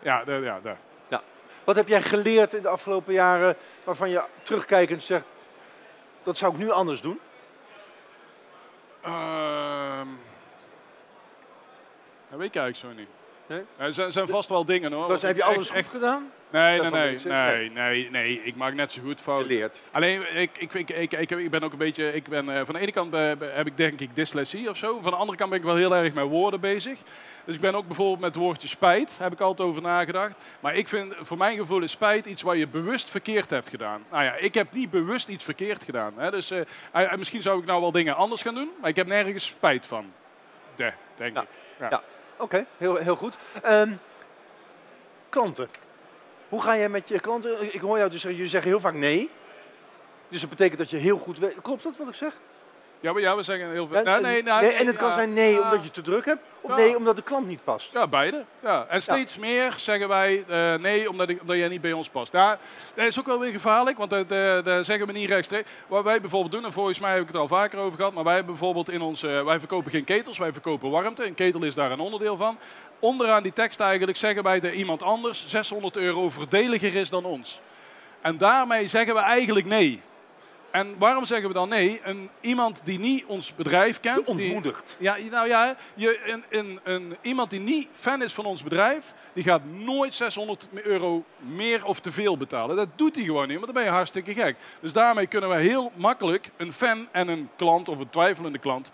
ja, 0.02 0.24
de, 0.24 0.32
ja, 0.32 0.60
de. 0.60 0.76
Wat 1.64 1.76
heb 1.76 1.88
jij 1.88 2.02
geleerd 2.02 2.54
in 2.54 2.62
de 2.62 2.68
afgelopen 2.68 3.14
jaren 3.14 3.58
waarvan 3.84 4.10
je 4.10 4.24
terugkijkend 4.44 5.04
zegt, 5.04 5.26
dat 6.24 6.38
zou 6.38 6.54
ik 6.54 6.60
nu 6.60 6.70
anders 6.70 7.02
doen? 7.02 7.20
Ehm, 9.02 10.08
dat 12.30 12.40
weet 12.40 12.48
ik 12.48 12.56
eigenlijk 12.56 12.76
zo 12.76 12.92
niet. 13.02 13.21
Nee? 13.52 13.64
Er 13.78 14.12
zijn, 14.12 14.28
vast 14.28 14.50
wel 14.50 14.66
dingen 14.66 14.92
hoor. 14.92 15.08
Dus 15.08 15.22
heb 15.22 15.36
je 15.36 15.44
echt- 15.44 15.56
alles 15.56 15.68
goed 15.68 15.78
echt- 15.78 15.90
gedaan? 15.90 16.32
Nee, 16.50 16.82
nee, 16.82 16.92
nee, 16.92 17.20
nee, 17.26 17.70
nee, 17.70 18.10
nee. 18.10 18.42
Ik 18.44 18.56
maak 18.56 18.74
net 18.74 18.92
zo 18.92 19.02
goed 19.02 19.22
fouten. 19.22 19.72
Alleen, 19.92 20.38
ik, 20.38 20.50
ik, 20.58 20.74
ik, 20.74 20.90
ik, 21.12 21.32
ik, 21.32 21.50
ben 21.52 21.64
ook 21.64 21.72
een 21.72 21.78
beetje, 21.78 22.14
ik 22.14 22.28
ben, 22.28 22.50
eh, 22.50 22.66
van 22.66 22.74
de 22.74 22.80
ene 22.80 22.92
kant 22.92 23.14
eh, 23.14 23.32
heb 23.40 23.68
ik 23.68 23.78
denk 23.78 24.00
ik 24.00 24.16
dyslexie 24.16 24.70
of 24.70 24.78
zo. 24.78 25.00
Van 25.02 25.12
de 25.12 25.18
andere 25.18 25.38
kant 25.38 25.50
ben 25.50 25.60
ik 25.60 25.66
wel 25.66 25.76
heel 25.76 25.96
erg 25.96 26.14
met 26.14 26.28
woorden 26.28 26.60
bezig. 26.60 27.00
Dus 27.46 27.56
ik 27.56 27.62
ben 27.62 27.76
ook 27.76 27.88
bijvoorbeeld 27.88 28.20
met 28.20 28.34
het 28.36 28.44
woordje 28.44 28.68
spijt, 28.68 29.18
heb 29.22 29.32
ik 29.32 29.42
altijd 29.42 29.68
over 29.68 29.82
nagedacht. 29.82 30.36
Maar 30.60 30.76
ik 30.76 30.88
vind, 30.88 31.14
voor 31.22 31.38
mijn 31.38 31.58
gevoel 31.58 31.82
is 31.82 31.92
spijt 31.92 32.26
iets 32.26 32.42
waar 32.42 32.58
je 32.58 32.68
bewust 32.68 33.10
verkeerd 33.10 33.50
hebt 33.50 33.70
gedaan. 33.70 34.04
Nou 34.12 34.24
ja, 34.24 34.34
ik 34.36 34.54
heb 34.54 34.72
niet 34.72 34.90
bewust 34.90 35.28
iets 35.28 35.44
verkeerd 35.44 35.84
gedaan. 35.84 36.14
Hè. 36.16 36.32
Dus 36.32 36.52
eh, 36.92 37.14
misschien 37.16 37.42
zou 37.42 37.60
ik 37.60 37.66
nou 37.66 37.82
wel 37.82 37.92
dingen 37.92 38.16
anders 38.16 38.42
gaan 38.42 38.56
doen, 38.56 38.70
maar 38.82 38.90
ik 38.90 38.96
heb 38.96 39.08
nergens 39.08 39.46
spijt 39.46 39.86
van. 39.86 40.14
De, 40.76 40.92
denk 41.16 41.38
ik. 41.38 41.48
Ja. 41.80 41.88
Ja. 41.90 42.02
Oké, 42.42 42.66
heel, 42.78 42.96
heel 42.96 43.16
goed. 43.16 43.38
Ehm, 43.62 43.94
klanten. 45.30 45.70
Hoe 46.50 46.62
ga 46.62 46.78
jij 46.78 46.90
met 46.90 47.08
je 47.08 47.20
klanten? 47.20 47.74
Ik 47.74 47.82
hoor 47.82 47.98
jou 47.98 48.10
dus 48.10 48.22
jullie 48.22 48.48
zeggen 48.48 48.70
heel 48.70 48.80
vaak 48.80 48.94
nee. 48.94 49.30
Dus 50.28 50.42
dat 50.42 50.50
betekent 50.50 50.78
dat 50.78 50.90
je 50.90 50.98
heel 50.98 51.18
goed 51.18 51.40
weet. 51.40 51.56
Klopt 51.62 51.84
dat 51.84 51.98
wat 51.98 52.08
ik 52.08 52.14
zeg? 52.14 52.38
Ja, 53.02 53.12
maar 53.12 53.22
ja, 53.22 53.36
we 53.36 53.44
zeggen 53.44 53.72
heel 53.72 53.88
veel. 53.88 54.04
Ja, 54.04 54.20
nee, 54.20 54.44
nou, 54.44 54.62
nee, 54.62 54.72
en 54.72 54.88
het 54.88 54.96
kan 54.96 55.14
zijn 55.14 55.34
nee 55.34 55.62
omdat 55.62 55.84
je 55.84 55.92
te 55.92 56.02
druk 56.02 56.26
hebt, 56.26 56.42
of 56.62 56.76
nee 56.76 56.98
omdat 56.98 57.16
de 57.16 57.22
klant 57.22 57.48
niet 57.48 57.64
past. 57.64 57.92
Ja, 57.92 58.08
beide. 58.08 58.46
Ja. 58.60 58.86
En 58.90 59.02
steeds 59.02 59.38
meer 59.38 59.74
zeggen 59.78 60.08
wij 60.08 60.44
eh, 60.48 60.74
nee, 60.76 61.10
omdat, 61.10 61.30
ik, 61.30 61.42
omdat 61.42 61.58
jij 61.58 61.68
niet 61.68 61.82
bij 61.82 61.94
ons 61.94 62.10
past. 62.10 62.32
Ja, 62.32 62.58
dat 62.94 63.06
is 63.06 63.20
ook 63.20 63.26
wel 63.26 63.40
weer 63.40 63.52
gevaarlijk, 63.52 63.98
want 63.98 64.10
dat, 64.10 64.30
dat, 64.30 64.66
dat 64.66 64.86
zeggen 64.86 65.08
we 65.08 65.14
niet 65.14 65.30
rechtstreeks. 65.30 65.70
Wat 65.88 66.04
wij 66.04 66.22
bijvoorbeeld 66.22 66.52
doen, 66.52 66.66
en 66.66 66.74
volgens 66.74 67.00
mij 67.00 67.12
heb 67.12 67.22
ik 67.22 67.28
het 67.28 67.36
al 67.36 67.48
vaker 67.48 67.80
over 67.80 67.98
gehad, 67.98 68.14
maar 68.14 68.24
wij 68.24 68.36
hebben 68.36 68.54
bijvoorbeeld 68.54 68.90
in 68.90 69.02
ons, 69.02 69.24
eh, 69.24 69.44
wij 69.44 69.60
verkopen 69.60 69.92
geen 69.92 70.04
ketels, 70.04 70.38
wij 70.38 70.52
verkopen 70.52 70.90
warmte. 70.90 71.26
Een 71.26 71.36
ketel 71.36 71.64
is 71.64 71.76
daar 71.76 71.92
een 71.92 72.00
onderdeel 72.00 72.38
van. 72.38 72.58
Onderaan 73.00 73.44
die 73.44 73.54
tekst 73.54 73.80
eigenlijk 73.80 74.18
zeggen 74.18 74.44
wij 74.44 74.60
dat 74.60 74.74
iemand 74.74 75.04
anders 75.04 75.48
600 75.48 75.98
euro 75.98 76.30
voordeliger 76.30 76.96
is 76.96 77.10
dan 77.10 77.26
ons. 77.26 77.62
En 78.22 78.38
daarmee 78.38 78.88
zeggen 78.88 79.14
we 79.14 79.20
eigenlijk 79.20 79.66
nee. 79.66 80.02
En 80.72 80.96
waarom 80.98 81.26
zeggen 81.26 81.48
we 81.48 81.54
dan 81.54 81.70
nee? 81.70 82.02
Een, 82.04 82.30
iemand 82.42 82.82
die 82.84 83.00
niet 83.00 83.26
ons 83.26 83.56
bedrijf 83.56 84.00
kent. 84.00 84.28
Je 84.28 84.36
die- 84.36 84.46
ontmoedigt. 84.46 84.96
ja, 85.00 85.18
nou 85.32 85.48
ja, 85.48 85.76
je, 85.94 86.20
een, 86.26 86.44
een, 86.50 86.80
een, 86.84 87.18
iemand 87.22 87.50
die 87.50 87.60
niet 87.60 87.88
fan 87.94 88.24
is 88.24 88.34
van 88.34 88.46
ons 88.46 88.64
bedrijf, 88.64 89.14
die 89.34 89.44
gaat 89.44 89.62
nooit 89.66 90.14
600 90.14 90.68
euro 90.84 91.24
meer 91.38 91.86
of 91.86 92.00
te 92.00 92.12
veel 92.12 92.38
betalen. 92.38 92.76
Dat 92.76 92.88
doet 92.96 93.16
hij 93.16 93.24
gewoon 93.24 93.48
niet, 93.48 93.60
want 93.60 93.66
dan 93.66 93.76
ben 93.76 93.84
je 93.84 93.90
hartstikke 93.90 94.34
gek. 94.34 94.56
Dus 94.80 94.94
daarmee 94.94 95.28
kunnen 95.28 95.50
we 95.50 95.56
heel 95.56 95.92
makkelijk 95.96 96.50
een 96.58 96.74
fan 96.74 97.08
en 97.12 97.28
een 97.28 97.50
klant 97.56 97.88
of 97.90 98.00
een 98.00 98.10
twijfelende 98.10 98.58
klant. 98.60 98.92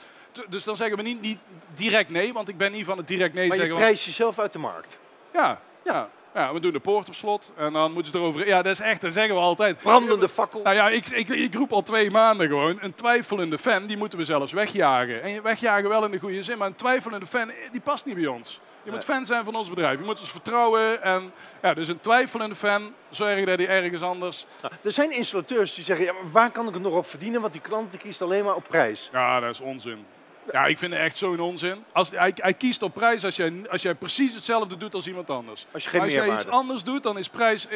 Dus 0.50 0.64
dan 0.64 0.76
zeggen 0.76 0.98
we 0.98 1.04
niet, 1.04 1.22
niet 1.22 1.40
direct 1.76 2.10
nee, 2.10 2.34
want 2.34 2.48
ik 2.48 2.58
ben 2.58 2.72
niet 2.72 2.86
van 2.86 2.98
het 2.98 3.08
direct 3.08 3.34
nee 3.34 3.48
Maar 3.48 3.56
je 3.58 3.62
zeggen. 3.64 3.80
prijst 3.80 4.06
jezelf 4.06 4.40
uit 4.40 4.54
de 4.54 4.60
markt. 4.60 5.00
Ja, 5.34 5.62
ja. 5.84 6.10
Ja, 6.34 6.54
we 6.54 6.60
doen 6.60 6.72
de 6.72 6.80
poort 6.80 7.08
op 7.08 7.14
slot 7.14 7.52
en 7.56 7.74
dan 7.74 7.92
moeten 7.92 8.12
ze 8.12 8.18
erover. 8.18 8.48
Ja, 8.48 8.62
dat 8.62 8.72
is 8.72 8.80
echt, 8.80 9.02
dat 9.02 9.14
zeggen 9.14 9.36
we 9.36 9.42
altijd. 9.42 9.78
Brandende 9.78 10.30
fakkel. 10.30 10.62
Nou 10.62 10.76
ja, 10.76 10.90
ik, 10.90 11.08
ik, 11.08 11.30
ik 11.30 11.54
roep 11.54 11.72
al 11.72 11.82
twee 11.82 12.12
maanden 12.12 12.48
gewoon. 12.48 12.78
Een 12.82 12.96
twijfelende 12.96 13.58
fan, 13.58 13.86
die 13.86 13.98
moeten 13.98 14.18
we 14.18 14.26
zelfs 14.26 14.52
wegjagen. 14.52 15.22
En 15.22 15.44
wegjagen 15.44 15.90
wel 15.90 16.06
in 16.06 16.12
de 16.12 16.20
goede 16.20 16.44
zin, 16.44 16.58
maar 16.58 16.68
een 16.68 16.76
twijfelende 16.76 17.26
fan, 17.26 17.50
eh, 17.50 17.56
die 17.72 17.82
past 17.82 18.06
niet 18.06 18.16
bij 18.16 18.28
ons. 18.28 18.60
Je 18.84 18.94
moet 18.94 19.04
fan 19.04 19.26
zijn 19.26 19.46
van 19.46 19.56
ons 19.56 19.70
bedrijf. 19.70 20.00
Je 20.00 20.06
moet 20.06 20.20
ons 20.20 20.32
vertrouwen. 20.32 21.04
En, 21.04 21.32
ja, 21.62 21.74
dus 21.74 21.88
een 21.88 22.00
twijfelende 22.00 22.56
fan, 22.56 22.94
zorg 23.10 23.46
dat 23.46 23.58
hij 23.58 23.68
ergens 23.68 24.02
anders. 24.02 24.46
Nou, 24.62 24.74
er 24.82 24.92
zijn 24.92 25.12
installateurs 25.12 25.74
die 25.74 25.84
zeggen, 25.84 26.06
ja, 26.06 26.14
maar 26.14 26.32
waar 26.32 26.52
kan 26.52 26.68
ik 26.68 26.74
het 26.74 26.84
nog 26.84 26.96
op 26.96 27.06
verdienen? 27.06 27.42
Want 27.42 27.54
die 27.54 27.62
klant 27.62 27.92
die 27.92 28.00
kiest 28.00 28.22
alleen 28.22 28.44
maar 28.44 28.56
op 28.56 28.66
prijs. 28.68 29.10
Ja, 29.12 29.40
dat 29.40 29.50
is 29.50 29.60
onzin. 29.60 30.06
Ja, 30.52 30.66
ik 30.66 30.78
vind 30.78 30.94
het 30.94 31.02
echt 31.02 31.18
zo'n 31.18 31.40
onzin. 31.40 31.84
Als, 31.92 32.10
hij, 32.10 32.32
hij 32.36 32.54
kiest 32.54 32.82
op 32.82 32.94
prijs 32.94 33.26
als 33.26 33.36
jij, 33.36 33.54
als 33.70 33.82
jij 33.82 33.96
precies 33.96 34.36
hetzelfde 34.36 34.78
doet 34.78 34.94
als 34.94 35.08
iemand 35.08 35.30
anders. 35.30 35.66
Als 35.74 35.84
je 35.84 35.90
geen 35.90 36.02
als 36.02 36.14
jij 36.14 36.34
iets 36.34 36.48
anders 36.48 36.84
doet, 36.84 37.04
dan 37.04 37.18
is 37.18 37.30
prijs... 37.30 37.68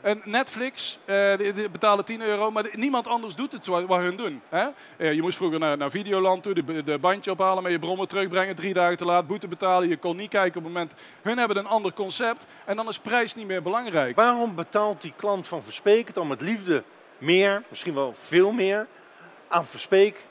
en 0.00 0.20
Netflix, 0.24 0.98
eh, 1.04 1.36
die, 1.36 1.52
die 1.52 1.68
betalen 1.68 2.04
10 2.04 2.20
euro, 2.20 2.50
maar 2.50 2.64
niemand 2.72 3.06
anders 3.06 3.34
doet 3.34 3.52
het 3.52 3.66
wat, 3.66 3.84
wat 3.86 4.00
hun 4.00 4.16
doen. 4.16 4.42
Hè? 4.48 4.66
Je 5.08 5.22
moest 5.22 5.36
vroeger 5.36 5.58
naar, 5.58 5.76
naar 5.76 5.90
Videoland 5.90 6.42
toe, 6.42 6.54
de, 6.54 6.84
de 6.84 6.98
bandje 6.98 7.30
ophalen, 7.30 7.62
met 7.62 7.72
je 7.72 7.78
brommer 7.78 8.08
terugbrengen, 8.08 8.54
drie 8.54 8.74
dagen 8.74 8.96
te 8.96 9.04
laat, 9.04 9.26
boete 9.26 9.48
betalen. 9.48 9.88
Je 9.88 9.96
kon 9.96 10.16
niet 10.16 10.30
kijken 10.30 10.58
op 10.58 10.64
het 10.64 10.72
moment... 10.72 10.92
Hun 11.22 11.38
hebben 11.38 11.56
een 11.56 11.66
ander 11.66 11.92
concept 11.92 12.46
en 12.64 12.76
dan 12.76 12.88
is 12.88 12.98
prijs 12.98 13.34
niet 13.34 13.46
meer 13.46 13.62
belangrijk. 13.62 14.16
Waarom 14.16 14.54
betaalt 14.54 15.02
die 15.02 15.12
klant 15.16 15.46
van 15.46 15.62
Verspeek 15.62 16.14
dan 16.14 16.26
met 16.26 16.40
liefde 16.40 16.82
meer, 17.18 17.62
misschien 17.68 17.94
wel 17.94 18.14
veel 18.18 18.52
meer, 18.52 18.86
aan 19.48 19.66
Verspeek 19.66 20.26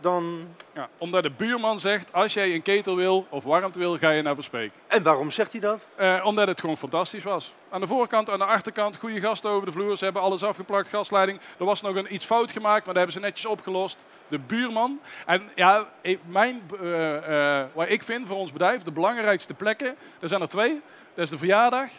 dan... 0.00 0.48
Ja, 0.74 0.88
omdat 0.98 1.22
de 1.22 1.30
buurman 1.30 1.80
zegt, 1.80 2.12
als 2.12 2.34
jij 2.34 2.54
een 2.54 2.62
ketel 2.62 2.96
wil 2.96 3.26
of 3.28 3.44
warmte 3.44 3.78
wil, 3.78 3.98
ga 3.98 4.10
je 4.10 4.22
naar 4.22 4.34
Verspeek. 4.34 4.72
En 4.86 5.02
waarom 5.02 5.30
zegt 5.30 5.52
hij 5.52 5.60
dat? 5.60 5.86
Eh, 5.94 6.20
omdat 6.24 6.48
het 6.48 6.60
gewoon 6.60 6.76
fantastisch 6.76 7.22
was. 7.22 7.54
Aan 7.70 7.80
de 7.80 7.86
voorkant, 7.86 8.30
aan 8.30 8.38
de 8.38 8.44
achterkant, 8.44 8.96
goede 8.96 9.20
gasten 9.20 9.50
over 9.50 9.66
de 9.66 9.72
vloer. 9.72 9.96
Ze 9.96 10.04
hebben 10.04 10.22
alles 10.22 10.42
afgeplakt, 10.42 10.88
gasleiding. 10.88 11.40
Er 11.58 11.64
was 11.64 11.80
nog 11.80 11.96
een 11.96 12.14
iets 12.14 12.24
fout 12.24 12.52
gemaakt, 12.52 12.84
maar 12.84 12.94
dat 12.94 13.02
hebben 13.02 13.12
ze 13.12 13.20
netjes 13.20 13.46
opgelost. 13.46 13.98
De 14.28 14.38
buurman. 14.38 15.00
En 15.26 15.50
ja, 15.54 15.88
mijn, 16.26 16.62
eh, 16.80 17.58
eh, 17.60 17.66
wat 17.72 17.88
ik 17.88 18.02
vind 18.02 18.26
voor 18.26 18.36
ons 18.36 18.52
bedrijf, 18.52 18.82
de 18.82 18.92
belangrijkste 18.92 19.54
plekken, 19.54 19.96
er 20.20 20.28
zijn 20.28 20.40
er 20.40 20.48
twee. 20.48 20.80
Dat 21.14 21.24
is 21.24 21.30
de 21.30 21.38
verjaardag. 21.38 21.90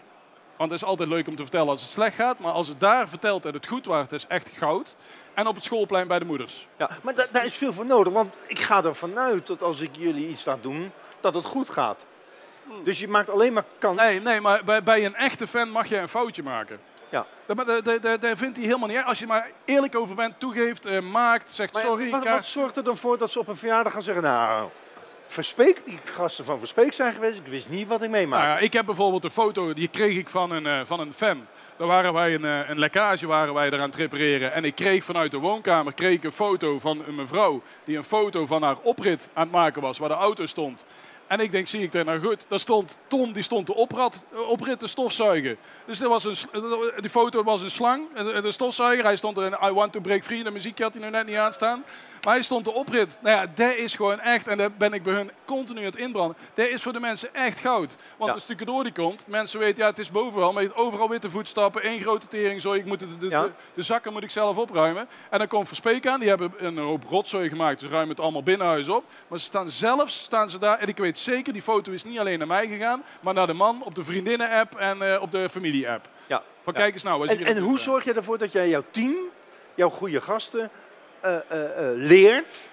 Want 0.57 0.73
het 0.73 0.81
is 0.81 0.87
altijd 0.87 1.09
leuk 1.09 1.27
om 1.27 1.35
te 1.35 1.41
vertellen 1.41 1.69
als 1.69 1.81
het 1.81 1.91
slecht 1.91 2.15
gaat. 2.15 2.39
Maar 2.39 2.51
als 2.51 2.67
het 2.67 2.79
daar 2.79 3.09
vertelt 3.09 3.43
dat 3.43 3.53
het 3.53 3.67
goed 3.67 3.85
was, 3.85 4.01
het 4.01 4.11
is 4.11 4.27
echt 4.27 4.49
goud. 4.49 4.95
En 5.33 5.47
op 5.47 5.55
het 5.55 5.63
schoolplein 5.63 6.07
bij 6.07 6.19
de 6.19 6.25
moeders. 6.25 6.67
Ja, 6.77 6.89
maar 7.03 7.15
da- 7.15 7.27
daar 7.31 7.45
is 7.45 7.55
veel 7.55 7.73
voor 7.73 7.85
nodig, 7.85 8.13
want 8.13 8.33
ik 8.45 8.59
ga 8.59 8.83
ervan 8.83 9.19
uit 9.19 9.47
dat 9.47 9.61
als 9.61 9.79
ik 9.81 9.89
jullie 9.97 10.27
iets 10.27 10.45
laat 10.45 10.63
doen, 10.63 10.91
dat 11.19 11.33
het 11.33 11.45
goed 11.45 11.69
gaat. 11.69 12.05
Dus 12.83 12.99
je 12.99 13.07
maakt 13.07 13.29
alleen 13.29 13.53
maar 13.53 13.63
kans. 13.79 13.97
Nee, 13.97 14.21
nee, 14.21 14.41
maar 14.41 14.63
bij, 14.63 14.83
bij 14.83 15.05
een 15.05 15.15
echte 15.15 15.47
fan 15.47 15.69
mag 15.69 15.87
je 15.89 15.97
een 15.97 16.07
foutje 16.07 16.43
maken. 16.43 16.79
Ja. 17.09 17.25
Dat, 17.45 17.55
maar 17.55 17.65
dat, 17.65 17.85
dat, 17.85 18.01
dat- 18.01 18.21
dat 18.21 18.37
vindt 18.37 18.57
hij 18.57 18.65
helemaal 18.65 18.87
niet. 18.87 19.03
Als 19.03 19.19
je 19.19 19.27
maar 19.27 19.51
eerlijk 19.65 19.95
over 19.95 20.15
bent, 20.15 20.39
toegeeft, 20.39 20.85
eh, 20.85 20.99
maakt, 21.01 21.51
zegt 21.51 21.73
Maar 21.73 21.81
sorry. 21.81 22.09
wat, 22.09 22.23
wat 22.27 22.45
zorgt 22.45 22.77
er 22.77 22.83
dan 22.83 22.97
voor 22.97 23.17
dat 23.17 23.31
ze 23.31 23.39
op 23.39 23.47
een 23.47 23.57
verjaardag 23.57 23.93
gaan 23.93 24.03
zeggen, 24.03 24.23
nou, 24.23 24.69
Verspeek, 25.31 25.81
die 25.85 25.99
gasten 26.03 26.45
van 26.45 26.59
Verspeek 26.59 26.93
zijn 26.93 27.13
geweest, 27.13 27.37
ik 27.37 27.45
wist 27.45 27.69
niet 27.69 27.87
wat 27.87 28.01
ik 28.01 28.09
meemaak. 28.09 28.41
Nou 28.41 28.53
ja, 28.53 28.59
ik 28.59 28.73
heb 28.73 28.85
bijvoorbeeld 28.85 29.23
een 29.23 29.31
foto, 29.31 29.73
die 29.73 29.87
kreeg 29.87 30.17
ik 30.17 30.29
van 30.29 30.51
een, 30.51 30.65
eh, 30.65 30.81
van 30.85 30.99
een 30.99 31.13
fan. 31.13 31.47
Daar 31.77 31.87
waren 31.87 32.13
wij 32.13 32.33
een, 32.33 32.45
eh, 32.45 32.69
een 32.69 32.79
lekkage 32.79 33.27
waren 33.27 33.53
wij 33.53 33.67
eraan 33.67 33.89
het 33.89 33.95
repareren. 33.95 34.53
En 34.53 34.65
ik 34.65 34.75
kreeg 34.75 35.03
vanuit 35.03 35.31
de 35.31 35.37
woonkamer 35.37 35.93
kreeg 35.93 36.13
ik 36.13 36.23
een 36.23 36.31
foto 36.31 36.79
van 36.79 37.03
een 37.07 37.15
mevrouw 37.15 37.61
die 37.83 37.97
een 37.97 38.03
foto 38.03 38.45
van 38.45 38.63
haar 38.63 38.77
oprit 38.81 39.29
aan 39.33 39.43
het 39.43 39.51
maken 39.51 39.81
was, 39.81 39.97
waar 39.97 40.09
de 40.09 40.15
auto 40.15 40.45
stond. 40.45 40.85
En 41.27 41.39
ik 41.39 41.51
denk, 41.51 41.67
zie 41.67 41.81
ik 41.81 41.91
daar 41.91 42.05
nou 42.05 42.19
goed? 42.19 42.45
Daar 42.47 42.59
stond 42.59 42.97
Tom, 43.07 43.33
die 43.33 43.43
stond 43.43 43.67
de 43.67 43.75
oprat, 43.75 44.23
eh, 44.33 44.49
oprit 44.49 44.79
te 44.79 44.87
stofzuigen. 44.87 45.57
Dus 45.85 45.99
was 45.99 46.23
een, 46.23 46.35
die 46.99 47.09
foto 47.09 47.43
was 47.43 47.61
een 47.61 47.71
slang, 47.71 48.13
de, 48.13 48.51
stofzuiger. 48.51 49.03
Hij 49.05 49.15
stond 49.15 49.37
er 49.37 49.45
in 49.45 49.69
I 49.69 49.71
Want 49.71 49.91
To 49.91 49.99
Break 49.99 50.23
Free, 50.23 50.43
de 50.43 50.51
muziekje 50.51 50.83
had 50.83 50.93
hij 50.93 51.01
nog 51.01 51.11
net 51.11 51.25
niet 51.25 51.35
aanstaan. 51.35 51.83
Maar 52.23 52.33
hij 52.33 52.43
stond 52.43 52.65
de 52.65 52.73
oprit. 52.73 53.17
Nou 53.21 53.35
ja, 53.35 53.51
dat 53.55 53.75
is 53.75 53.95
gewoon 53.95 54.19
echt, 54.19 54.47
en 54.47 54.57
daar 54.57 54.71
ben 54.71 54.93
ik 54.93 55.03
bij 55.03 55.13
hun 55.13 55.31
continu 55.45 55.79
aan 55.79 55.85
het 55.85 55.95
inbranden. 55.95 56.37
Dat 56.53 56.67
is 56.67 56.83
voor 56.83 56.93
de 56.93 56.99
mensen 56.99 57.33
echt 57.33 57.59
goud. 57.59 57.95
Want 58.17 58.29
Ja. 58.29 58.33
als 58.35 58.47
het 58.47 58.65
door 58.65 58.83
die 58.83 58.93
komt, 58.93 59.27
mensen 59.27 59.59
weten, 59.59 59.81
ja, 59.81 59.89
het 59.89 59.99
is 59.99 60.11
bovenal, 60.11 60.53
maar 60.53 60.61
je 60.61 60.67
hebt 60.67 60.79
overal 60.81 61.09
witte 61.09 61.29
voetstappen, 61.29 61.81
één 61.81 61.99
grote 61.99 62.27
tering, 62.27 62.61
zo, 62.61 62.73
ik 62.73 62.85
moet 62.85 62.99
de, 62.99 63.17
de, 63.17 63.27
Ja. 63.29 63.41
de, 63.43 63.51
de 63.73 63.81
zakken 63.81 64.13
moet 64.13 64.23
ik 64.23 64.29
zelf 64.29 64.57
opruimen. 64.57 65.07
En 65.29 65.37
dan 65.39 65.47
komt 65.47 65.67
Verspeek 65.67 66.07
aan, 66.07 66.19
die 66.19 66.29
hebben 66.29 66.53
een 66.57 66.77
hoop 66.77 67.03
rotzooi 67.09 67.49
gemaakt, 67.49 67.79
dus 67.79 67.89
ruimen 67.89 68.09
het 68.09 68.19
allemaal 68.19 68.43
binnenhuis 68.43 68.89
op. 68.89 69.03
Maar 69.27 69.39
ze 69.39 69.45
staan 69.45 69.69
zelfs, 69.69 70.23
staan 70.23 70.49
ze 70.49 70.57
daar, 70.59 70.79
en 70.79 70.87
ik 70.87 70.97
weet 70.97 71.17
zeker, 71.19 71.53
die 71.53 71.61
foto 71.61 71.91
is 71.91 72.03
niet 72.03 72.19
alleen 72.19 72.37
naar 72.37 72.47
mij 72.47 72.67
gegaan, 72.67 73.03
maar 73.19 73.33
naar 73.33 73.47
de 73.47 73.53
man 73.53 73.83
op 73.83 73.95
de 73.95 74.03
vriendinnen-app 74.03 74.75
en 74.75 75.13
eh, 75.13 75.21
op 75.21 75.31
de 75.31 75.49
familie-app. 75.49 76.07
Ja. 76.27 76.41
Van 76.63 76.73
Ja. 76.73 76.79
kijk 76.79 76.93
eens 76.93 77.03
nou. 77.03 77.27
En, 77.27 77.45
en 77.45 77.57
hoe 77.57 77.79
zorg 77.79 78.03
je 78.03 78.13
ervoor 78.13 78.37
dat 78.37 78.51
jij 78.51 78.69
jouw 78.69 78.83
team, 78.91 79.15
jouw 79.75 79.89
goede 79.89 80.21
gasten, 80.21 80.69
eh, 81.21 81.35
eh, 81.35 81.89
eh, 81.89 81.95
leert? 81.95 82.69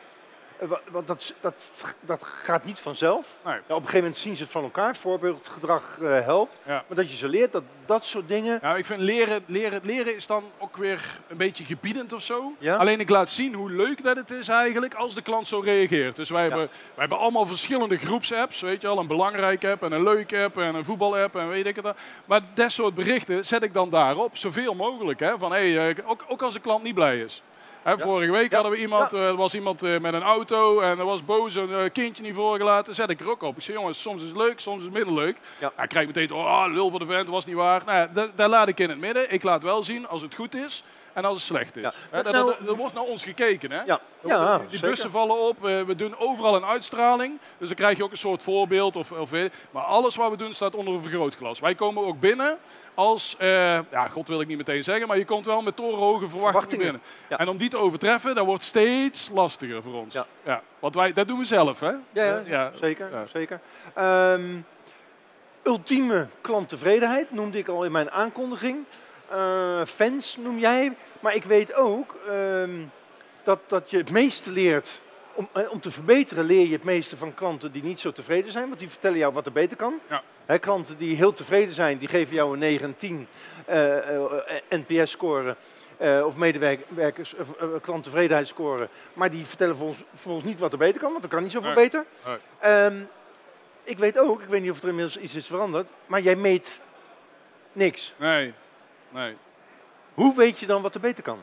Wa- 0.58 0.80
Want 0.90 1.06
dat, 1.06 1.34
dat, 1.40 1.70
dat 2.00 2.24
gaat 2.24 2.64
niet 2.64 2.78
vanzelf. 2.80 3.26
Nee. 3.44 3.54
Ja, 3.54 3.60
op 3.60 3.68
een 3.68 3.76
gegeven 3.76 3.98
moment 3.98 4.16
zien 4.16 4.36
ze 4.36 4.42
het 4.42 4.52
van 4.52 4.62
elkaar. 4.62 4.96
Voorbeeldgedrag 4.96 5.96
helpt. 6.00 6.56
Ja. 6.62 6.84
Maar 6.86 6.96
dat 6.96 7.10
je 7.10 7.16
ze 7.16 7.28
leert 7.28 7.52
dat 7.52 7.62
dat 7.86 8.04
soort 8.06 8.28
dingen. 8.28 8.58
Ja, 8.62 8.76
ik 8.76 8.86
vind 8.86 9.00
leren, 9.00 9.42
leren, 9.46 9.80
leren 9.84 10.14
is 10.14 10.26
dan 10.26 10.44
ook 10.58 10.76
weer 10.76 11.18
een 11.28 11.36
beetje 11.36 11.64
gebiedend 11.64 12.12
of 12.12 12.22
zo. 12.22 12.52
Ja? 12.58 12.76
Alleen 12.76 13.00
ik 13.00 13.08
laat 13.08 13.30
zien 13.30 13.54
hoe 13.54 13.70
leuk 13.70 14.02
dat 14.02 14.16
het 14.16 14.30
is 14.30 14.48
eigenlijk 14.48 14.94
als 14.94 15.14
de 15.14 15.22
klant 15.22 15.48
zo 15.48 15.60
reageert. 15.60 16.16
Dus 16.16 16.30
wij, 16.30 16.42
hebben, 16.42 16.66
wij 16.68 16.68
hebben 16.94 17.18
allemaal 17.18 17.46
verschillende 17.46 17.96
groepsapps. 17.96 18.60
Weet 18.60 18.80
je 18.80 18.88
al, 18.88 18.98
een 18.98 19.06
belangrijke 19.06 19.70
app 19.70 19.82
en 19.82 19.92
een 19.92 20.02
leuke 20.02 20.42
app 20.42 20.58
en 20.58 20.74
een 20.74 20.84
voetbalapp 20.84 21.36
en 21.36 21.48
weet 21.48 21.66
ik 21.66 21.76
het. 21.76 21.92
Maar 22.24 22.40
dat 22.54 22.72
soort 22.72 22.94
berichten 22.94 23.46
zet 23.46 23.62
ik 23.62 23.72
dan 23.72 23.90
daarop, 23.90 24.36
zoveel 24.36 24.74
mogelijk. 24.74 25.20
Hè? 25.20 25.38
Van, 25.38 25.50
hey, 25.52 25.94
ook, 26.04 26.24
ook 26.28 26.42
als 26.42 26.54
de 26.54 26.60
klant 26.60 26.82
niet 26.82 26.94
blij 26.94 27.20
is. 27.20 27.42
Hè, 27.88 27.98
Vorige 27.98 28.32
week 28.32 28.50
Ja. 28.50 28.54
hadden 28.54 28.72
we 28.72 28.78
iemand, 28.78 29.12
eh, 29.12 29.26
er 29.26 29.36
was 29.36 29.54
iemand 29.54 29.82
eh, 29.82 29.98
met 29.98 30.14
een 30.14 30.22
auto 30.22 30.80
en 30.80 30.98
er 30.98 31.04
was 31.04 31.24
boos, 31.24 31.54
een 31.54 31.72
eh, 31.74 31.90
kindje 31.92 32.22
niet 32.22 32.34
voorgelaten. 32.34 32.94
Zet 32.94 33.10
ik 33.10 33.20
er 33.20 33.30
ook 33.30 33.42
op. 33.42 33.56
Ik 33.56 33.62
zeg, 33.62 33.74
jongens, 33.76 34.00
soms 34.00 34.22
is 34.22 34.28
het 34.28 34.36
leuk, 34.36 34.60
soms 34.60 34.78
is 34.78 34.84
het 34.84 34.92
minder 34.92 35.14
leuk. 35.14 35.36
Ja. 35.58 35.72
Hij 35.74 35.86
krijgt 35.86 36.14
meteen, 36.14 36.32
oh, 36.36 36.64
lul 36.72 36.90
voor 36.90 36.98
de 36.98 37.06
vent, 37.06 37.28
was 37.28 37.44
niet 37.46 37.54
waar. 37.56 37.82
Nou, 37.86 38.30
daar 38.34 38.48
laat 38.48 38.68
ik 38.68 38.80
in 38.80 38.88
het 38.88 38.98
midden. 38.98 39.32
Ik 39.32 39.42
laat 39.42 39.62
wel 39.62 39.82
zien 39.84 40.08
als 40.08 40.22
het 40.22 40.34
goed 40.34 40.54
is 40.54 40.82
en 41.12 41.24
als 41.24 41.34
het 41.34 41.42
slecht 41.42 41.76
is. 41.76 41.82
Ja. 41.82 41.92
Dat- 42.22 42.32
Nou- 42.32 42.54
Er 42.66 42.76
wordt 42.76 42.94
naar 42.94 43.02
ons 43.04 43.24
gekeken, 43.24 43.70
hè? 43.70 43.82
Ja, 43.82 44.00
ja 44.24 44.58
die 44.58 44.68
zeker. 44.70 44.88
bussen 44.88 45.10
vallen 45.10 45.48
op, 45.48 45.66
eh, 45.66 45.82
we 45.82 45.94
doen 45.96 46.14
overal 46.18 46.54
een 46.56 46.64
uitstraling. 46.64 47.38
Dus 47.58 47.68
dan 47.68 47.76
krijg 47.76 47.96
je 47.96 48.02
ook 48.04 48.10
een 48.10 48.16
soort 48.16 48.42
voorbeeld. 48.42 48.96
Of, 48.96 49.12
of, 49.12 49.30
maar 49.70 49.82
alles 49.82 50.16
wat 50.16 50.30
we 50.30 50.36
doen 50.36 50.54
staat 50.54 50.74
onder 50.74 50.94
een 50.94 51.02
vergrootglas. 51.02 51.60
Wij 51.60 51.74
komen 51.74 52.06
ook 52.06 52.20
binnen 52.20 52.58
als, 52.98 53.36
eh, 53.38 53.48
ja, 53.90 54.08
god 54.10 54.28
wil 54.28 54.40
ik 54.40 54.46
niet 54.46 54.56
meteen 54.56 54.84
zeggen, 54.84 55.08
maar 55.08 55.18
je 55.18 55.24
komt 55.24 55.46
wel 55.46 55.62
met 55.62 55.76
torenhoge 55.76 56.28
verwachtingen, 56.28 56.42
Verwachtingen. 56.52 56.84
binnen. 56.84 57.00
Ja. 57.28 57.38
En 57.38 57.48
om 57.48 57.56
die 57.56 57.68
te 57.68 57.76
overtreffen, 57.76 58.34
dat 58.34 58.46
wordt 58.46 58.64
steeds 58.64 59.30
lastiger 59.32 59.82
voor 59.82 59.94
ons. 59.94 60.16
Ja. 60.42 60.62
want 60.78 60.94
wij, 60.94 61.12
dat 61.12 61.26
doen 61.28 61.38
we 61.38 61.44
zelf, 61.44 61.80
hè? 61.80 61.86
Ja, 61.90 62.00
ja, 62.12 62.42
Ja, 62.46 62.72
zeker. 62.80 63.10
ja. 63.12 63.24
zeker. 63.32 63.60
Ehm, 63.94 64.56
ultieme 65.62 66.26
klanttevredenheid 66.40 67.30
noemde 67.32 67.58
ik 67.58 67.68
al 67.68 67.84
in 67.84 67.92
mijn 67.92 68.10
aankondiging. 68.10 68.84
Eh, 69.30 69.84
fans 69.84 70.36
noem 70.36 70.58
jij. 70.58 70.92
Maar 71.20 71.34
ik 71.34 71.44
weet 71.44 71.74
ook 71.74 72.16
ehm, 72.28 72.70
dat, 73.42 73.58
dat 73.66 73.90
je 73.90 73.96
het 73.96 74.10
meeste 74.10 74.50
leert. 74.50 75.00
Om, 75.38 75.48
eh, 75.52 75.70
om 75.70 75.80
te 75.80 75.90
verbeteren 75.90 76.44
leer 76.44 76.66
je 76.66 76.72
het 76.72 76.84
meeste 76.84 77.16
van 77.16 77.34
klanten 77.34 77.72
die 77.72 77.82
niet 77.82 78.00
zo 78.00 78.12
tevreden 78.12 78.52
zijn. 78.52 78.66
Want 78.68 78.78
die 78.78 78.88
vertellen 78.88 79.18
jou 79.18 79.32
wat 79.32 79.46
er 79.46 79.52
beter 79.52 79.76
kan. 79.76 80.00
Ja. 80.46 80.58
Klanten 80.58 80.96
die 80.98 81.16
heel 81.16 81.32
tevreden 81.32 81.74
zijn, 81.74 81.98
die 81.98 82.08
geven 82.08 82.34
jou 82.34 82.52
een 82.52 82.58
9 82.58 82.86
en 82.86 82.94
10 82.94 83.26
eh, 83.66 84.16
eh, 84.16 84.32
NPS-score. 84.68 85.56
eh, 85.96 86.22
of 86.26 86.36
medewerkers, 86.36 87.34
klanttevredenheidsscore. 87.82 88.88
Maar 89.12 89.30
die 89.30 89.46
vertellen 89.46 89.76
volgens, 89.76 90.04
volgens 90.14 90.44
niet 90.44 90.58
wat 90.58 90.72
er 90.72 90.78
beter 90.78 91.00
kan, 91.00 91.12
want 91.12 91.24
er 91.24 91.30
kan 91.30 91.42
niet 91.42 91.52
zoveel 91.52 91.74
Nee. 91.74 91.82
beter. 91.84 92.04
Nee. 92.26 92.36
Ehm, 92.58 93.00
ik 93.82 93.98
weet 93.98 94.18
ook, 94.18 94.42
ik 94.42 94.48
weet 94.48 94.62
niet 94.62 94.70
of 94.70 94.82
er 94.82 94.88
inmiddels 94.88 95.18
iets 95.18 95.34
is 95.34 95.46
veranderd, 95.46 95.90
maar 96.06 96.20
jij 96.20 96.36
meet 96.36 96.80
niks. 97.72 98.14
Nee, 98.16 98.54
nee. 99.08 99.36
Hoe 100.14 100.36
weet 100.36 100.58
je 100.58 100.66
dan 100.66 100.82
wat 100.82 100.94
er 100.94 101.00
beter 101.00 101.22
kan? 101.22 101.38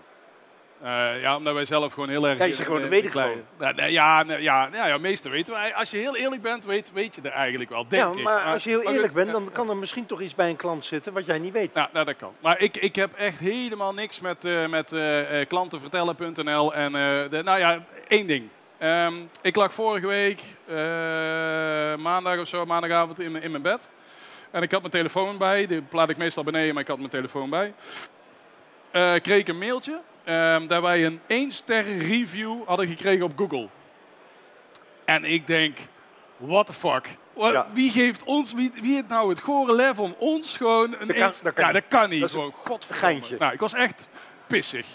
Eh, 0.86 1.22
ja, 1.22 1.36
omdat 1.36 1.54
wij 1.54 1.66
zelf 1.66 1.94
gewoon 1.94 2.10
heel 2.10 2.28
erg... 2.28 2.38
Ja, 2.38 2.46
je 2.46 2.54
zegt 2.54 2.66
gewoon, 2.68 2.82
dat 2.82 2.90
weet 2.90 3.06
ik 3.06 3.12
gewoon. 3.12 3.42
Ja, 3.60 3.74
ja, 3.76 4.24
ja, 4.40 4.70
ja, 4.72 4.88
ja, 4.88 4.98
meestal 4.98 5.32
weten 5.32 5.54
wij. 5.54 5.74
Als 5.74 5.92
je 5.92 5.98
heel 5.98 6.16
eerlijk 6.16 6.42
bent, 6.42 6.66
weet, 6.66 6.92
weet 6.94 7.16
je 7.16 7.22
er 7.22 7.32
eigenlijk 7.32 7.70
wel, 7.70 7.88
denk 7.88 8.04
Ja, 8.14 8.18
ik. 8.18 8.24
maar 8.24 8.42
als 8.44 8.64
je 8.64 8.70
heel 8.70 8.84
maar 8.84 8.94
eerlijk 8.94 9.14
bent, 9.14 9.32
dan 9.32 9.52
kan 9.52 9.70
er 9.70 9.78
misschien 9.78 10.06
toch 10.06 10.22
iets 10.22 10.36
bij 10.36 10.50
een 10.50 10.56
klant 10.56 10.86
zitten 10.86 11.14
wat 11.14 11.26
jij 11.26 11.40
niet 11.40 11.54
weet. 11.54 11.70
Ja, 11.74 11.90
nou, 11.94 12.06
dat 12.06 12.16
kan. 12.16 12.34
Maar 12.40 12.60
ik, 12.62 12.78
ik 12.78 12.96
heb 12.96 13.14
echt 13.18 13.40
helemaal 13.40 13.94
niks 13.94 14.20
met, 14.20 14.46
eh, 14.46 14.66
met 14.68 14.92
eh, 14.92 15.42
eh, 15.42 15.48
klantenvertellen.nl. 15.48 16.74
En 16.74 16.96
eh, 16.96 17.30
de, 17.30 17.42
nou 17.44 17.60
ja, 17.60 17.84
één 18.08 18.28
ding. 18.28 18.48
Ehm, 18.78 19.14
ik 19.42 19.56
lag 19.56 19.74
vorige 19.74 20.08
week, 20.08 20.40
eh, 20.66 20.76
maandag 21.96 22.40
of 22.40 22.48
zo, 22.48 22.66
maandagavond 22.66 23.20
in, 23.20 23.32
mijn- 23.32 23.44
in 23.44 23.52
mijn 23.52 23.64
bed. 23.64 23.90
En 24.52 24.62
ik 24.62 24.72
had 24.72 24.80
mijn 24.80 24.94
telefoon 24.94 25.38
bij. 25.38 25.68
Die 25.68 25.82
plaat 25.82 26.10
ik 26.10 26.18
meestal 26.18 26.44
beneden, 26.44 26.74
maar 26.74 26.84
ik 26.84 26.90
had 26.90 26.98
mijn 26.98 27.10
telefoon 27.10 27.50
bij. 27.50 27.74
Eh 28.92 29.14
kreeg 29.22 29.40
ik 29.40 29.48
een 29.48 29.58
mailtje. 29.58 30.00
Ehm, 30.26 30.68
dat 30.68 30.82
wij 30.82 31.06
een 31.06 31.20
1 31.28 31.52
ster 31.52 31.98
review 31.98 32.56
hadden 32.66 32.88
gekregen 32.88 33.26
op 33.26 33.32
Google. 33.36 33.68
En 35.06 35.24
ik 35.24 35.48
denk, 35.48 35.78
what 36.38 36.66
the 36.66 36.74
fuck? 36.74 37.08
Ja. 37.38 37.68
Wie 37.74 37.92
geeft 37.92 38.24
ons, 38.24 38.54
wie, 38.54 38.72
wie 38.82 38.94
heeft 38.94 39.08
nou 39.08 39.30
het 39.30 39.40
gore 39.42 39.76
lef 39.76 40.00
om 40.00 40.16
ons 40.18 40.58
gewoon 40.58 40.96
een 41.00 41.08
Dat 41.08 41.18
kan- 41.18 41.28
eens- 41.28 41.42
dat 41.42 41.54
kan 41.54 41.66
ja, 41.66 41.72
dat 41.72 41.84
kan 41.88 42.10
niet. 42.10 42.22
Dat 42.22 42.32
gewoon, 42.32 42.52
godverdomme. 42.64 43.38
Nou, 43.40 43.54
ik 43.54 43.60
was 43.60 43.74
echt 43.74 44.08
pissig 44.48 44.86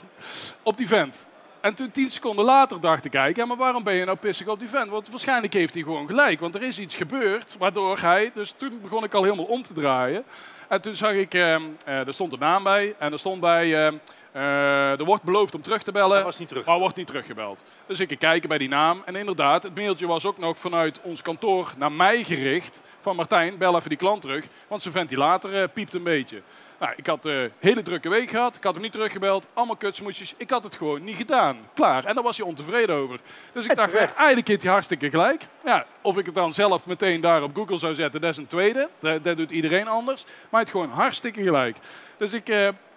op 0.62 0.76
die 0.76 0.88
vent. 0.88 1.26
En 1.60 1.74
toen 1.74 1.90
tien 1.90 2.10
seconden 2.10 2.44
later 2.44 2.80
dacht 2.80 3.04
ik 3.04 3.14
eigenlijk, 3.14 3.36
ja, 3.48 3.54
maar 3.54 3.64
waarom 3.64 3.82
ben 3.82 3.94
je 3.94 4.04
nou 4.04 4.16
pissig 4.16 4.46
op 4.46 4.58
die 4.58 4.68
vent? 4.68 4.90
Want 4.90 5.08
waarschijnlijk 5.10 5.52
heeft 5.52 5.74
hij 5.74 5.82
gewoon 5.82 6.06
gelijk, 6.06 6.40
want 6.40 6.54
er 6.54 6.62
is 6.62 6.78
iets 6.78 6.94
gebeurd 6.94 7.56
waardoor 7.58 7.98
hij, 7.98 8.30
dus 8.34 8.54
toen 8.56 8.78
begon 8.82 9.04
ik 9.04 9.14
al 9.14 9.22
helemaal 9.22 9.44
om 9.44 9.62
te 9.62 9.72
draaien. 9.72 10.24
En 10.68 10.80
toen 10.80 10.94
zag 10.94 11.12
ik, 11.12 11.34
ehm, 11.34 11.62
eh, 11.84 12.06
er 12.06 12.14
stond 12.14 12.32
een 12.32 12.38
naam 12.38 12.62
bij 12.62 12.94
en 12.98 13.12
er 13.12 13.18
stond 13.18 13.40
bij, 13.40 13.84
ehm, 13.86 13.94
eh, 14.32 14.98
er 14.98 15.04
wordt 15.04 15.22
beloofd 15.22 15.54
om 15.54 15.62
terug 15.62 15.82
te 15.82 15.92
bellen. 15.92 16.16
Dat 16.16 16.24
was 16.24 16.38
niet 16.38 16.48
terug. 16.48 16.64
Maar 16.64 16.78
wordt 16.78 16.96
niet 16.96 17.06
teruggebeld. 17.06 17.62
Dus 17.86 18.00
ik 18.00 18.18
kijken 18.18 18.48
bij 18.48 18.58
die 18.58 18.68
naam. 18.68 19.02
En 19.04 19.16
inderdaad, 19.16 19.62
het 19.62 19.74
mailtje 19.74 20.06
was 20.06 20.26
ook 20.26 20.38
nog 20.38 20.58
vanuit 20.58 21.00
ons 21.02 21.22
kantoor 21.22 21.72
naar 21.76 21.92
mij 21.92 22.24
gericht. 22.24 22.82
Van 23.00 23.16
Martijn, 23.16 23.58
bel 23.58 23.76
even 23.76 23.88
die 23.88 23.98
klant 23.98 24.20
terug. 24.20 24.44
Want 24.68 24.82
zijn 24.82 24.94
ventilator 24.94 25.54
eh, 25.54 25.68
piept 25.72 25.94
een 25.94 26.02
beetje. 26.02 26.42
Nou, 26.78 26.92
ik 26.96 27.06
had 27.06 27.24
een 27.24 27.52
hele 27.58 27.82
drukke 27.82 28.08
week 28.08 28.30
gehad. 28.30 28.56
Ik 28.56 28.64
had 28.64 28.72
hem 28.72 28.82
niet 28.82 28.92
teruggebeld. 28.92 29.46
Allemaal 29.54 29.76
kutsmoesjes. 29.76 30.34
Ik 30.36 30.50
had 30.50 30.64
het 30.64 30.74
gewoon 30.74 31.04
niet 31.04 31.16
gedaan. 31.16 31.56
Klaar. 31.74 32.04
En 32.04 32.14
daar 32.14 32.24
was 32.24 32.36
hij 32.36 32.46
ontevreden 32.46 32.96
over. 32.96 33.20
Dus 33.52 33.64
ik 33.64 33.76
dacht, 33.76 33.94
eh, 33.94 34.00
eigenlijk 34.00 34.48
heeft 34.48 34.62
hij 34.62 34.72
hartstikke 34.72 35.10
gelijk. 35.10 35.42
Ja, 35.64 35.86
of 36.00 36.18
ik 36.18 36.26
het 36.26 36.34
dan 36.34 36.54
zelf 36.54 36.86
meteen 36.86 37.20
daar 37.20 37.42
op 37.42 37.56
Google 37.56 37.78
zou 37.78 37.94
zetten, 37.94 38.20
dat 38.20 38.30
is 38.30 38.36
een 38.36 38.46
tweede. 38.46 38.88
Dat, 38.98 39.24
dat 39.24 39.36
doet 39.36 39.50
iedereen 39.50 39.88
anders. 39.88 40.24
Maar 40.24 40.34
hij 40.50 40.60
heeft 40.60 40.70
gewoon 40.70 40.90
hartstikke 40.90 41.42
gelijk. 41.42 41.76
Dus 42.16 42.32
ik, 42.32 42.48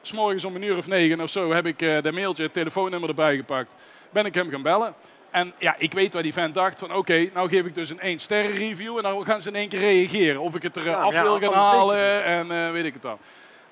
eh, 0.03 0.07
s 0.07 0.11
morgens 0.11 0.45
om 0.45 0.55
een 0.55 0.63
uur 0.63 0.77
of 0.77 0.87
negen 0.87 1.21
of 1.21 1.29
zo, 1.29 1.51
heb 1.51 1.65
ik 1.65 1.81
eh 1.81 2.01
dat 2.01 2.13
mailtje, 2.13 2.43
het 2.43 2.53
telefoonnummer 2.53 3.09
erbij 3.09 3.35
gepakt. 3.35 3.71
Ben 4.09 4.25
ik 4.25 4.33
hem 4.33 4.49
gaan 4.49 4.61
bellen. 4.61 4.95
En 5.33 5.53
ja, 5.57 5.75
ik 5.77 5.93
weet 5.93 6.13
waar 6.13 6.23
die 6.23 6.33
vent 6.33 6.53
dacht 6.53 6.79
van 6.79 6.93
oké, 6.93 7.29
nou 7.33 7.49
geef 7.49 7.65
ik 7.65 7.75
dus 7.75 7.89
een 7.89 7.99
1 7.99 8.19
sterren 8.19 8.51
review 8.51 8.97
en 8.97 9.03
dan 9.03 9.25
gaan 9.25 9.41
ze 9.41 9.49
in 9.49 9.55
één 9.55 9.69
keer 9.69 9.79
reageren. 9.79 10.41
Of 10.41 10.55
ik 10.55 10.61
het 10.61 10.75
er 10.75 10.81
eh, 10.81 10.91
Ja, 10.91 11.01
af 11.01 11.13
ja, 11.13 11.23
wil 11.23 11.39
gaan 11.39 11.53
halen 11.53 12.23
en 12.23 12.51
eh, 12.51 12.71
weet 12.71 12.85
ik 12.85 12.93
het 12.93 13.01
dan. 13.01 13.17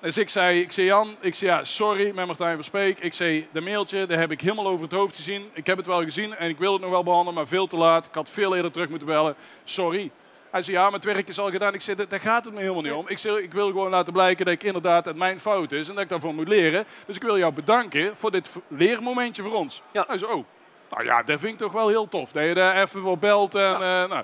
Dus 0.00 0.18
ik 0.18 0.28
zei, 0.28 0.60
ik 0.60 0.72
zei 0.72 0.86
Jan, 0.86 1.16
ik 1.20 1.34
zei 1.34 1.50
ja, 1.50 1.64
sorry 1.64 2.12
met 2.14 2.26
Martijn 2.26 2.56
Verspeek. 2.56 3.00
Ik 3.00 3.14
zei, 3.14 3.48
de 3.52 3.60
mailtje, 3.60 4.06
daar 4.06 4.18
heb 4.18 4.30
ik 4.30 4.40
helemaal 4.40 4.66
over 4.66 4.82
het 4.82 4.92
hoofd 4.92 5.14
gezien. 5.14 5.50
Ik 5.52 5.66
heb 5.66 5.76
het 5.76 5.86
wel 5.86 6.02
gezien 6.02 6.34
en 6.34 6.48
ik 6.48 6.58
wil 6.58 6.72
het 6.72 6.82
nog 6.82 6.90
wel 6.90 7.02
behandelen, 7.02 7.34
maar 7.34 7.46
veel 7.46 7.66
te 7.66 7.76
laat. 7.76 8.06
Ik 8.06 8.14
had 8.14 8.30
veel 8.30 8.56
eerder 8.56 8.70
terug 8.70 8.88
moeten 8.88 9.06
bellen. 9.06 9.34
Sorry. 9.64 10.10
Hij 10.52 10.62
zei, 10.62 10.76
ja, 10.76 10.90
het 10.90 11.04
werk 11.04 11.28
is 11.28 11.38
al 11.38 11.50
gedaan. 11.50 11.74
Ik 11.74 11.80
zei, 11.80 11.96
"Dat- 11.96 12.10
daar 12.10 12.20
gaat 12.20 12.44
het 12.44 12.54
me 12.54 12.60
helemaal 12.60 12.82
niet 12.82 12.92
om. 12.92 13.08
Ik, 13.08 13.18
zei, 13.18 13.36
ik 13.42 13.52
wil 13.52 13.66
gewoon 13.66 13.90
laten 13.90 14.12
blijken 14.12 14.44
dat 14.44 14.54
ik 14.54 14.62
inderdaad 14.62 15.04
het 15.04 15.16
mijn 15.16 15.40
fout 15.40 15.72
is 15.72 15.88
en 15.88 15.94
dat 15.94 16.02
ik 16.02 16.08
daarvan 16.08 16.34
moet 16.34 16.48
leren. 16.48 16.84
Dus 17.06 17.16
ik 17.16 17.22
wil 17.22 17.38
jou 17.38 17.52
bedanken 17.52 18.16
voor 18.16 18.30
dit 18.30 18.50
leermomentje 18.68 19.42
voor 19.42 19.52
ons. 19.54 19.82
Ja. 19.92 20.04
Hij 20.08 20.18
zei, 20.18 20.32
oh, 20.32 20.44
nou 20.90 21.04
ja, 21.04 21.22
dat 21.22 21.40
vind 21.40 21.52
ik 21.52 21.58
toch 21.58 21.72
wel 21.72 21.88
heel 21.88 22.08
tof. 22.08 22.32
Dat 22.32 22.42
je 22.44 22.54
daar 22.54 22.82
even 22.82 23.00
voor 23.00 23.18
belt 23.18 23.54
en... 23.54 23.72
eh, 23.74 23.80
nou. 24.08 24.22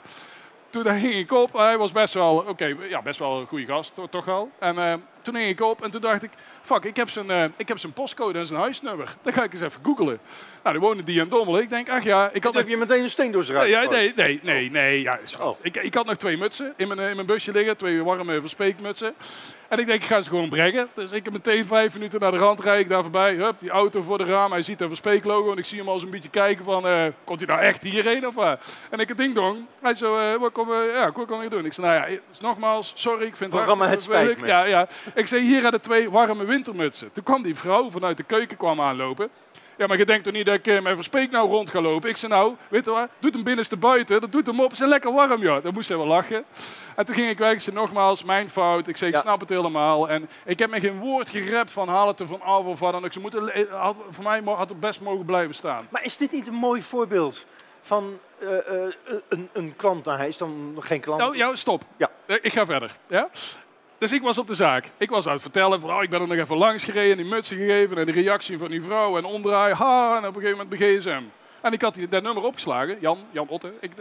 Toen 0.71 0.85
ging 0.85 1.15
ik 1.15 1.33
op. 1.33 1.53
Hij 1.53 1.79
was 1.79 1.93
best 1.93 2.15
wel, 2.15 2.45
oké, 2.49 2.75
ja, 2.89 3.03
best 3.03 3.19
wel 3.19 3.41
een 3.41 3.47
goede 3.47 3.67
gast, 3.67 3.95
to- 3.95 4.07
toch 4.09 4.25
wel. 4.25 4.51
En 4.59 4.79
eh, 4.79 4.95
toen 5.23 5.35
ging 5.35 5.49
ik 5.49 5.61
op 5.61 5.83
en 5.83 5.91
toen 5.91 6.01
dacht 6.01 6.23
ik, 6.23 6.31
fuck, 6.69 6.85
ik 6.85 6.97
heb 6.97 7.11
zijn, 7.11 7.31
eh, 7.31 7.45
ik 7.57 7.69
heb 7.69 7.79
zijn 7.79 7.93
postcode 7.93 8.39
en 8.39 8.47
zijn 8.47 8.61
huisnummer. 8.61 9.17
Dan 9.23 9.33
ga 9.33 9.43
ik 9.43 9.53
eens 9.53 9.63
even 9.63 9.81
googlen. 9.83 10.19
Nou, 10.63 10.79
die 10.79 10.89
woonde 10.89 11.03
die 11.03 11.21
in 11.21 11.29
Dommelen. 11.29 11.63
Ik 11.63 11.71
denk, 11.71 11.89
ach 11.89 12.05
ja, 12.05 12.31
ik 12.33 12.45
had 12.45 12.55
heb 12.55 12.69
je 12.69 12.77
meteen 12.77 13.03
een 13.03 13.11
steen 13.11 13.33
door 13.33 13.45
zijn 13.45 13.57
ruit 13.57 13.71
ja, 13.71 13.89
nee, 13.89 14.13
nee, 14.17 14.41
nee, 14.43 14.71
nee. 14.71 15.03
Ja. 15.03 15.19
Oh. 15.41 15.59
ik, 15.63 15.77
ik 15.77 15.95
had 15.95 16.07
nog 16.07 16.17
twee 16.17 16.37
mutsen 16.37 16.73
in 16.77 16.89
mijn, 16.89 17.01
eh, 17.01 17.09
in 17.09 17.15
mijn 17.15 17.27
busje 17.27 17.53
liggen. 17.53 17.77
Twee 17.77 18.03
warme 18.03 18.41
verspeekmutsen. 18.41 19.15
En 19.69 19.79
ik 19.79 19.87
denk, 19.87 20.03
ik 20.03 20.09
ga 20.09 20.21
ze 20.21 20.29
gewoon 20.29 20.49
brengen. 20.49 20.89
Dus 20.95 21.11
ik 21.11 21.25
heb 21.25 21.33
meteen 21.33 21.67
vijf 21.67 21.95
minuten 21.95 22.21
naar 22.21 22.31
de 22.31 22.37
rand 22.37 22.61
rijd 22.61 22.81
ik 22.81 22.89
daar 22.89 23.03
voorbij. 23.03 23.35
Hup, 23.35 23.55
die 23.59 23.71
auto 23.71 24.03
voor 24.03 24.19
de 24.19 24.25
raam. 24.25 24.53
Hij 24.53 24.63
ziet 24.63 24.81
een 24.81 24.89
verspeeklogo. 24.89 25.53
En 25.53 25.59
ik 25.59 25.65
zie 25.65 25.79
hem 25.79 25.89
al 25.89 25.99
zo'n 25.99 26.11
beetje 26.11 26.29
kijken 26.29 26.65
van, 26.65 26.87
eh, 26.87 27.05
komt 27.25 27.39
hij 27.39 27.49
nou 27.49 27.61
echt 27.61 27.83
hierheen 27.83 28.27
of 28.27 28.35
wat? 28.35 28.61
En 28.91 28.99
ik 28.99 29.09
het 29.09 29.17
ding 29.17 29.35
dong. 29.35 29.67
Hij 29.81 29.95
zo, 29.95 30.17
eh, 30.17 30.41
wat 30.41 30.53
kom, 30.53 30.73
ja, 30.73 31.13
wat 31.13 31.43
je 31.43 31.49
doen? 31.49 31.65
Ik 31.65 31.73
zei, 31.73 31.87
nou 31.87 32.11
ja, 32.11 32.19
nogmaals, 32.41 32.93
sorry, 32.95 33.27
ik 33.27 33.37
vind 33.37 33.53
het 33.53 33.61
Programma 33.61 33.87
hartstikke 33.87 34.19
Het 34.19 34.31
Spijt 34.31 34.39
vervelend. 34.39 34.69
Ja, 34.71 34.89
ja. 35.05 35.13
Ik 35.15 35.27
zei, 35.27 35.43
hier 35.43 35.63
hadden 35.63 35.81
twee 35.81 36.11
warme 36.11 36.45
wintermutsen. 36.63 37.13
Toen 37.13 37.25
kwam 37.25 37.43
die 37.43 37.55
vrouw 37.57 37.91
vanuit 37.91 38.17
de 38.17 38.23
keuken 38.23 38.57
kwam 38.57 38.81
aanlopen. 38.81 39.29
Ja, 39.77 39.87
maar 39.87 39.99
je 39.99 40.07
denkt 40.07 40.25
toch 40.25 40.33
niet 40.33 40.47
dat 40.47 40.55
ik 40.55 40.67
eh, 40.67 40.81
met 40.81 40.95
verspeek 40.95 41.31
nou 41.31 41.49
rond 41.49 41.71
ga 41.71 41.81
lopen? 41.81 42.11
Ik 42.11 42.17
zei 42.17 42.33
nou, 42.33 42.55
weet 42.69 42.85
je 42.85 42.91
wat, 42.91 43.09
doet 43.19 43.35
hem 43.35 43.43
binnenste 43.43 43.77
buiten, 43.77 44.21
dat 44.21 44.33
doet 44.33 44.47
hem 44.47 44.61
op, 44.61 44.73
is 44.73 44.79
lekker 44.79 45.13
warm, 45.13 45.43
ja. 45.43 45.61
Dan 45.61 45.73
moest 45.75 45.87
zij 45.87 45.97
wel 45.97 46.07
lachen. 46.07 46.45
En 46.97 47.05
toen 47.05 47.15
ging 47.15 47.29
ik 47.29 47.39
weg, 47.39 47.53
ik 47.53 47.61
zei 47.61 47.77
nogmaals, 47.77 48.25
mijn 48.25 48.51
fout. 48.51 48.87
Ik 48.87 48.97
zei, 48.97 49.11
ik 49.11 49.17
Ja. 49.17 49.23
snap 49.23 49.41
het 49.41 49.49
helemaal. 49.49 50.09
En 50.09 50.29
ik 50.45 50.59
heb 50.59 50.71
me 50.71 50.81
geen 50.81 50.99
woord 50.99 51.29
gerept 51.29 51.71
van 51.71 51.89
haal 51.89 52.07
het 52.07 52.21
er 52.21 52.27
van 52.27 52.41
af 52.43 52.65
of 52.65 52.81
wat 52.81 52.93
dan 52.93 53.05
ook. 53.05 53.13
Ze 53.13 53.21
moeten, 53.21 53.55
eh, 53.55 53.65
had, 53.83 53.97
voor 54.11 54.25
mij 54.25 54.43
had 54.45 54.69
het 54.69 54.81
best 54.81 55.01
mogen 55.01 55.25
blijven 55.25 55.55
staan. 55.55 55.87
Maar 55.91 56.05
is 56.05 56.17
dit 56.17 56.33
niet 56.33 56.47
een 56.47 56.55
mooi 56.55 56.83
voorbeeld 56.83 57.47
van 57.81 58.19
eh, 58.39 58.49
een, 59.29 59.49
een 59.53 59.77
klant? 59.77 60.05
Nou, 60.05 60.19
hij 60.19 60.29
is 60.29 60.37
dan 60.37 60.77
geen 60.79 61.01
klant. 61.01 61.21
Nou, 61.21 61.37
ja, 61.37 61.57
stop. 61.57 61.83
Ja. 61.97 62.11
Ik 62.27 62.53
ga 62.53 62.67
verder. 62.67 62.97
Ja? 63.07 63.29
Dus 63.99 64.13
ik 64.13 64.23
was 64.23 64.39
op 64.39 64.47
de 64.47 64.55
zaak. 64.55 64.91
Ik 64.97 65.11
was 65.11 65.27
aan 65.27 65.33
het 65.33 65.43
vertellen 65.43 65.81
van, 65.81 65.91
oh, 65.91 66.03
ik 66.03 66.11
ben 66.11 66.21
er 66.21 66.29
nog 66.29 66.37
even 66.37 66.57
langs 66.57 66.85
gereden, 66.85 67.17
die 67.17 67.27
mutsen 67.27 67.57
gegeven 67.57 67.99
en 67.99 68.05
de 68.05 68.13
reactie 68.13 68.59
van 68.59 68.71
die 68.71 68.83
vrouw 68.83 69.17
en 69.17 69.25
omdraaien. 69.25 69.77
Ha, 69.77 70.17
en 70.17 70.19
op 70.19 70.37
een 70.37 70.41
gegeven 70.41 70.51
moment 70.51 70.79
bij 70.79 70.97
gsm. 70.97 71.23
En 71.61 71.73
ik 71.73 71.83
had 71.83 71.95
die, 71.95 72.09
dat 72.09 72.23
nummer 72.23 72.43
opgeslagen, 72.43 72.97
Jan, 73.01 73.19
Jan 73.31 73.49
Otte. 73.49 73.73
Ik, 73.81 73.93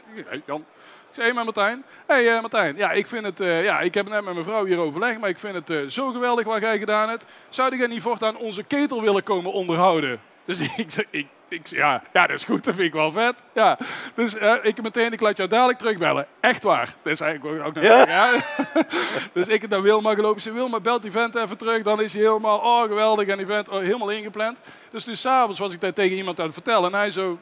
Jan. 0.46 0.66
Ik 1.10 1.14
zei, 1.14 1.26
hey, 1.26 1.34
maar 1.34 1.44
Martijn. 1.44 1.84
hey, 2.08 2.36
eh, 2.36 2.42
Martijn, 2.42 2.78
ja, 2.78 2.92
ik 2.92 3.08
vind 3.08 3.26
het, 3.26 3.40
eh, 3.40 3.64
ja, 3.64 3.80
ik 3.80 3.94
heb 3.94 4.10
net 4.10 4.24
met 4.24 4.34
mijn 4.34 4.46
vrouw 4.46 4.66
hier 4.66 4.78
overlegd, 4.78 5.20
maar 5.20 5.30
ik 5.30 5.40
vind 5.40 5.54
het 5.54 5.70
eh, 5.70 5.78
zo 5.88 6.12
geweldig 6.12 6.46
wat 6.46 6.62
jij 6.62 6.78
gedaan 6.78 7.10
hebt. 7.10 7.26
Zou 7.50 7.78
jij 7.78 7.88
niet 7.88 8.02
voortaan 8.02 8.38
onze 8.38 8.64
ketel 8.64 9.02
willen 9.02 9.24
komen 9.24 9.52
onderhouden? 9.52 10.20
Dus 10.46 10.60
ik 10.78 11.08
ik, 11.10 11.28
ik 11.50 11.68
ja, 11.68 12.04
ja, 12.14 12.28
dat 12.28 12.36
is 12.36 12.44
goed, 12.44 12.64
dat 12.64 12.76
vind 12.76 12.88
ik 12.88 12.94
wel 12.94 13.12
vet. 13.12 13.36
Ja. 13.54 13.78
Dus 14.16 14.36
eh, 14.36 14.54
ik 14.62 14.82
meteen, 14.82 15.12
ik 15.14 15.22
laat 15.22 15.38
jou 15.38 15.50
dadelijk 15.50 15.78
terugbellen. 15.80 16.28
Echt 16.40 16.64
waar. 16.64 16.96
Dat 17.02 17.14
is 17.14 17.20
eigenlijk 17.20 17.68
ook 17.68 17.74
nog, 17.74 17.84
Ja. 17.84 18.08
ja. 18.18 18.44
dus 19.34 19.48
ik 19.48 19.68
naar 19.68 19.82
Wilma 19.82 20.14
gelopen. 20.14 20.42
Ze 20.42 20.52
Wilma, 20.52 20.80
belt 20.80 21.02
die 21.02 21.12
vent 21.12 21.36
even 21.36 21.58
terug. 21.58 21.84
Dan 21.84 22.02
is 22.02 22.14
hij 22.14 22.22
helemaal, 22.22 22.60
oh 22.60 22.82
geweldig. 22.82 23.28
En 23.28 23.38
die 23.38 23.46
vent 23.46 23.70
oh, 23.70 23.80
helemaal 23.80 24.10
ingepland. 24.10 24.58
Dus 24.92 25.04
toen 25.04 25.16
s'avonds 25.16 25.60
was 25.60 25.74
ik 25.74 25.82
daar 25.82 25.94
tegen 25.94 26.18
iemand 26.18 26.40
aan 26.40 26.46
het 26.46 26.54
vertellen. 26.54 26.94
En 26.94 27.00
hij 27.00 27.12
zo, 27.12 27.40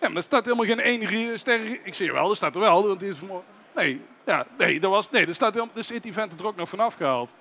ja, 0.00 0.08
maar 0.08 0.16
er 0.16 0.22
staat 0.22 0.44
helemaal 0.44 0.66
geen 0.66 0.80
één 0.80 1.38
ster. 1.38 1.60
Ik 1.82 1.94
zeg, 1.94 2.12
wel, 2.12 2.30
er 2.30 2.36
staat 2.36 2.54
er 2.54 2.60
wel. 2.60 2.86
Want 2.86 3.00
die 3.00 3.08
is 3.08 3.16
vanmorgen- 3.16 3.46
nee, 3.74 4.00
ja, 4.26 4.46
nee, 4.58 4.80
er 4.80 4.88
was, 4.88 5.10
nee, 5.10 5.26
er 5.26 5.34
staat 5.34 5.54
helemaal, 5.54 5.74
dus 5.74 5.90
is 5.90 6.00
die 6.00 6.12
vent 6.12 6.40
er 6.40 6.46
ook 6.46 6.56
nog 6.56 6.68
vanaf 6.68 6.94
gehaald. 6.94 7.34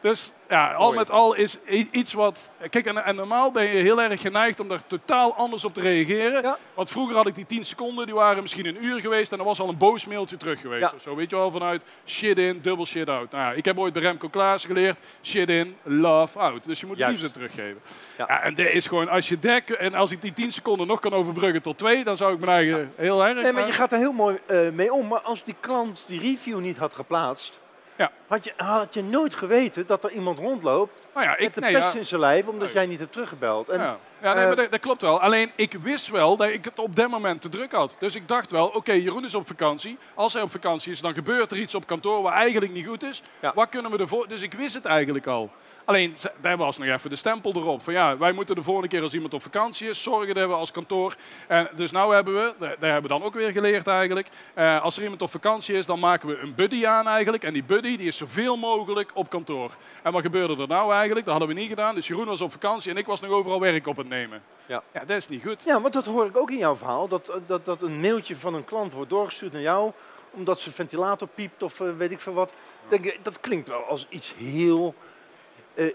Dus 0.00 0.32
ja, 0.48 0.72
al 0.72 0.84
Mooi. 0.84 0.98
met 0.98 1.10
al 1.10 1.34
is 1.34 1.58
iets 1.90 2.12
wat... 2.12 2.50
Kijk, 2.70 2.86
en, 2.86 3.04
en 3.04 3.14
normaal 3.14 3.50
ben 3.50 3.62
je 3.64 3.82
heel 3.82 4.02
erg 4.02 4.20
geneigd 4.20 4.60
om 4.60 4.68
daar 4.68 4.82
totaal 4.86 5.34
anders 5.34 5.64
op 5.64 5.74
te 5.74 5.80
reageren. 5.80 6.42
Ja. 6.42 6.58
Want 6.74 6.90
vroeger 6.90 7.16
had 7.16 7.26
ik 7.26 7.34
die 7.34 7.46
10 7.46 7.64
seconden, 7.64 8.06
die 8.06 8.14
waren 8.14 8.42
misschien 8.42 8.66
een 8.66 8.84
uur 8.84 9.00
geweest. 9.00 9.30
En 9.30 9.36
dan 9.36 9.46
was 9.46 9.60
al 9.60 9.68
een 9.68 9.78
boos 9.78 10.06
mailtje 10.06 10.36
terug 10.36 10.60
geweest. 10.60 10.90
Ja. 10.90 10.92
Of 10.96 11.02
zo, 11.02 11.16
weet 11.16 11.30
je 11.30 11.36
wel, 11.36 11.50
vanuit 11.50 11.82
shit 12.06 12.38
in, 12.38 12.60
dubbel 12.62 12.86
shit 12.86 13.08
out. 13.08 13.30
Nou, 13.30 13.56
ik 13.56 13.64
heb 13.64 13.78
ooit 13.78 13.92
bij 13.92 14.02
Remco 14.02 14.28
Klaas 14.28 14.64
geleerd, 14.64 14.96
shit 15.22 15.48
in, 15.48 15.76
love 15.82 16.38
out. 16.38 16.64
Dus 16.64 16.80
je 16.80 16.86
moet 16.86 16.96
Juist. 16.96 17.12
liefde 17.12 17.30
teruggeven. 17.30 17.80
Ja. 18.18 18.24
Ja. 18.28 18.42
en 18.42 18.54
dat 18.54 18.66
is 18.66 18.86
gewoon, 18.86 19.08
als 19.08 19.28
je 19.28 19.38
dek, 19.38 19.70
en 19.70 19.94
als 19.94 20.10
ik 20.10 20.22
die 20.22 20.32
10 20.32 20.52
seconden 20.52 20.86
nog 20.86 21.00
kan 21.00 21.12
overbruggen 21.12 21.62
tot 21.62 21.78
twee, 21.78 22.04
dan 22.04 22.16
zou 22.16 22.34
ik 22.34 22.40
mijn 22.40 22.52
eigen 22.52 22.92
heel 22.96 23.24
erg... 23.24 23.42
Nee, 23.42 23.52
maar 23.52 23.66
je 23.66 23.72
gaat 23.72 23.92
er 23.92 23.98
heel 23.98 24.12
mooi 24.12 24.38
eh, 24.46 24.68
mee 24.72 24.92
om. 24.92 25.08
Maar 25.08 25.20
als 25.20 25.44
die 25.44 25.56
klant 25.60 26.04
die 26.08 26.20
review 26.20 26.60
niet 26.60 26.76
had 26.76 26.94
geplaatst, 26.94 27.60
Ja. 28.00 28.10
had, 28.26 28.44
je, 28.44 28.52
had 28.56 28.94
je 28.94 29.02
nooit 29.02 29.34
geweten 29.34 29.86
dat 29.86 30.04
er 30.04 30.10
iemand 30.10 30.38
rondloopt 30.38 31.00
nou 31.14 31.26
ja, 31.26 31.30
met 31.30 31.40
ik, 31.40 31.54
de 31.54 31.60
nee, 31.60 31.72
pest 31.72 31.92
ja. 31.92 31.98
in 31.98 32.04
zijn 32.04 32.20
lijf, 32.20 32.46
omdat 32.46 32.64
Nee. 32.66 32.74
jij 32.74 32.86
niet 32.86 32.98
hebt 32.98 33.12
teruggebeld. 33.12 33.68
En, 33.68 33.80
ja. 33.80 33.98
Ja, 34.22 34.32
nee, 34.32 34.42
eh, 34.42 34.46
maar 34.46 34.56
dat, 34.56 34.70
dat 34.70 34.80
klopt 34.80 35.02
wel. 35.02 35.20
Alleen 35.20 35.50
ik 35.54 35.72
wist 35.82 36.08
wel 36.08 36.36
dat 36.36 36.48
ik 36.48 36.64
het 36.64 36.78
op 36.78 36.96
dat 36.96 37.08
moment 37.08 37.40
te 37.40 37.48
druk 37.48 37.72
had. 37.72 37.96
Dus 37.98 38.14
ik 38.14 38.28
dacht 38.28 38.50
wel, 38.50 38.66
oké, 38.66 38.92
Jeroen 38.92 39.24
is 39.24 39.34
op 39.34 39.46
vakantie. 39.46 39.98
Als 40.14 40.32
hij 40.32 40.42
op 40.42 40.50
vakantie 40.50 40.92
is, 40.92 41.00
dan 41.00 41.14
gebeurt 41.14 41.50
er 41.50 41.58
iets 41.58 41.74
op 41.74 41.86
kantoor 41.86 42.22
wat 42.22 42.32
eigenlijk 42.32 42.72
niet 42.72 42.86
goed 42.86 43.02
is. 43.02 43.22
Wat 43.54 43.68
kunnen 43.68 43.90
we 43.90 43.98
ervoor? 43.98 44.28
Dus 44.28 44.42
ik 44.42 44.52
wist 44.52 44.74
het 44.74 44.84
eigenlijk 44.84 45.26
al. 45.26 45.50
Alleen, 45.90 46.16
daar 46.40 46.56
was 46.56 46.78
nog 46.78 46.88
even 46.88 47.10
de 47.10 47.16
stempel 47.16 47.54
erop. 47.54 47.82
Van 47.82 47.92
ja, 47.92 48.18
wij 48.18 48.32
moeten 48.32 48.54
de 48.54 48.62
volgende 48.62 48.88
keer 48.88 49.02
als 49.02 49.12
iemand 49.12 49.34
op 49.34 49.42
vakantie 49.42 49.88
is, 49.88 50.02
zorgen 50.02 50.34
dat 50.34 50.48
we 50.48 50.54
als 50.54 50.70
kantoor. 50.70 51.16
En 51.48 51.68
dus 51.74 51.90
nou 51.90 52.14
hebben 52.14 52.34
we, 52.34 52.54
daar 52.58 52.92
hebben 52.92 53.02
we 53.02 53.18
dan 53.18 53.22
ook 53.22 53.34
weer 53.34 53.50
geleerd 53.50 53.86
eigenlijk. 53.86 54.28
eh, 54.54 54.82
als 54.82 54.96
er 54.96 55.02
iemand 55.02 55.22
op 55.22 55.30
vakantie 55.30 55.74
is, 55.74 55.86
dan 55.86 55.98
maken 55.98 56.28
we 56.28 56.38
een 56.38 56.54
buddy 56.54 56.86
aan 56.86 57.06
eigenlijk. 57.06 57.44
En 57.44 57.52
die 57.52 57.64
buddy 57.64 57.96
die 57.96 58.06
is 58.06 58.16
zoveel 58.16 58.56
mogelijk 58.56 59.10
op 59.14 59.30
kantoor. 59.30 59.70
En 60.02 60.12
wat 60.12 60.22
gebeurde 60.22 60.62
er 60.62 60.68
nou 60.68 60.92
eigenlijk. 60.92 61.26
Dat 61.26 61.36
hadden 61.36 61.54
we 61.54 61.60
niet 61.60 61.68
gedaan. 61.68 61.94
Dus 61.94 62.06
Jeroen 62.06 62.26
was 62.26 62.40
op 62.40 62.52
vakantie 62.52 62.90
en 62.90 62.96
ik 62.96 63.06
was 63.06 63.20
nog 63.20 63.30
overal 63.30 63.60
werk 63.60 63.86
op 63.86 63.96
het 63.96 64.08
nemen. 64.08 64.42
Ja. 64.66 64.82
ja 64.92 65.00
dat 65.00 65.16
is 65.16 65.28
niet 65.28 65.42
goed. 65.42 65.62
Ja, 65.64 65.80
want 65.80 65.94
dat 65.94 66.06
hoor 66.06 66.26
ik 66.26 66.36
ook 66.36 66.50
in 66.50 66.58
jouw 66.58 66.76
verhaal. 66.76 67.08
Dat, 67.08 67.32
dat, 67.46 67.64
dat 67.64 67.82
een 67.82 68.00
mailtje 68.00 68.36
van 68.36 68.54
een 68.54 68.64
klant 68.64 68.92
wordt 68.92 69.10
doorgestuurd 69.10 69.52
naar 69.52 69.62
jou. 69.62 69.92
Omdat 70.30 70.60
zijn 70.60 70.74
ventilator 70.74 71.28
piept 71.28 71.62
of 71.62 71.80
eh, 71.80 71.86
weet 71.96 72.10
ik 72.10 72.20
veel 72.20 72.34
wat. 72.34 72.52
Denk, 72.88 73.18
dat 73.22 73.40
klinkt 73.40 73.68
wel 73.68 73.82
als 73.82 74.06
iets 74.08 74.34
heel 74.36 74.94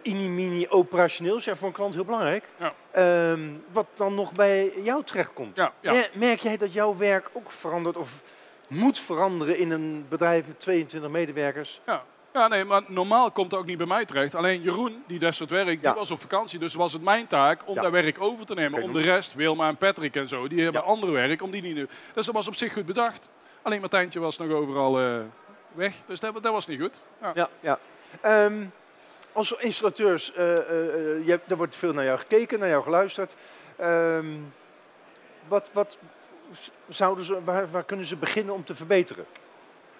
eh 0.04 0.14
mini 0.30 0.68
operationeels. 0.70 1.44
Ja, 1.46 1.56
voor 1.56 1.68
een 1.68 1.74
klant 1.74 1.94
heel 1.94 2.06
belangrijk. 2.06 2.44
Ja. 2.60 2.74
Ehm, 2.92 3.50
wat 3.72 3.86
dan 3.96 4.16
nog 4.16 4.32
bij 4.34 4.72
jou 4.84 5.04
terechtkomt. 5.04 5.56
Ja, 5.58 5.74
ja. 5.80 5.92
Mer- 5.92 6.10
Merk 6.14 6.40
jij 6.40 6.58
dat 6.58 6.74
jouw 6.74 6.98
werk 6.98 7.30
ook 7.34 7.52
verandert 7.52 7.98
of 7.98 8.22
moet 8.68 9.00
veranderen 9.00 9.58
in 9.58 9.72
een 9.72 10.06
bedrijf 10.10 10.48
met 10.48 10.60
22 10.60 11.10
medewerkers? 11.10 11.82
Ja. 11.86 12.04
ja, 12.34 12.48
nee, 12.48 12.64
maar 12.66 12.82
normaal 12.88 13.32
komt 13.32 13.52
het 13.52 13.60
ook 13.60 13.66
niet 13.66 13.78
bij 13.78 13.88
mij 13.88 14.06
terecht. 14.06 14.36
Alleen 14.36 14.62
Jeroen, 14.62 15.04
die 15.08 15.20
des 15.20 15.38
soort 15.38 15.50
werk, 15.50 15.68
Ja. 15.82 15.90
die 15.92 16.00
was 16.00 16.12
op 16.12 16.22
vakantie. 16.22 16.60
Dus 16.60 16.74
was 16.74 16.94
het 16.94 17.02
mijn 17.04 17.28
taak 17.28 17.62
om 17.68 17.76
Ja. 17.76 17.82
dat 17.82 17.92
werk 17.92 18.22
over 18.22 18.46
te 18.46 18.54
nemen. 18.54 18.82
Om 18.84 18.94
de 18.94 19.02
rest, 19.02 19.34
Wilma 19.34 19.68
en 19.68 19.78
Patrick 19.78 20.16
en 20.16 20.28
zo, 20.28 20.48
die 20.48 20.64
hebben 20.64 20.82
Ja. 20.82 20.88
ander 20.88 21.12
werk. 21.12 21.42
Om 21.42 21.52
die 21.52 21.62
niet 21.62 21.76
te- 21.76 21.88
Dus 22.14 22.26
dat 22.26 22.36
was 22.36 22.48
op 22.48 22.56
zich 22.56 22.74
goed 22.74 22.86
bedacht. 22.86 23.32
Alleen 23.62 23.80
Martijntje 23.80 24.20
was 24.20 24.38
nog 24.38 24.50
overal 24.52 25.00
eh, 25.00 25.18
weg. 25.74 25.94
Dus 26.08 26.20
dat, 26.20 26.34
dat 26.44 26.52
was 26.54 26.68
niet 26.68 26.82
goed. 26.82 27.04
Ja. 27.22 27.32
Ja, 27.36 27.50
ja. 27.60 27.80
Als 29.36 29.52
installateurs, 29.52 30.34
eh, 30.34 30.58
eh, 30.58 30.60
eh, 30.60 31.26
je 31.26 31.30
hebt, 31.30 31.52
er 31.52 31.58
wordt 31.58 31.76
veel 31.76 31.94
naar 31.94 32.04
jou 32.04 32.20
gekeken, 32.20 32.60
naar 32.60 32.70
jou 32.70 32.84
geluisterd. 32.84 33.36
Ehm, 33.76 34.26
wat, 35.48 35.70
wat 35.74 35.98
zouden 36.88 37.26
ze, 37.26 37.44
waar, 37.44 37.72
waar 37.72 37.84
kunnen 37.84 38.06
ze 38.06 38.16
beginnen 38.16 38.54
om 38.54 38.64
te 38.64 38.76
verbeteren? 38.76 39.26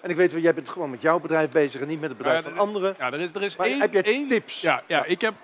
En 0.00 0.10
ik 0.10 0.16
weet 0.16 0.32
wel, 0.32 0.40
jij 0.40 0.54
bent 0.54 0.68
gewoon 0.68 0.90
met 0.90 1.02
jouw 1.02 1.20
bedrijf 1.20 1.50
bezig 1.50 1.80
en 1.80 1.86
niet 1.86 2.00
met 2.00 2.08
het 2.08 2.18
bedrijf 2.18 2.44
Ja, 2.44 2.50
van 2.50 2.58
anderen. 2.58 2.94
Ja, 2.98 3.12
er 3.12 3.20
is, 3.20 3.34
er 3.34 3.42
is 3.42 3.56
Maar 3.56 3.66
één, 3.66 3.80
heb 3.80 3.92
jij 3.92 4.02
één 4.02 4.28
tips? 4.28 4.60
Ja, 4.60 4.82
ja, 4.86 5.04
Ik, 5.04 5.20
heb, 5.20 5.34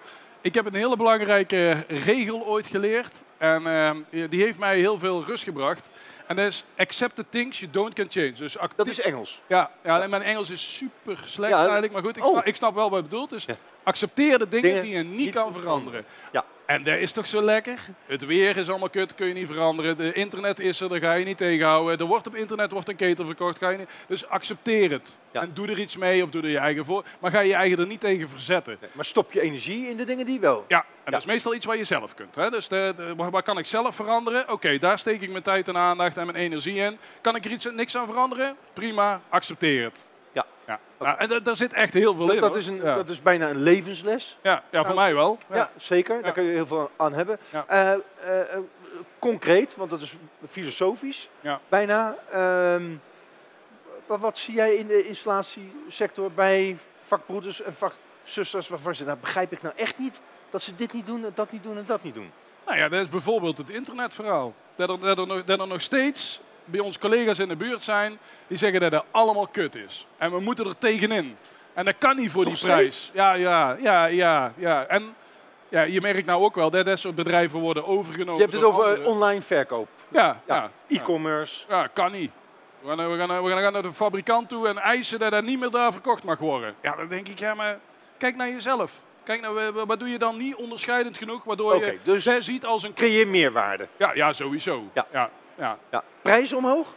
ik 0.41 0.55
heb 0.55 0.67
een 0.67 0.75
hele 0.75 0.97
belangrijke 0.97 1.85
regel 1.89 2.47
ooit 2.47 2.67
geleerd. 2.67 3.23
En 3.39 3.67
ehm, 3.67 4.29
die 4.29 4.43
heeft 4.43 4.59
mij 4.59 4.79
heel 4.79 4.99
veel 4.99 5.25
rust 5.25 5.45
gebracht. 5.45 5.91
En 6.33 6.39
dat 6.39 6.47
is 6.47 6.65
accept 6.77 7.15
the 7.15 7.25
things 7.29 7.59
you 7.59 7.71
don't 7.71 7.95
can 7.95 8.07
change. 8.09 8.33
Dus 8.33 8.57
Dat 8.77 8.87
is 8.87 9.01
Engels. 9.01 9.41
ja, 9.47 9.71
ja, 9.85 10.07
mijn 10.07 10.23
Engels 10.23 10.51
is 10.51 10.77
super 10.77 11.19
slecht 11.25 11.53
Ja, 11.53 11.59
eigenlijk. 11.59 11.93
Maar 11.93 12.03
goed, 12.03 12.17
ik, 12.17 12.25
oh. 12.25 12.31
snap, 12.31 12.45
ik 12.47 12.55
snap 12.55 12.75
wel 12.75 12.91
wat 12.91 12.99
je 12.99 13.09
bedoelt. 13.09 13.31
Dus 13.31 13.47
accepteer 13.83 14.39
de 14.39 14.49
dingen, 14.49 14.71
Dingen 14.71 14.83
die 14.83 14.93
je 14.93 15.03
niet, 15.03 15.19
niet 15.19 15.33
kan 15.33 15.53
kan 15.53 15.61
veranderen. 15.61 16.05
Ja. 16.33 16.45
En 16.73 16.83
dat 16.85 16.99
is 16.99 17.13
toch 17.13 17.27
zo 17.27 17.43
lekker? 17.43 17.79
Het 18.07 18.25
weer 18.25 18.57
is 18.57 18.69
allemaal 18.69 18.91
kut, 18.91 19.15
kun 19.15 19.27
je 19.27 19.35
niet 19.35 19.47
veranderen. 19.47 19.97
De 19.97 20.13
internet 20.13 20.59
is 20.61 20.81
er, 20.81 20.89
daar 20.89 21.01
ga 21.01 21.13
je 21.13 21.25
niet 21.25 21.37
tegenhouden. 21.37 21.99
Er 21.99 22.05
wordt 22.07 22.27
op 22.27 22.35
internet 22.35 22.71
wordt 22.71 22.89
een 22.89 22.97
ketel 22.97 23.25
verkocht, 23.25 23.59
ga 23.59 23.69
je 23.71 23.79
niet. 23.79 23.89
Dus 24.07 24.29
accepteer 24.29 24.91
het. 24.91 25.19
Ja. 25.33 25.41
En 25.41 25.51
doe 25.55 25.69
er 25.69 25.79
iets 25.81 25.97
mee 25.97 26.23
of 26.23 26.31
doe 26.31 26.43
er 26.43 26.49
je 26.49 26.59
eigen 26.59 26.85
voor. 26.85 27.05
Maar 27.19 27.31
ga 27.31 27.41
je 27.41 27.49
je 27.49 27.55
eigen 27.55 27.79
er 27.79 27.87
niet 27.87 28.01
tegen 28.01 28.29
verzetten. 28.29 28.77
Nee, 28.81 28.91
Maar 28.93 29.05
stop 29.05 29.33
je 29.33 29.41
energie 29.41 29.89
in 29.89 29.97
de 29.97 30.05
dingen 30.05 30.27
die 30.27 30.41
wel. 30.41 30.65
Ja, 30.69 30.79
en 30.79 30.85
Ja. 31.05 31.11
dat 31.11 31.21
is 31.21 31.27
meestal 31.27 31.55
iets 31.55 31.67
wat 31.67 31.77
je 31.79 31.85
zelf 31.85 32.15
kunt. 32.15 32.35
Hè? 32.35 32.51
Dus 32.51 32.69
de, 32.69 32.95
de- 32.97 33.15
waar, 33.17 33.31
waar 33.31 33.43
kan 33.43 33.59
ik 33.59 33.67
zelf 33.67 33.95
veranderen? 33.97 34.51
Oké, 34.53 34.79
daar 34.79 34.99
steek 34.99 35.21
ik 35.21 35.31
mijn 35.31 35.43
tijd 35.43 35.69
en 35.69 35.77
aandacht 35.77 36.17
en 36.17 36.27
mijn 36.27 36.39
energie 36.39 36.75
in. 36.77 36.99
Kan 37.21 37.37
ik 37.37 37.45
er 37.45 37.51
iets, 37.51 37.69
niks 37.75 37.97
aan 37.97 38.07
veranderen? 38.07 38.57
Prima, 38.73 39.21
accepteer 39.29 39.85
het. 39.85 40.09
Ja. 41.03 41.09
Nou, 41.09 41.19
en 41.21 41.29
da- 41.29 41.41
daar 41.41 41.57
zit 41.57 41.73
echt 41.73 41.95
heel 41.95 42.15
veel 42.15 42.27
Dat, 42.27 42.35
in. 42.35 42.41
dat, 42.41 42.51
hoor. 42.51 42.59
is 42.59 42.67
een, 42.67 42.77
ja. 42.77 42.95
dat 42.95 43.09
is 43.09 43.23
bijna 43.23 43.49
een 43.51 43.63
levensles. 43.63 44.39
ja, 44.43 44.51
ja, 44.53 44.85
voor 44.85 44.95
Nou, 44.95 44.95
mij 44.95 45.15
wel. 45.15 45.39
Ja, 45.53 45.71
zeker. 45.77 46.23
Daar 46.23 46.33
kun 46.33 46.43
je 46.43 46.51
heel 46.53 46.67
veel 46.67 46.91
aan 46.97 47.13
hebben. 47.13 47.39
Eh, 47.67 47.93
eh, 47.93 47.97
eh, 48.25 48.59
concreet, 49.19 49.77
want 49.77 49.91
dat 49.91 50.01
is 50.01 50.15
filosofisch, 50.49 51.29
bijna. 51.69 52.17
Ehm, 52.31 52.83
wat, 54.07 54.21
wat 54.21 54.39
zie 54.39 54.55
jij 54.55 54.75
in 54.75 54.87
de 54.87 55.07
installatiesector 55.07 56.31
bij 56.33 56.79
vakbroeders 57.03 57.63
en 57.63 57.75
vakzusters 57.75 58.69
waarvan 58.69 58.95
ze, 58.95 59.05
nou 59.05 59.19
begrijp 59.19 59.53
ik 59.53 59.63
nou 59.63 59.75
echt 59.77 59.99
niet 59.99 60.21
dat 60.51 60.63
ze 60.63 60.75
dit 60.75 60.93
niet 60.93 61.07
doen, 61.07 61.25
en 61.25 61.33
dat 61.35 61.53
niet 61.53 61.63
doen 61.63 61.77
en 61.77 61.85
dat 61.87 62.03
niet 62.03 62.15
doen. 62.15 62.31
Nou 62.67 62.79
ja, 62.79 62.89
dat 62.89 63.03
is 63.03 63.09
bijvoorbeeld 63.09 63.59
het 63.59 63.71
internetverhaal. 63.71 64.55
Dat 64.77 64.89
er, 64.91 65.01
dat, 65.01 65.19
er 65.19 65.27
nog, 65.27 65.45
dat 65.45 65.61
er 65.61 65.67
nog 65.67 65.81
steeds 65.83 66.41
bij 66.65 66.81
ons 66.81 66.99
collega's 66.99 67.39
in 67.39 67.49
de 67.49 67.57
buurt 67.57 67.83
zijn 67.83 68.19
die 68.47 68.59
zeggen 68.59 68.81
dat 68.81 68.93
het 68.93 69.03
allemaal 69.11 69.47
kut 69.47 69.75
is. 69.75 70.07
En 70.19 70.31
we 70.31 70.41
moeten 70.41 70.67
er 70.67 70.79
tegenin. 70.79 71.37
En 71.75 71.85
dat 71.85 71.95
kan 71.99 72.17
niet 72.17 72.31
voor 72.31 72.45
Nog 72.45 72.55
die 72.59 72.63
prijs. 72.69 73.11
Ja, 73.15 73.33
ja, 73.33 73.77
ja, 73.81 74.05
ja, 74.07 74.53
ja. 74.57 74.87
En 74.87 75.15
ja, 75.69 75.83
je 75.83 76.01
merkt 76.01 76.27
nou 76.27 76.43
ook 76.43 76.55
wel 76.55 76.71
dat 76.71 76.87
dat 76.87 76.99
soort 76.99 77.15
bedrijven 77.15 77.59
worden 77.59 77.87
overgenomen. 77.87 78.35
Je 78.35 78.41
hebt 78.41 78.53
het 78.53 78.63
over 78.63 79.05
online 79.05 79.43
verkoop. 79.43 79.89
Ja, 80.09 80.41
Ja, 80.47 80.55
ja, 80.55 80.71
e-commerce. 80.97 81.65
ja, 81.69 81.87
kan 81.87 82.13
niet. 82.13 82.31
We 82.81 82.89
gaan, 82.89 83.11
we, 83.11 83.17
gaan, 83.17 83.43
we 83.45 83.51
gaan 83.51 83.73
naar 83.73 83.83
de 83.83 83.93
fabrikant 83.93 84.49
toe 84.49 84.69
en 84.69 84.79
eisen 84.79 85.19
dat 85.19 85.31
dat 85.31 85.45
niet 85.45 85.59
meer 85.61 85.71
daar 85.71 85.93
verkocht 85.93 86.25
mag 86.25 86.39
worden. 86.39 86.75
Ja, 86.83 86.97
dan 86.97 87.09
denk 87.09 87.29
ik, 87.29 87.39
ja, 87.39 87.55
maar 87.55 87.79
kijk 88.19 88.37
naar 88.37 88.49
jezelf. 88.49 88.93
Kijk 89.25 89.41
nou, 89.41 89.73
wa- 89.73 89.87
wat 89.87 89.99
doe 89.99 90.09
je 90.09 90.19
dan 90.19 90.37
niet 90.37 90.55
onderscheidend 90.55 91.19
genoeg, 91.19 91.45
waardoor 91.45 91.85
je 91.85 91.99
dus- 92.03 92.39
ziet 92.39 92.65
als 92.65 92.83
een... 92.83 92.95
Creëer 92.95 93.29
meerwaarde. 93.29 93.89
Ja, 93.97 94.15
ja 94.15 94.33
sowieso. 94.33 94.83
Ja. 94.93 95.07
ja, 95.13 95.31
ja. 95.59 95.79
Ja. 95.91 96.03
Prijs 96.23 96.53
omhoog? 96.53 96.95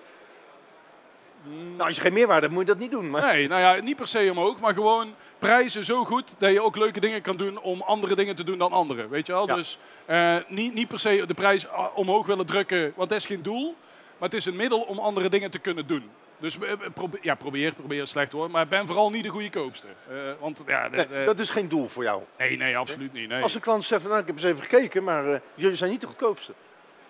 Nou, 1.44 1.80
als 1.88 1.96
je 1.96 2.02
geen 2.02 2.14
meerwaarde 2.14 2.42
hebt, 2.42 2.54
moet 2.54 2.66
je 2.66 2.72
dat 2.72 2.82
niet 2.82 2.92
doen. 2.92 3.10
Maar... 3.10 3.34
Nee, 3.34 3.48
nou 3.48 3.62
ja, 3.62 3.82
niet 3.84 3.96
per 3.96 4.08
se 4.08 4.28
omhoog, 4.32 4.60
maar 4.60 4.74
gewoon 4.74 5.14
prijzen 5.40 5.84
zo 5.86 6.06
goed 6.06 6.36
dat 6.38 6.52
je 6.52 6.62
ook 6.62 6.76
leuke 6.76 7.00
dingen 7.00 7.22
kan 7.22 7.38
doen 7.38 7.60
om 7.62 7.82
andere 7.82 8.16
dingen 8.16 8.36
te 8.36 8.44
doen 8.44 8.58
dan 8.58 8.72
anderen. 8.72 9.10
Weet 9.10 9.28
je 9.28 9.34
wel? 9.34 9.48
Ja. 9.48 9.56
Dus 9.56 9.78
eh, 10.06 10.36
niet, 10.48 10.74
niet 10.74 10.88
per 10.88 11.00
se 11.00 11.24
de 11.28 11.34
prijs 11.34 11.68
ah, 11.68 11.98
omhoog 11.98 12.26
willen 12.26 12.46
drukken, 12.46 12.94
want 12.96 13.10
dat 13.10 13.18
is 13.18 13.26
geen 13.26 13.42
doel. 13.42 13.76
Maar 14.18 14.30
het 14.30 14.38
is 14.38 14.46
een 14.46 14.56
middel 14.56 14.82
om 14.82 15.00
andere 15.00 15.30
dingen 15.30 15.52
te 15.52 15.60
kunnen 15.60 15.88
doen. 15.88 16.10
Dus 16.38 16.60
eh, 16.60 16.72
probeer, 16.94 17.20
ja, 17.24 17.36
probeer, 17.36 17.74
probeer 17.74 18.08
slecht 18.08 18.32
hoor. 18.32 18.52
Maar 18.52 18.68
ben 18.68 18.86
vooral 18.88 19.10
niet 19.10 19.24
de 19.24 19.30
goede 19.30 19.50
koopster. 19.50 19.90
Eh, 20.10 20.16
want 20.40 20.64
ja, 20.68 20.90
de- 20.90 20.96
Nee, 20.96 21.08
de- 21.08 21.24
dat 21.26 21.40
is 21.40 21.50
geen 21.50 21.70
doel 21.70 21.88
voor 21.88 22.04
jou. 22.04 22.22
nee, 22.38 22.58
nee, 22.58 22.78
absoluut 22.78 23.14
niet. 23.14 23.28
Nee. 23.30 23.44
Als 23.44 23.56
een 23.56 23.62
klant 23.62 23.84
zegt, 23.84 24.02
van, 24.02 24.10
nou, 24.10 24.22
ik 24.22 24.28
heb 24.28 24.36
eens 24.36 24.46
even 24.46 24.64
gekeken, 24.64 25.04
maar 25.04 25.34
eh, 25.34 25.40
jullie 25.56 25.76
zijn 25.76 25.90
niet 25.92 26.02
de 26.02 26.08
goedkoopste. 26.08 26.54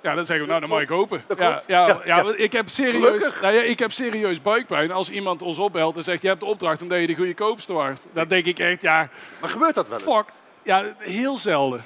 Ja, 0.02 0.16
dan 0.16 0.26
zeggen 0.26 0.46
we, 0.46 0.50
nou, 0.50 0.60
dan 0.62 0.70
mag 0.70 0.82
ik 0.82 0.90
hopen. 0.90 1.24
Ja, 1.38 1.62
ja, 1.68 2.02
Ja, 2.06 2.34
ik 2.36 2.52
heb 2.52 2.70
serieus, 2.70 3.32
nou 3.42 3.54
ja, 3.54 3.62
ik 3.62 3.80
heb 3.80 3.92
serieus 3.92 4.42
buikpijn 4.42 4.92
als 4.92 5.10
iemand 5.10 5.42
ons 5.42 5.58
opbelt 5.58 5.98
en 5.98 6.04
zegt, 6.04 6.22
je 6.22 6.28
hebt 6.28 6.40
de 6.40 6.46
opdracht 6.46 6.82
omdat 6.82 7.00
je 7.00 7.08
de 7.08 7.16
goede 7.16 7.34
koopste 7.34 7.74
was. 7.74 8.02
Dan 8.14 8.28
denk 8.28 8.46
ik 8.46 8.60
echt, 8.60 8.82
ja, 8.82 9.10
Maar 9.42 9.50
gebeurt 9.50 9.76
dat 9.76 9.88
wel 9.88 9.98
eens? 9.98 10.08
fuck. 10.08 10.26
Ja, 10.64 10.84
heel 10.98 11.38
zelden. 11.38 11.84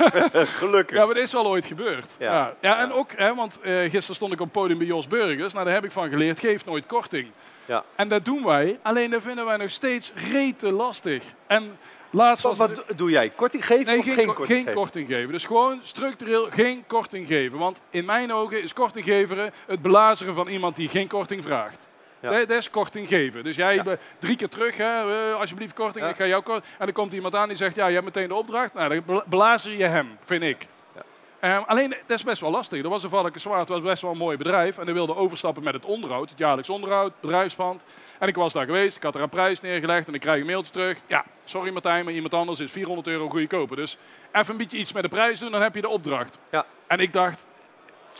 Gelukkig. 0.58 0.96
Ja, 0.96 1.04
maar 1.04 1.14
dat 1.14 1.22
is 1.22 1.32
wel 1.32 1.46
ooit 1.46 1.66
gebeurd. 1.66 2.06
Ja. 2.18 2.32
Ja, 2.32 2.54
ja. 2.60 2.78
en 2.78 2.92
ook, 2.92 3.10
hè, 3.16 3.34
want 3.34 3.60
eh, 3.60 3.80
gisteren 3.80 4.14
stond 4.14 4.32
ik 4.32 4.40
op 4.40 4.44
het 4.44 4.54
podium 4.54 4.78
bij 4.78 4.86
Jos 4.86 5.06
Burgers. 5.06 5.52
Nou, 5.52 5.64
daar 5.64 5.74
heb 5.74 5.84
ik 5.84 5.90
van 5.90 6.08
geleerd, 6.08 6.40
geef 6.40 6.64
nooit 6.64 6.86
korting. 6.86 7.30
Ja. 7.64 7.84
En 7.96 8.08
dat 8.08 8.24
doen 8.24 8.44
wij, 8.44 8.78
alleen 8.82 9.10
dat 9.10 9.22
vinden 9.22 9.44
wij 9.46 9.56
nog 9.56 9.70
steeds 9.70 10.12
rete 10.32 10.72
lastig. 10.72 11.22
En 11.46 11.78
laatst 12.16 12.42
Wat, 12.42 12.60
er- 12.60 12.84
wat 12.86 12.98
doe 12.98 13.10
jij? 13.10 13.30
Korting 13.30 13.66
geven 13.66 13.86
Nee, 13.86 13.98
of 13.98 14.04
geen, 14.04 14.14
geen, 14.14 14.26
ko- 14.26 14.32
korting 14.32 14.56
geen 14.56 14.64
geven? 14.66 14.80
korting 14.80 15.08
geven. 15.08 15.32
Dus 15.32 15.44
gewoon 15.44 15.78
structureel 15.82 16.48
geen 16.50 16.84
korting 16.86 17.26
geven. 17.26 17.58
Want 17.58 17.80
in 17.90 18.04
mijn 18.04 18.32
ogen 18.32 18.62
is 18.62 18.72
korting 18.72 19.04
geven 19.04 19.52
het 19.66 19.82
belazeren 19.82 20.34
van 20.34 20.48
iemand 20.48 20.76
die 20.76 20.88
geen 20.88 21.08
korting 21.08 21.42
vraagt. 21.42 21.88
Ja. 22.20 22.30
Dat, 22.44 22.50
is 22.50 22.70
korting 22.70 23.08
geven. 23.08 23.44
Dus 23.44 23.56
jij 23.56 23.74
Ja. 23.74 23.96
drie 24.18 24.36
keer 24.36 24.48
terug, 24.48 24.76
hè, 24.76 25.28
eh, 25.30 25.34
alsjeblieft 25.34 25.74
korting, 25.74 26.04
Ja. 26.04 26.10
ik 26.10 26.16
ga 26.16 26.26
jou 26.26 26.42
korting. 26.42 26.72
En 26.78 26.84
dan 26.84 26.94
komt 26.94 27.12
iemand 27.12 27.34
aan 27.34 27.48
die 27.48 27.56
zegt, 27.56 27.76
ja, 27.76 27.86
je 27.86 27.92
hebt 27.92 28.04
meteen 28.04 28.28
de 28.28 28.34
opdracht. 28.34 28.74
Nou, 28.74 29.02
dan 29.06 29.22
blazer 29.28 29.72
je 29.72 29.84
hem, 29.84 30.18
vind 30.24 30.42
ik. 30.42 30.66
Ehm, 31.46 31.62
alleen, 31.66 31.88
dat 32.06 32.18
is 32.18 32.24
best 32.24 32.40
wel 32.40 32.50
lastig. 32.50 32.82
Er 32.82 32.88
was 32.88 33.02
een 33.02 33.10
Valken 33.10 33.40
Zwaard, 33.40 33.68
was 33.68 33.80
best 33.80 34.02
wel 34.02 34.10
een 34.10 34.16
mooi 34.16 34.36
bedrijf. 34.36 34.78
En 34.78 34.84
die 34.84 34.94
wilde 34.94 35.14
overstappen 35.14 35.62
met 35.62 35.74
het 35.74 35.84
onderhoud, 35.84 36.30
het 36.30 36.38
jaarlijks 36.38 36.70
onderhoud, 36.70 37.12
bedrijfspand. 37.20 37.84
En 38.18 38.28
ik 38.28 38.34
was 38.34 38.52
daar 38.52 38.64
geweest, 38.64 38.96
ik 38.96 39.02
had 39.02 39.14
er 39.14 39.20
een 39.20 39.28
prijs 39.28 39.60
neergelegd 39.60 40.08
en 40.08 40.14
ik 40.14 40.20
krijg 40.20 40.40
een 40.40 40.46
mailtje 40.46 40.72
terug. 40.72 40.98
Ja, 41.06 41.24
sorry 41.44 41.72
Martijn, 41.72 42.04
maar 42.04 42.14
iemand 42.14 42.34
anders 42.34 42.60
is 42.60 42.72
400 42.72 43.06
euro 43.06 43.28
goedkoper. 43.28 43.76
Dus 43.76 43.96
even 44.32 44.50
een 44.50 44.56
beetje 44.56 44.78
iets 44.78 44.92
met 44.92 45.02
de 45.02 45.08
prijs 45.08 45.38
doen, 45.38 45.50
dan 45.50 45.62
heb 45.62 45.74
je 45.74 45.80
de 45.80 45.88
opdracht. 45.88 46.38
Ja. 46.50 46.66
En 46.86 46.98
ik 46.98 47.12
dacht, 47.12 47.46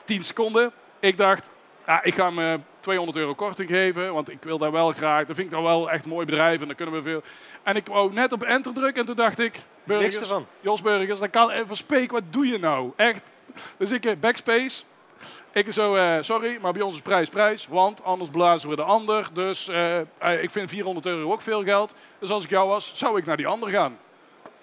10 0.05 0.25
seconden, 0.25 0.73
ik 1.01 1.17
dacht, 1.17 1.51
ja, 1.87 2.03
ik 2.03 2.15
ga 2.15 2.31
eh, 2.31 2.55
200 2.87 3.19
euro 3.19 3.35
korting 3.35 3.69
geven, 3.69 4.13
want 4.13 4.31
ik 4.31 4.39
wil 4.43 4.59
daar 4.59 4.73
wel 4.73 4.93
graag. 4.93 5.27
Dat 5.27 5.37
vind 5.37 5.49
ik 5.49 5.55
dan 5.55 5.63
wel 5.63 5.91
echt 5.91 6.05
een 6.05 6.11
mooi 6.11 6.27
bedrijf 6.27 6.61
en 6.61 6.67
dan 6.67 6.77
kunnen 6.77 6.95
we 6.95 7.03
veel. 7.03 7.23
En 7.63 7.77
ik 7.77 7.87
wou 7.87 8.13
net 8.13 8.33
op 8.33 8.43
enter 8.43 8.73
drukken 8.73 9.01
en 9.01 9.07
toen 9.07 9.17
dacht 9.17 9.39
ik, 9.39 9.59
burgers. 9.85 10.33
Jos 10.61 10.83
Burgers, 10.83 11.21
dan 11.21 11.31
kan 11.31 11.51
even 11.51 11.77
Speek, 11.77 12.11
wat 12.11 12.23
doe 12.31 12.47
je 12.47 12.59
nou? 12.59 12.93
Echt. 12.97 13.23
Dus 13.77 13.93
ik, 13.93 14.05
eh, 14.05 14.17
backspace. 14.21 14.83
Ik 15.53 15.73
zo, 15.73 15.95
eh, 15.95 16.17
sorry, 16.21 16.59
maar 16.61 16.73
bij 16.73 16.83
ons 16.83 16.95
is 16.95 17.01
prijs 17.01 17.29
prijs, 17.29 17.67
want 17.67 18.05
anders 18.05 18.31
blazen 18.31 18.69
we 18.69 18.77
de 18.77 18.83
ander. 18.83 19.29
Dus 19.33 19.69
eh, 19.69 20.43
ik 20.43 20.51
vind 20.51 20.71
400 20.71 21.07
euro 21.07 21.33
ook 21.33 21.41
veel 21.41 21.65
geld. 21.65 21.95
Dus 22.19 22.31
als 22.31 22.45
ik 22.45 22.51
jou 22.51 22.69
was, 22.69 22.93
zou 22.95 23.19
ik 23.19 23.27
naar 23.27 23.37
die 23.37 23.47
ander 23.47 23.69
gaan. 23.69 23.99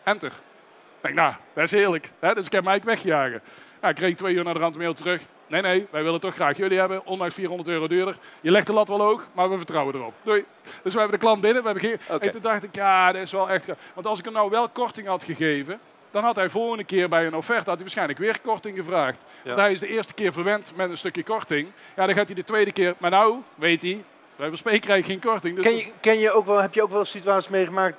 Enter. 0.03 0.31
Ik 0.31 1.01
denk, 1.01 1.15
nou, 1.15 1.33
dat 1.53 1.63
is 1.63 1.71
heerlijk. 1.71 2.11
Hè? 2.19 2.33
Dus 2.33 2.45
ik 2.45 2.51
heb 2.51 2.63
mij 2.63 2.81
wegjagen. 2.83 3.41
Nou, 3.81 3.93
ik 3.93 3.99
kreeg 3.99 4.15
twee 4.15 4.35
uur 4.35 4.43
naar 4.43 4.53
de 4.53 4.59
rand 4.59 4.77
mail 4.77 4.93
terug. 4.93 5.21
Nee, 5.53 5.61
nee, 5.61 5.87
wij 5.89 6.03
willen 6.03 6.19
toch 6.19 6.33
graag 6.33 6.57
jullie 6.57 6.79
hebben. 6.79 7.05
Ondanks 7.05 7.35
400 7.35 7.69
euro 7.69 7.87
duurder. 7.87 8.17
Je 8.41 8.51
legt 8.51 8.67
de 8.67 8.73
lat 8.73 8.87
wel 8.87 9.01
hoog, 9.01 9.27
maar 9.33 9.49
we 9.49 9.57
vertrouwen 9.57 9.95
erop. 9.95 10.13
Doei. 10.23 10.45
Dus 10.83 10.93
we 10.93 10.99
hebben 10.99 11.19
de 11.19 11.25
klant 11.25 11.41
binnen. 11.41 11.63
We 11.63 11.69
hebben. 11.69 11.99
En 12.19 12.31
toen 12.31 12.41
dacht 12.41 12.63
ik, 12.63 12.75
ja, 12.75 13.11
dat 13.11 13.21
is 13.21 13.31
wel 13.31 13.49
echt... 13.49 13.65
Want 13.93 14.05
als 14.07 14.19
ik 14.19 14.25
hem 14.25 14.33
nou 14.33 14.49
wel 14.49 14.69
korting 14.69 15.07
had 15.07 15.23
gegeven... 15.23 15.79
dan 16.11 16.23
had 16.23 16.35
hij 16.35 16.49
volgende 16.49 16.83
keer 16.83 17.09
bij 17.09 17.25
een 17.25 17.35
offerte 17.35 17.63
had 17.63 17.73
hij 17.73 17.81
waarschijnlijk 17.81 18.19
weer 18.19 18.41
korting 18.41 18.77
gevraagd. 18.77 19.21
Ja. 19.21 19.49
Want 19.49 19.59
hij 19.59 19.71
is 19.71 19.79
de 19.79 19.87
eerste 19.87 20.13
keer 20.13 20.33
verwend 20.33 20.71
met 20.75 20.89
een 20.89 20.97
stukje 20.97 21.23
korting. 21.23 21.67
Ja, 21.95 22.05
dan 22.05 22.15
gaat 22.15 22.25
hij 22.25 22.35
de 22.35 22.43
tweede 22.43 22.71
keer... 22.71 22.95
Maar 22.97 23.11
nou, 23.11 23.37
weet 23.55 23.81
hij, 23.81 24.03
bij 24.35 24.49
Verspeek 24.49 24.81
krijg 24.81 25.05
geen 25.05 25.19
korting. 25.19 25.55
Dus 25.55 25.65
Ken 25.65 25.75
je, 25.75 25.85
ken 25.99 26.19
je 26.19 26.31
ook 26.31 26.45
wel, 26.45 26.61
heb 26.61 26.73
je 26.73 26.83
ook 26.83 26.91
wel 26.91 27.05
situaties 27.05 27.49
meegemaakt 27.49 27.97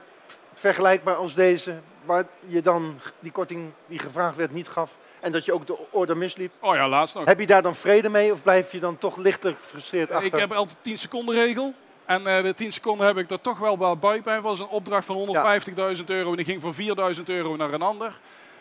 vergelijkbaar 0.54 1.14
als 1.14 1.34
deze? 1.34 1.74
waar 2.04 2.24
je 2.46 2.62
dan 2.62 3.00
die 3.18 3.32
korting 3.32 3.70
die 3.86 3.98
gevraagd 3.98 4.36
werd 4.36 4.52
niet 4.52 4.68
gaf 4.68 4.96
en 5.24 5.32
dat 5.32 5.44
je 5.44 5.52
ook 5.52 5.66
de 5.66 5.76
order 5.90 6.16
misliep. 6.16 6.52
Oh 6.60 6.74
ja, 6.74 6.88
laatst 6.88 7.14
nog. 7.14 7.24
Heb 7.24 7.40
je 7.40 7.46
daar 7.46 7.62
dan 7.62 7.74
vrede 7.74 8.08
mee 8.08 8.32
of 8.32 8.42
blijf 8.42 8.72
je 8.72 8.80
dan 8.80 8.98
toch 8.98 9.16
lichter 9.16 9.54
gefrustreerd 9.54 10.10
achter? 10.10 10.26
Ik 10.26 10.40
heb 10.40 10.52
altijd 10.52 10.78
10 10.80 10.98
seconden 10.98 11.34
regel. 11.34 11.74
En 12.04 12.26
eh, 12.26 12.42
de 12.42 12.54
10 12.54 12.72
seconden 12.72 13.06
heb 13.06 13.16
ik 13.16 13.30
er 13.30 13.40
toch 13.40 13.58
wel 13.58 13.78
wat 13.78 14.00
bij. 14.00 14.20
Het 14.24 14.42
was 14.42 14.60
een 14.60 14.68
opdracht 14.68 15.06
van 15.06 15.36
150.000 15.96 16.04
euro 16.06 16.30
en 16.30 16.36
die 16.36 16.44
ging 16.44 16.62
voor 16.62 16.74
4.000 17.16 17.22
euro 17.24 17.56
naar 17.56 17.72
een 17.72 17.82
ander. 17.82 18.18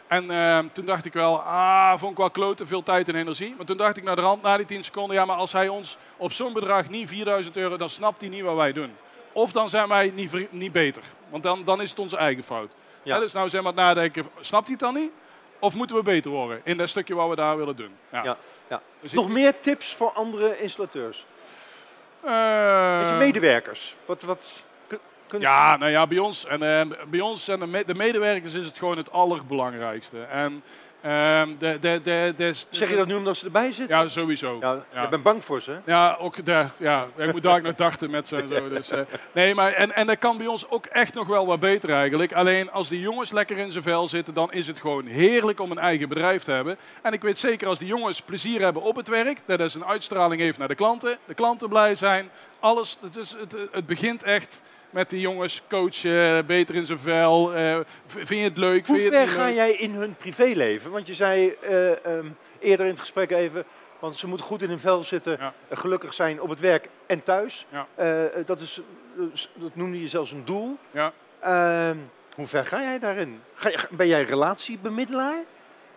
En 0.08 0.32
eh, 0.32 0.60
toen 0.74 0.86
dacht 0.86 1.06
ik 1.06 1.14
wel, 1.14 1.40
ah, 1.40 1.98
vond 1.98 2.12
ik 2.12 2.18
wel 2.18 2.30
kloten, 2.30 2.68
veel 2.68 2.84
tijd 2.84 3.08
en 3.08 3.16
energie. 3.16 3.54
Maar 3.58 3.66
toen 3.66 3.78
dacht 3.78 3.98
ik 3.98 4.04
naar 4.04 4.16
de 4.16 4.22
rand, 4.22 4.42
na 4.42 4.58
die 4.58 4.66
10 4.66 4.84
seconden, 4.84 5.16
ja, 5.16 5.26
maar 5.26 5.36
als 5.36 5.52
hij 5.52 5.68
ons 5.68 5.98
op 6.18 6.32
zo'n 6.32 6.54
bedrag 6.54 6.90
niet 6.90 7.08
4000 7.08 7.58
euro, 7.58 7.78
dan 7.78 7.90
snapt 7.90 8.22
hij 8.22 8.30
niet 8.30 8.44
wat 8.44 8.56
wij 8.56 8.74
doen. 8.74 8.92
Of 9.32 9.52
dan 9.52 9.70
zijn 9.70 9.88
wij 9.88 10.12
niet, 10.16 10.52
niet 10.52 10.72
beter. 10.72 11.04
Want 11.30 11.44
dan, 11.44 11.64
dan 11.64 11.82
is 11.82 11.90
het 11.90 12.00
onze 12.00 12.18
eigen 12.18 12.44
fout. 12.44 12.72
Ja. 13.04 13.20
Dus 13.20 13.34
nou 13.34 13.58
aan 13.58 13.66
het 13.66 13.76
nadenken, 13.76 14.26
snapt 14.40 14.68
hij 14.68 14.76
het 14.80 14.80
dan 14.80 14.94
niet? 14.94 15.12
Of 15.64 15.76
moeten 15.76 15.96
we 15.96 16.02
beter 16.04 16.32
worden 16.32 16.62
in 16.64 16.78
dat 16.78 16.90
stukje 16.90 17.16
wat 17.16 17.30
we 17.30 17.36
daar 17.36 17.58
willen 17.58 17.76
doen? 17.76 17.92
Ja. 18.12 18.24
Ja, 18.24 18.38
ja. 18.70 18.82
Dus 19.00 19.14
Nog 19.14 19.26
ik- 19.26 19.32
meer 19.32 19.60
tips 19.60 19.96
voor 19.96 20.12
andere 20.12 20.60
installateurs? 20.62 21.26
Je 22.24 23.16
medewerkers. 23.18 23.96
Wat, 24.06 24.22
wat 24.22 24.64
kun- 24.88 25.00
kunnen 25.28 25.48
Ja, 25.50 25.78
nou 25.78 25.92
ja, 25.92 26.08
bij 26.08 26.18
ons 26.18 26.46
en 26.46 26.64
eh, 26.64 26.98
bij 27.08 27.20
ons 27.20 27.48
en 27.48 27.60
de 27.86 27.94
medewerkers 27.96 28.54
is 28.54 28.66
het 28.66 28.78
gewoon 28.78 28.98
het 28.98 29.12
allerbelangrijkste. 29.12 30.22
En 30.22 30.64
ehm, 31.04 31.50
de, 31.60 31.78
de, 31.82 32.34
de, 32.38 32.54
Zeg 32.70 32.90
je 32.90 32.96
dat 32.96 33.08
nu 33.08 33.16
omdat 33.16 33.38
ze 33.38 33.46
erbij 33.46 33.72
zitten? 33.72 33.98
Ja, 33.98 34.08
sowieso. 34.08 34.58
Ja, 34.60 34.84
Ja. 34.94 35.02
Je 35.02 35.08
bent 35.08 35.24
bang 35.24 35.46
voor 35.46 35.62
ze. 35.62 35.78
Ja, 35.86 36.18
ook 36.20 36.46
daar. 36.46 36.72
Ja, 36.78 37.08
ik 37.18 37.32
moet 37.32 37.44
daar 37.44 37.58
ook 37.58 37.64
nog 37.64 37.76
dachten 37.76 38.10
met 38.10 38.28
ze 38.28 38.36
en 38.36 38.50
zo. 38.50 38.70
Dus, 38.70 38.90
eh, 38.90 39.00
nee, 39.32 39.56
maar 39.56 39.74
en, 39.74 39.96
en 39.96 40.08
dat 40.08 40.18
kan 40.18 40.38
bij 40.38 40.48
ons 40.48 40.70
ook 40.70 40.86
echt 40.86 41.14
nog 41.14 41.28
wel 41.28 41.46
wat 41.46 41.60
beter 41.60 41.90
eigenlijk. 41.90 42.34
Alleen 42.34 42.72
als 42.72 42.90
die 42.90 43.00
jongens 43.00 43.32
lekker 43.32 43.58
in 43.58 43.72
zijn 43.72 43.84
vel 43.84 44.08
zitten, 44.08 44.34
dan 44.34 44.52
is 44.52 44.68
het 44.68 44.80
gewoon 44.80 45.06
heerlijk 45.06 45.60
om 45.60 45.72
een 45.72 45.78
eigen 45.78 46.10
bedrijf 46.10 46.44
te 46.44 46.52
hebben. 46.52 46.78
En 47.02 47.14
ik 47.14 47.22
weet 47.22 47.40
zeker 47.40 47.68
als 47.68 47.80
die 47.80 47.88
jongens 47.88 48.22
plezier 48.22 48.62
hebben 48.62 48.82
op 48.82 48.96
het 48.96 49.08
werk, 49.08 49.42
dat 49.46 49.60
is 49.60 49.74
een 49.74 49.86
uitstraling 49.86 50.42
heeft 50.42 50.58
naar 50.58 50.68
de 50.68 50.76
klanten, 50.76 51.18
de 51.26 51.34
klanten 51.34 51.70
blij 51.70 51.96
zijn, 51.96 52.30
alles. 52.60 52.98
Het, 53.02 53.16
is, 53.16 53.36
het, 53.40 53.56
het 53.72 53.86
begint 53.86 54.24
echt 54.24 54.62
met 54.94 55.10
die 55.10 55.20
jongens 55.20 55.62
coachen, 55.70 56.46
beter 56.46 56.76
in 56.76 56.86
zijn 56.86 57.00
vel. 57.00 57.54
eh, 57.54 57.78
vind 58.06 58.30
je 58.30 58.36
het 58.36 58.58
leuk? 58.58 58.88
Hoe 58.88 59.00
ver 59.00 59.28
ga 59.28 59.46
leuk? 59.46 59.56
jij 59.56 59.72
in 59.72 59.92
hun 59.94 60.16
privéleven? 60.16 60.92
Want 60.92 61.08
je 61.08 61.14
zei 61.14 61.56
eh, 61.62 62.06
ehm, 62.06 62.28
eerder 62.60 62.86
in 62.86 62.92
het 62.92 63.00
gesprek 63.00 63.32
even, 63.32 63.64
want 64.00 64.16
ze 64.18 64.28
moeten 64.28 64.46
goed 64.46 64.62
in 64.62 64.70
hun 64.70 64.80
vel 64.80 65.04
zitten, 65.04 65.38
Ja. 65.40 65.54
eh, 65.68 65.78
gelukkig 65.78 66.14
zijn 66.14 66.42
op 66.42 66.50
het 66.50 66.60
werk 66.60 66.90
en 67.06 67.24
thuis. 67.24 67.66
Ja. 67.70 67.88
Dat, 68.46 68.60
is, 68.62 68.82
dat 69.54 69.76
noemde 69.76 70.02
je 70.02 70.08
zelfs 70.08 70.32
een 70.32 70.46
doel. 70.46 70.78
Ja. 70.92 71.12
Ehm, 71.40 71.98
hoe 72.36 72.48
ver 72.48 72.66
ga 72.66 72.82
jij 72.82 73.00
daarin? 73.00 73.42
Ga 73.54 73.70
ben 73.90 74.08
jij 74.08 74.24
relatiebemiddelaar? 74.24 75.44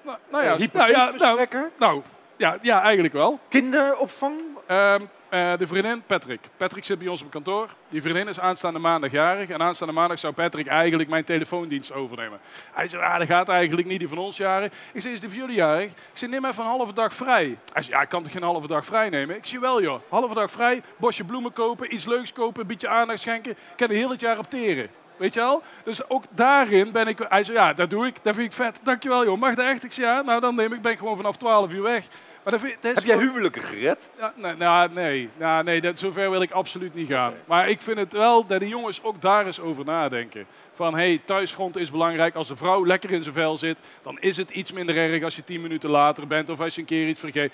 Nou, 0.02 0.18
nou 0.30 0.44
ja, 0.44 0.56
nou, 0.72 0.90
ja, 0.90 1.12
nou, 1.16 1.48
nou, 1.78 2.02
ja, 2.36 2.58
ja, 2.62 2.82
eigenlijk 2.82 3.14
wel. 3.14 3.40
Kinderopvang? 3.48 4.40
Ehm, 4.66 5.02
eh, 5.28 5.58
de 5.58 5.66
vriendin 5.66 6.02
Patrick. 6.06 6.40
Patrick 6.56 6.84
zit 6.84 6.98
bij 6.98 7.08
ons 7.08 7.22
op 7.22 7.30
kantoor. 7.30 7.68
Die 7.88 8.02
vriendin 8.02 8.28
is 8.28 8.40
aanstaande 8.40 8.78
maandag 8.78 9.10
jarig. 9.10 9.48
En 9.48 9.62
aanstaande 9.62 9.92
maandag 9.92 10.18
zou 10.18 10.32
Patrick 10.32 10.66
eigenlijk 10.66 11.08
mijn 11.08 11.24
telefoondienst 11.24 11.92
overnemen. 11.92 12.38
Hij 12.72 12.88
zei, 12.88 13.02
ah, 13.02 13.18
dat 13.18 13.26
gaat 13.26 13.48
eigenlijk 13.48 13.88
niet, 13.88 13.98
die 13.98 14.08
van 14.08 14.18
ons 14.18 14.36
jarig. 14.36 14.72
Ik 14.92 15.00
zei, 15.00 15.14
is 15.14 15.20
die 15.20 15.28
van 15.28 15.38
jullie 15.38 15.54
jarig? 15.54 15.90
Ik 15.90 15.96
zei, 16.12 16.30
neem 16.30 16.44
even 16.44 16.62
een 16.62 16.68
halve 16.68 16.92
dag 16.92 17.14
vrij. 17.14 17.58
Hij 17.72 17.82
zei, 17.82 17.96
ja, 17.96 18.02
ik 18.02 18.08
kan 18.08 18.22
toch 18.22 18.32
geen 18.32 18.42
halve 18.42 18.66
dag 18.66 18.84
vrij 18.84 19.08
nemen? 19.08 19.36
Ik 19.36 19.46
zei, 19.46 19.60
wel 19.60 19.82
joh, 19.82 20.00
halve 20.08 20.34
dag 20.34 20.50
vrij, 20.50 20.82
bosje 20.96 21.24
bloemen 21.24 21.52
kopen, 21.52 21.94
iets 21.94 22.04
leuks 22.04 22.32
kopen, 22.32 22.60
een 22.60 22.66
beetje 22.66 22.88
aandacht 22.88 23.20
schenken. 23.20 23.50
Ik 23.50 23.58
kan 23.76 23.88
er 23.88 23.94
heel 23.94 24.10
het 24.10 24.20
jaar 24.20 24.38
op 24.38 24.50
teren. 24.50 24.88
Weet 25.16 25.34
je 25.34 25.40
wel? 25.40 25.62
Dus 25.84 26.08
ook 26.08 26.24
daarin 26.30 26.92
ben 26.92 27.06
ik... 27.06 27.18
Hij 27.28 27.44
zei, 27.44 27.56
ja, 27.56 27.72
dat 27.72 27.90
doe 27.90 28.06
ik. 28.06 28.16
Dat 28.22 28.34
vind 28.34 28.46
ik 28.46 28.52
vet. 28.52 28.80
Dankjewel 28.82 29.24
joh. 29.24 29.38
Mag 29.38 29.54
dat 29.54 29.66
echt? 29.66 29.84
Ik 29.84 29.92
zei, 29.92 30.06
ja, 30.06 30.22
nou 30.22 30.40
dan 30.40 30.54
neem 30.54 30.72
ik, 30.72 30.82
ben 30.82 30.96
gewoon 30.96 31.16
vanaf 31.16 31.36
12 31.36 31.72
uur 31.72 31.82
weg. 31.82 32.06
Maar 32.46 32.58
dat 32.58 32.64
vind, 32.64 32.82
dat 32.82 32.90
is 32.96 33.04
Heb 33.04 33.18
jij 33.18 33.26
huwelijken 33.26 33.62
gered? 33.62 34.10
ja, 34.18 34.32
nee, 34.36 34.54
nou, 34.54 34.92
nee, 34.92 35.28
nou, 35.36 35.64
nee 35.64 35.80
dat, 35.80 35.98
zover 35.98 36.30
wil 36.30 36.42
ik 36.42 36.50
absoluut 36.50 36.94
niet 36.94 37.08
gaan. 37.08 37.34
Maar 37.44 37.68
ik 37.68 37.82
vind 37.82 37.98
het 37.98 38.12
wel 38.12 38.46
dat 38.46 38.60
de 38.60 38.68
jongens 38.68 39.02
ook 39.02 39.20
daar 39.20 39.46
eens 39.46 39.60
over 39.60 39.84
nadenken. 39.84 40.46
Van, 40.74 40.94
hey, 40.94 41.20
thuisfront 41.24 41.76
is 41.76 41.90
belangrijk. 41.90 42.34
Als 42.34 42.48
de 42.48 42.56
vrouw 42.56 42.86
lekker 42.86 43.10
in 43.10 43.22
zijn 43.22 43.34
vel 43.34 43.56
zit, 43.56 43.78
dan 44.02 44.18
is 44.20 44.36
het 44.36 44.50
iets 44.50 44.72
minder 44.72 44.96
erg 44.96 45.22
als 45.22 45.36
je 45.36 45.44
tien 45.44 45.60
minuten 45.60 45.90
later 45.90 46.26
bent 46.26 46.50
of 46.50 46.60
als 46.60 46.74
je 46.74 46.80
een 46.80 46.86
keer 46.86 47.08
iets 47.08 47.20
vergeet. 47.20 47.52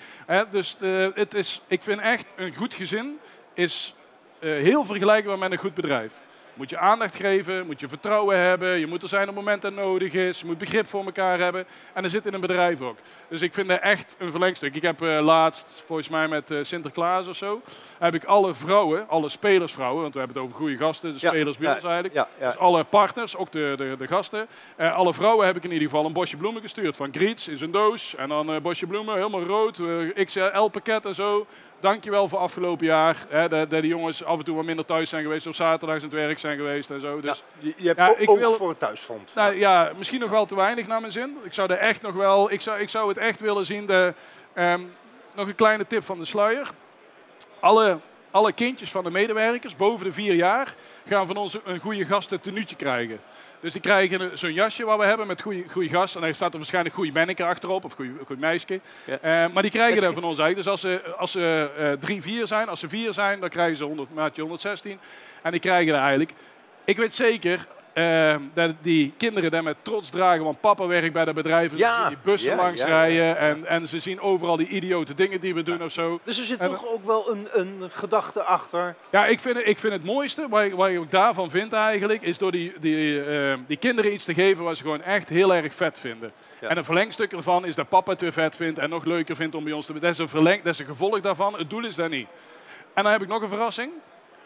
Dus 0.51 0.77
eh, 0.79 1.07
het 1.13 1.33
is, 1.33 1.61
ik 1.67 1.81
vind 1.81 1.99
echt, 1.99 2.33
een 2.35 2.55
goed 2.55 2.73
gezin 2.73 3.19
is 3.53 3.95
eh, 4.39 4.49
heel 4.49 4.85
vergelijkbaar 4.85 5.37
met 5.37 5.51
een 5.51 5.57
goed 5.57 5.73
bedrijf. 5.73 6.13
Moet 6.53 6.69
je 6.69 6.77
aandacht 6.77 7.15
geven, 7.15 7.65
moet 7.65 7.79
je 7.79 7.87
vertrouwen 7.87 8.37
hebben, 8.39 8.79
je 8.79 8.87
moet 8.87 9.01
er 9.01 9.07
zijn 9.07 9.21
op 9.21 9.27
het 9.27 9.35
moment 9.35 9.61
dat 9.61 9.73
nodig 9.73 10.13
is, 10.13 10.39
je 10.39 10.45
moet 10.45 10.57
begrip 10.57 10.87
voor 10.87 11.05
elkaar 11.05 11.39
hebben. 11.39 11.65
En 11.93 12.01
dat 12.01 12.11
zit 12.11 12.25
in 12.25 12.33
een 12.33 12.41
bedrijf 12.41 12.81
ook. 12.81 12.97
Dus 13.27 13.41
ik 13.41 13.53
vind 13.53 13.67
dat 13.67 13.79
echt 13.81 14.15
een 14.19 14.31
verlengstuk. 14.31 14.75
Ik 14.75 14.81
heb 14.81 15.01
eh, 15.01 15.19
laatst, 15.21 15.83
volgens 15.85 16.09
mij 16.09 16.27
met 16.27 16.51
eh, 16.51 16.57
Sinterklaas 16.61 17.27
of 17.27 17.35
zo, 17.35 17.61
heb 17.97 18.13
ik 18.13 18.23
alle 18.23 18.53
vrouwen, 18.53 19.09
alle 19.09 19.29
spelersvrouwen, 19.29 20.01
want 20.01 20.13
we 20.13 20.19
hebben 20.19 20.37
het 20.37 20.45
over 20.45 20.57
goede 20.57 20.77
gasten, 20.77 21.13
de 21.13 21.17
Ja, 21.19 21.29
spelers 21.29 21.57
bij 21.57 21.67
ja, 21.67 21.75
ons 21.75 21.83
eigenlijk. 21.83 22.13
Ja. 22.13 22.27
Dus 22.45 22.57
alle 22.57 22.83
partners, 22.83 23.35
ook 23.35 23.51
de, 23.51 23.73
de, 23.77 23.95
de 23.97 24.07
gasten. 24.07 24.47
Eh, 24.75 24.95
alle 24.95 25.13
vrouwen 25.13 25.45
heb 25.45 25.55
ik 25.55 25.63
in 25.63 25.71
ieder 25.71 25.89
geval 25.89 26.05
een 26.05 26.13
bosje 26.13 26.37
bloemen 26.37 26.61
gestuurd. 26.61 26.95
Van 26.95 27.09
Griets 27.11 27.47
in 27.47 27.57
zijn 27.57 27.71
doos. 27.71 28.15
En 28.15 28.29
dan 28.29 28.61
bosje 28.61 28.87
bloemen, 28.87 29.15
helemaal 29.15 29.43
rood. 29.43 29.81
XL 30.25 30.67
pakket 30.71 31.05
en 31.05 31.15
zo. 31.15 31.47
Dankjewel 31.83 32.27
voor 32.27 32.39
afgelopen 32.39 32.85
jaar. 32.85 33.25
Hè, 33.29 33.47
dat, 33.49 33.69
de 33.69 33.87
jongens 33.87 34.23
af 34.23 34.37
en 34.37 34.45
toe 34.45 34.55
wat 34.55 34.65
minder 34.65 34.85
thuis 34.85 35.09
zijn 35.09 35.23
geweest. 35.23 35.47
Of 35.47 35.55
zaterdags 35.55 36.03
aan 36.03 36.09
het 36.09 36.19
werk 36.19 36.39
zijn 36.39 36.57
geweest 36.57 36.89
en 36.89 37.01
zo. 37.01 37.19
Dus 37.21 37.37
Ja, 37.37 37.67
je, 37.67 37.73
je 37.77 37.87
hebt 37.87 37.99
Ja, 37.99 38.07
ook 38.09 38.17
ik 38.17 38.29
wil- 38.29 38.53
voor 38.53 38.69
het 38.69 38.79
thuisfront. 38.79 39.31
nou, 39.35 39.55
ja, 39.55 39.91
misschien 39.97 40.19
nog 40.19 40.29
wel 40.29 40.45
te 40.45 40.55
weinig 40.55 40.87
naar 40.87 40.99
mijn 40.99 41.11
zin. 41.11 41.37
Ik 41.43 41.53
zou 41.53 41.71
er 41.71 41.77
echt 41.77 42.01
nog 42.01 42.13
wel. 42.13 42.51
Ik 42.51 42.61
zou, 42.61 42.79
ik 42.79 42.89
zou 42.89 43.07
het 43.09 43.17
echt 43.17 43.39
willen 43.39 43.65
zien. 43.65 43.85
De, 43.85 44.13
ehm, 44.53 44.81
nog 45.35 45.47
een 45.47 45.55
kleine 45.55 45.87
tip 45.87 46.03
van 46.03 46.19
de 46.19 46.25
sluier. 46.25 46.69
Alle, 47.59 47.97
alle 48.31 48.51
kindjes 48.53 48.91
van 48.91 49.03
de 49.03 49.11
medewerkers 49.11 49.75
boven 49.75 50.05
de 50.05 50.13
vier 50.13 50.33
jaar 50.33 50.75
gaan 51.07 51.27
van 51.27 51.37
ons 51.37 51.57
een 51.63 51.79
goede 51.79 52.05
gasten 52.05 52.39
tenuutje 52.41 52.75
krijgen. 52.75 53.19
Dus 53.63 53.73
die 53.73 53.81
krijgen 53.81 54.21
een- 54.21 54.37
zo'n 54.37 54.53
jasje 54.53 54.85
wat 54.85 54.97
we 54.99 55.05
hebben 55.05 55.27
met 55.27 55.41
goede, 55.41 55.63
goede 55.71 55.89
gast. 55.89 56.15
En 56.15 56.21
daar 56.21 56.35
staat 56.35 56.51
er 56.51 56.57
waarschijnlijk 56.57 56.95
goede 56.95 57.11
manneke 57.11 57.45
achterop 57.45 57.83
of 57.83 57.93
goede, 57.93 58.11
goed 58.25 58.39
meisje. 58.39 58.79
Ja. 59.05 59.17
Eh, 59.21 59.53
maar 59.53 59.61
die 59.61 59.71
krijgen 59.71 59.95
dat 59.95 60.03
Meisje. 60.03 60.19
van 60.19 60.29
ons 60.29 60.39
eigenlijk. 60.39 60.55
Dus 60.55 60.67
als 60.67 60.81
ze, 60.81 61.13
als 61.17 61.31
ze 61.31 61.69
eh, 61.77 61.91
drie, 61.91 62.21
vier 62.21 62.47
zijn, 62.47 62.67
als 62.69 62.79
ze 62.79 62.89
vier 62.89 63.13
zijn, 63.13 63.39
dan 63.39 63.49
krijgen 63.49 63.77
ze 63.77 63.83
100, 63.83 64.13
maatje 64.13 64.41
116. 64.41 64.99
En 65.41 65.51
die 65.51 65.59
krijgen 65.59 65.87
dat 65.93 66.01
eigenlijk. 66.01 66.31
Ik 66.85 66.97
weet 66.97 67.13
zeker 67.13 67.67
eh, 67.93 68.35
dat 68.53 68.71
die 68.81 69.13
kinderen 69.17 69.51
dat 69.51 69.63
met 69.63 69.75
trots 69.81 70.09
dragen, 70.09 70.43
want 70.43 70.59
papa 70.61 70.87
werkt 70.87 71.13
bij 71.13 71.25
dat 71.25 71.35
bedrijf. 71.35 71.71
En 71.71 71.77
Ja, 71.77 71.93
ze 71.95 71.99
zien 71.99 72.07
die 72.09 72.17
bussen 72.23 72.51
ja, 72.51 72.55
langs 72.57 72.81
ja, 72.81 72.87
rijden. 72.87 73.25
ja. 73.25 73.35
En, 73.35 73.65
en 73.65 73.87
ze 73.87 73.99
zien 73.99 74.19
overal 74.21 74.57
die 74.57 74.67
idiote 74.67 75.13
dingen 75.13 75.39
die 75.39 75.53
we 75.53 75.63
doen 75.63 75.83
of 75.83 75.91
zo. 75.91 76.19
Dus 76.23 76.39
er 76.39 76.45
zit 76.45 76.59
En- 76.59 76.69
toch 76.69 76.87
ook 76.87 77.05
wel 77.05 77.31
een, 77.31 77.47
een 77.51 77.89
gedachte 77.89 78.43
achter. 78.43 78.95
Ja, 79.09 79.25
ik 79.25 79.39
vind, 79.39 79.55
het- 79.57 79.67
ik 79.67 79.79
vind 79.79 79.93
het 79.93 80.03
mooiste, 80.03 80.47
wat 80.49 80.61
ik, 80.63 80.73
wat 80.73 80.89
ik 80.89 80.99
ook 80.99 81.11
daarvan 81.11 81.49
vind 81.49 81.73
eigenlijk, 81.73 82.21
is 82.21 82.37
door 82.37 82.51
die, 82.51 82.73
die, 82.79 83.23
eh, 83.23 83.57
die 83.67 83.77
kinderen 83.77 84.13
iets 84.13 84.25
te 84.25 84.33
geven 84.33 84.63
wat 84.63 84.77
ze 84.77 84.83
gewoon 84.83 85.01
echt 85.01 85.29
heel 85.29 85.53
erg 85.55 85.73
vet 85.73 85.99
vinden. 85.99 86.31
Ja. 86.61 86.67
En 86.67 86.77
een 86.77 86.83
verlengstuk 86.83 87.31
ervan 87.33 87.65
is 87.65 87.75
dat 87.75 87.89
papa 87.89 88.11
het 88.11 88.21
weer 88.21 88.33
vet 88.33 88.55
vindt 88.55 88.79
en 88.79 88.89
nog 88.89 89.05
leuker 89.05 89.35
vindt 89.35 89.55
om 89.55 89.63
bij 89.63 89.73
ons 89.73 89.85
te... 89.85 89.93
Dat 89.93 90.03
is 90.11 90.17
een, 90.17 90.29
verleng, 90.29 90.63
dat 90.63 90.73
is 90.73 90.79
een 90.79 90.85
gevolg 90.85 91.19
daarvan, 91.21 91.57
het 91.57 91.69
doel 91.69 91.85
is 91.85 91.95
dat 91.95 92.09
niet. 92.09 92.27
En 92.93 93.03
dan 93.03 93.11
heb 93.11 93.21
ik 93.21 93.27
nog 93.27 93.41
een 93.41 93.49
verrassing. 93.49 93.91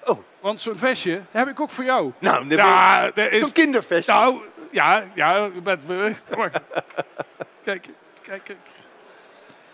Oh. 0.08 0.20
Want 0.39 0.62
zo'n 0.62 0.78
vestje 0.78 1.22
heb 1.32 1.47
ik 1.47 1.60
ook 1.60 1.70
voor 1.70 1.84
jou. 1.84 2.12
Nou, 2.20 2.49
Ja, 2.49 3.16
is... 3.16 3.39
zo'n 3.39 3.51
kinderfestje. 3.51 4.12
Nou, 4.14 4.41
ja, 4.72 5.03
ja, 5.14 5.49
met, 5.64 5.86
wacht. 6.30 6.60
Kijk, 7.64 7.89
kijk, 8.22 8.43
kijk. 8.43 8.47
je 8.47 8.55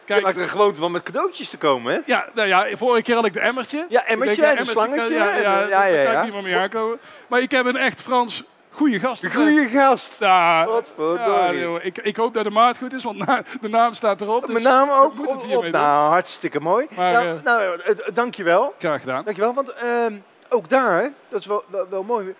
Kijk, 0.06 0.24
maakt 0.24 0.36
er 0.36 0.42
een 0.42 0.50
gewoonte 0.50 0.80
van 0.80 0.92
met 0.92 1.04
cadeautjes 1.04 1.50
te 1.50 1.58
komen, 1.58 1.94
hè? 1.94 2.00
ja, 2.06 2.28
nou 2.34 2.48
ja, 2.48 2.78
vorige 2.78 3.02
keer 3.02 3.16
had 3.16 3.26
ik 3.26 3.34
de 3.34 3.40
emmertje. 3.40 3.86
Ja, 3.90 4.06
emmertje 4.06 4.46
en 4.46 4.60
een 4.60 4.66
slangetje. 4.66 5.14
Ja, 5.14 5.36
ja, 5.36 5.38
ja, 5.38 5.68
daar 5.68 5.92
ja, 5.92 6.04
kan 6.04 6.16
ik 6.18 6.24
niet 6.24 6.34
meer 6.34 6.44
mee 6.44 6.56
aankomen. 6.56 7.00
Maar 7.28 7.42
ik 7.42 7.52
heb 7.52 7.66
een 7.66 7.78
echt 7.78 8.02
Frans 8.02 8.44
goede 8.74 9.00
gast. 9.00 9.26
Goede 9.34 9.68
gast. 9.68 10.20
Ja, 10.20 10.66
Wat 10.66 10.94
ik, 11.82 11.98
ik 11.98 12.16
hoop 12.16 12.34
dat 12.34 12.44
de 12.44 12.50
maat 12.50 12.78
goed 12.78 12.94
is, 12.94 13.04
want 13.04 13.18
na- 13.18 13.44
de 13.62 13.70
naam 13.70 13.94
staat 13.94 14.22
erop. 14.22 14.42
Dus 14.42 14.52
Mijn 14.52 14.64
naam 14.64 14.90
ook 14.90 15.14
moet 15.16 15.32
het 15.32 15.44
hiermee 15.44 15.72
nou, 15.72 16.10
hartstikke 16.12 16.60
mooi. 16.60 16.88
Maar, 16.96 17.12
nou, 17.12 17.38
eh, 17.38 17.44
nou, 17.44 17.80
eh, 17.82 17.96
dankjewel. 18.14 18.74
Graag 18.80 19.00
gedaan. 19.00 19.24
Dankjewel, 19.24 19.54
want 19.54 19.74
ehm, 19.74 20.16
ook 20.50 20.70
daar, 20.70 21.12
dat 21.30 21.40
is 21.40 21.46
wel, 21.46 21.64
wel, 21.68 21.88
wel 21.90 22.04
mooi, 22.04 22.36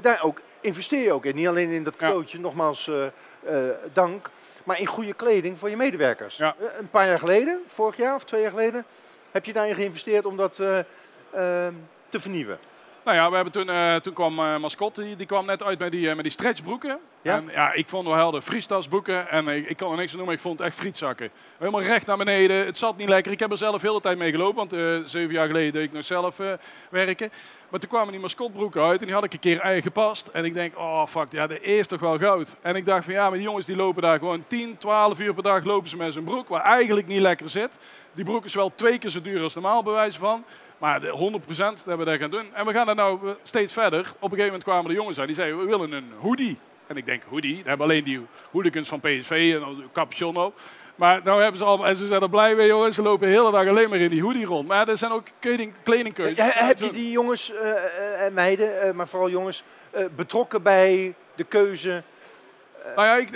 daar 0.00 0.18
ook 0.22 0.40
investeer 0.60 1.02
je 1.02 1.12
ook 1.12 1.24
in. 1.24 1.34
Niet 1.34 1.48
alleen 1.48 1.70
in 1.70 1.84
dat 1.84 1.94
Ja. 1.98 2.06
cadeautje, 2.06 2.38
nogmaals 2.40 2.90
dank, 3.92 4.30
maar 4.64 4.80
in 4.80 4.86
goede 4.86 5.12
kleding 5.14 5.58
voor 5.58 5.70
je 5.70 5.76
medewerkers. 5.76 6.36
Ja. 6.36 6.54
Een 6.78 6.90
paar 6.90 7.06
jaar 7.06 7.18
geleden, 7.18 7.62
vorig 7.66 7.96
jaar 7.96 8.14
of 8.14 8.24
twee 8.24 8.40
jaar 8.40 8.50
geleden, 8.50 8.84
heb 9.30 9.44
je 9.44 9.52
daarin 9.52 9.74
geïnvesteerd 9.74 10.26
om 10.26 10.36
dat 10.36 10.58
eh, 10.58 10.78
ehm, 10.78 11.72
te 12.08 12.20
vernieuwen. 12.20 12.58
Nou 13.06 13.18
ja, 13.18 13.28
we 13.28 13.34
hebben 13.34 13.52
toen, 13.52 13.68
eh, 13.68 13.96
toen 13.96 14.12
kwam 14.12 14.38
eh 14.38 14.58
Mascotte, 14.58 15.02
die, 15.02 15.16
die 15.16 15.26
kwam 15.26 15.46
net 15.46 15.62
uit 15.62 15.78
met 15.78 15.90
die, 15.90 16.08
eh, 16.08 16.14
met 16.14 16.24
die 16.24 16.32
stretchbroeken. 16.32 16.98
Ja? 17.26 17.36
En 17.36 17.48
ja, 17.52 17.72
ik 17.72 17.88
vond 17.88 18.08
we 18.08 18.12
hadden 18.12 18.42
friestasboeken 18.42 19.30
en 19.30 19.48
ik, 19.48 19.68
ik 19.68 19.76
kan 19.76 19.90
er 19.90 19.96
niks 19.96 20.10
aan 20.10 20.16
doen, 20.16 20.26
maar 20.26 20.34
ik 20.34 20.40
vond 20.40 20.58
het 20.58 20.68
echt 20.68 20.76
frietzakken. 20.76 21.30
Helemaal 21.58 21.82
recht 21.82 22.06
naar 22.06 22.16
beneden. 22.16 22.66
Het 22.66 22.78
zat 22.78 22.96
niet 22.96 23.08
lekker. 23.08 23.32
Ik 23.32 23.40
heb 23.40 23.50
er 23.50 23.58
zelf 23.58 23.82
heel 23.82 23.94
de 23.94 24.00
tijd 24.00 24.18
mee 24.18 24.30
gelopen, 24.30 24.56
want 24.56 24.72
eh, 24.72 25.08
zeven 25.08 25.32
jaar 25.34 25.46
geleden 25.46 25.72
deed 25.72 25.82
ik 25.82 25.92
nog 25.92 26.04
zelf 26.04 26.40
eh, 26.40 26.52
werken. 26.90 27.30
Maar 27.68 27.80
toen 27.80 27.88
kwamen 27.88 28.12
die 28.12 28.20
mascotbroeken 28.20 28.82
uit 28.82 29.00
en 29.00 29.06
die 29.06 29.14
had 29.14 29.24
ik 29.24 29.32
een 29.32 29.38
keer 29.38 29.60
eigen 29.60 29.82
gepast. 29.82 30.26
En 30.26 30.44
ik 30.44 30.54
denk, 30.54 30.78
oh 30.78 31.06
fuck, 31.06 31.26
ja, 31.30 31.46
de 31.46 31.60
is 31.60 31.86
toch 31.86 32.00
wel 32.00 32.18
goud. 32.18 32.56
En 32.60 32.76
ik 32.76 32.84
dacht 32.84 33.04
van 33.04 33.14
ja, 33.14 33.28
maar 33.28 33.38
die 33.38 33.46
jongens 33.46 33.66
die 33.66 33.76
lopen 33.76 34.02
daar 34.02 34.18
gewoon 34.18 34.44
10, 34.46 34.78
12 34.78 35.20
uur 35.20 35.34
per 35.34 35.42
dag 35.42 35.64
lopen 35.64 35.88
ze 35.88 35.96
met 35.96 36.12
zo'n 36.12 36.24
broek, 36.24 36.48
waar 36.48 36.62
eigenlijk 36.62 37.06
niet 37.06 37.20
lekker 37.20 37.50
zit. 37.50 37.78
Die 38.12 38.24
broek 38.24 38.44
is 38.44 38.54
wel 38.54 38.72
twee 38.74 38.98
keer 38.98 39.10
zo 39.10 39.20
duur 39.20 39.42
als 39.42 39.54
normaal, 39.54 39.82
bewijs 39.82 40.16
van. 40.16 40.44
Maar 40.78 41.00
de 41.00 41.40
100% 41.42 41.56
hebben 41.56 41.98
we 41.98 42.04
daar 42.04 42.18
gaan 42.18 42.30
doen. 42.30 42.54
En 42.54 42.66
we 42.66 42.72
gaan 42.72 42.88
er 42.88 42.94
nou 42.94 43.28
eh, 43.28 43.34
steeds 43.42 43.72
verder. 43.72 44.00
Op 44.00 44.06
een 44.06 44.28
gegeven 44.28 44.44
moment 44.44 44.62
kwamen 44.62 44.88
de 44.88 44.96
jongens 44.96 45.18
uit 45.18 45.26
die 45.26 45.36
zeiden, 45.36 45.58
we 45.58 45.64
willen 45.64 45.92
een 45.92 46.12
hoodie. 46.20 46.58
En 46.86 46.96
ik 46.96 47.06
denk, 47.06 47.22
hoodie? 47.28 47.62
We 47.62 47.68
hebben 47.68 47.86
alleen 47.86 48.04
die 48.04 48.26
hooligans 48.50 48.88
van 48.88 49.00
PSV 49.00 49.60
en 49.60 49.90
capuchon 49.92 50.36
op. 50.36 50.60
Maar 50.96 51.20
nou 51.24 51.42
hebben 51.42 51.58
ze 51.58 51.66
allemaal, 51.66 51.86
en 51.86 51.96
ze 51.96 52.06
zijn 52.06 52.22
er 52.22 52.30
blij 52.30 52.54
mee 52.54 52.66
jongens, 52.66 52.96
ze 52.96 53.02
lopen 53.02 53.26
de 53.26 53.34
hele 53.34 53.50
dag 53.50 53.66
alleen 53.66 53.88
maar 53.88 53.98
in 53.98 54.10
die 54.10 54.22
hoodie 54.22 54.46
rond. 54.46 54.68
Maar 54.68 54.88
er 54.88 54.98
zijn 54.98 55.12
ook 55.12 55.26
kleding, 55.38 55.72
kledingkeuzes. 55.82 56.36
Ja, 56.36 56.50
heb 56.52 56.78
je 56.78 56.92
die 56.92 57.10
jongens 57.10 57.52
eh, 57.52 57.70
eh, 57.70 58.24
en 58.24 58.32
meiden, 58.32 58.80
eh, 58.80 58.92
maar 58.92 59.08
vooral 59.08 59.30
jongens, 59.30 59.62
betrokken 60.16 60.62
bij 60.62 61.14
de 61.34 61.44
keuze? 61.44 62.02
Nou 62.96 63.06
ja, 63.06 63.14
ik, 63.14 63.28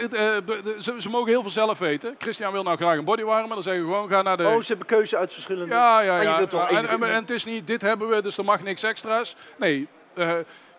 ze, 0.78 0.94
ze 0.98 1.08
mogen 1.08 1.28
heel 1.28 1.42
veel 1.42 1.50
zelf 1.50 1.78
weten. 1.78 2.14
Christian 2.18 2.52
wil 2.52 2.62
nou 2.62 2.76
graag 2.76 2.98
een 2.98 3.04
bodywarmer, 3.04 3.54
dan 3.54 3.62
zeggen 3.62 3.82
we 3.82 3.88
gewoon, 3.88 4.08
ga 4.08 4.22
naar 4.22 4.36
de... 4.36 4.46
Oh, 4.46 4.60
ze 4.60 4.66
hebben 4.66 4.86
keuze 4.86 5.16
uit 5.16 5.32
verschillende... 5.32 5.74
Ja, 5.74 6.00
ja, 6.00 6.22
ja. 6.22 6.38
en, 6.68 6.88
en, 6.88 7.02
en 7.02 7.14
het 7.14 7.30
is 7.30 7.44
niet, 7.44 7.66
dit 7.66 7.80
hebben 7.80 8.08
we, 8.08 8.22
dus 8.22 8.38
er 8.38 8.44
mag 8.44 8.62
niks 8.62 8.82
extra's. 8.82 9.36
Nee, 9.56 9.88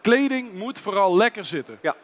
kleding 0.02 0.54
moet 0.54 0.80
vooral 0.80 1.18
lekker 1.18 1.46
zitten. 1.46 1.78
Ja. 1.82 1.96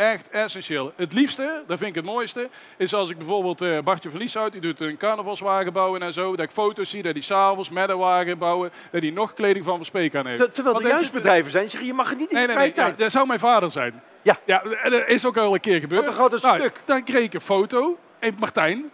Echt 0.00 0.28
essentieel. 0.30 0.92
Het 0.96 1.12
liefste, 1.12 1.62
dat 1.66 1.78
vind 1.78 1.90
ik 1.90 1.96
het 1.96 2.04
mooiste, 2.04 2.48
is 2.76 2.94
als 2.94 3.10
ik 3.10 3.16
bijvoorbeeld 3.18 3.60
eh, 3.62 3.78
Bartje 3.78 4.10
van 4.10 4.18
Lieshout, 4.18 4.52
die 4.52 4.60
doet 4.60 4.80
een 4.80 4.96
carnavalswagen 4.96 5.72
bouwen 5.72 6.02
en 6.02 6.12
zo, 6.12 6.30
dat 6.36 6.44
ik 6.44 6.50
foto's 6.50 6.90
zie 6.90 7.02
dat 7.02 7.12
hij 7.12 7.22
s'avonds 7.22 7.70
met 7.70 7.90
een 7.90 7.98
wagen 7.98 8.38
bouwen, 8.38 8.70
dat 8.90 9.02
hij 9.02 9.10
nog 9.10 9.32
kleding 9.34 9.64
van 9.64 9.76
Verspeek 9.76 10.14
aan 10.14 10.26
heeft. 10.26 10.38
Ter- 10.38 10.50
terwijl 10.50 10.76
er 10.76 10.82
dat 10.82 10.90
juist 10.90 11.04
is- 11.06 11.10
bedrijven 11.10 11.50
zijn, 11.50 11.62
die 11.62 11.70
zeggen 11.70 11.88
je 11.90 11.94
mag 11.96 12.08
het 12.08 12.18
niet 12.18 12.30
in 12.30 12.36
Nee, 12.36 12.46
nee, 12.46 12.56
nee. 12.56 12.64
vrije 12.72 12.78
Ja, 12.80 12.86
tijd. 12.88 12.98
dat 13.02 13.10
zou 13.12 13.26
mijn 13.26 13.38
vader 13.40 13.70
zijn. 13.70 14.02
Ja. 14.22 14.38
ja. 14.44 14.62
Dat 14.82 15.08
is 15.08 15.24
ook 15.24 15.36
al 15.36 15.54
een 15.54 15.60
keer 15.60 15.80
gebeurd. 15.80 16.00
Wat 16.00 16.10
een 16.10 16.14
groot 16.28 16.42
Nou, 16.42 16.58
stuk. 16.58 16.80
Dan 16.84 17.04
kreeg 17.04 17.22
ik 17.24 17.34
een 17.34 17.40
foto. 17.40 17.98
Hey, 18.18 18.32
Martijn, 18.38 18.90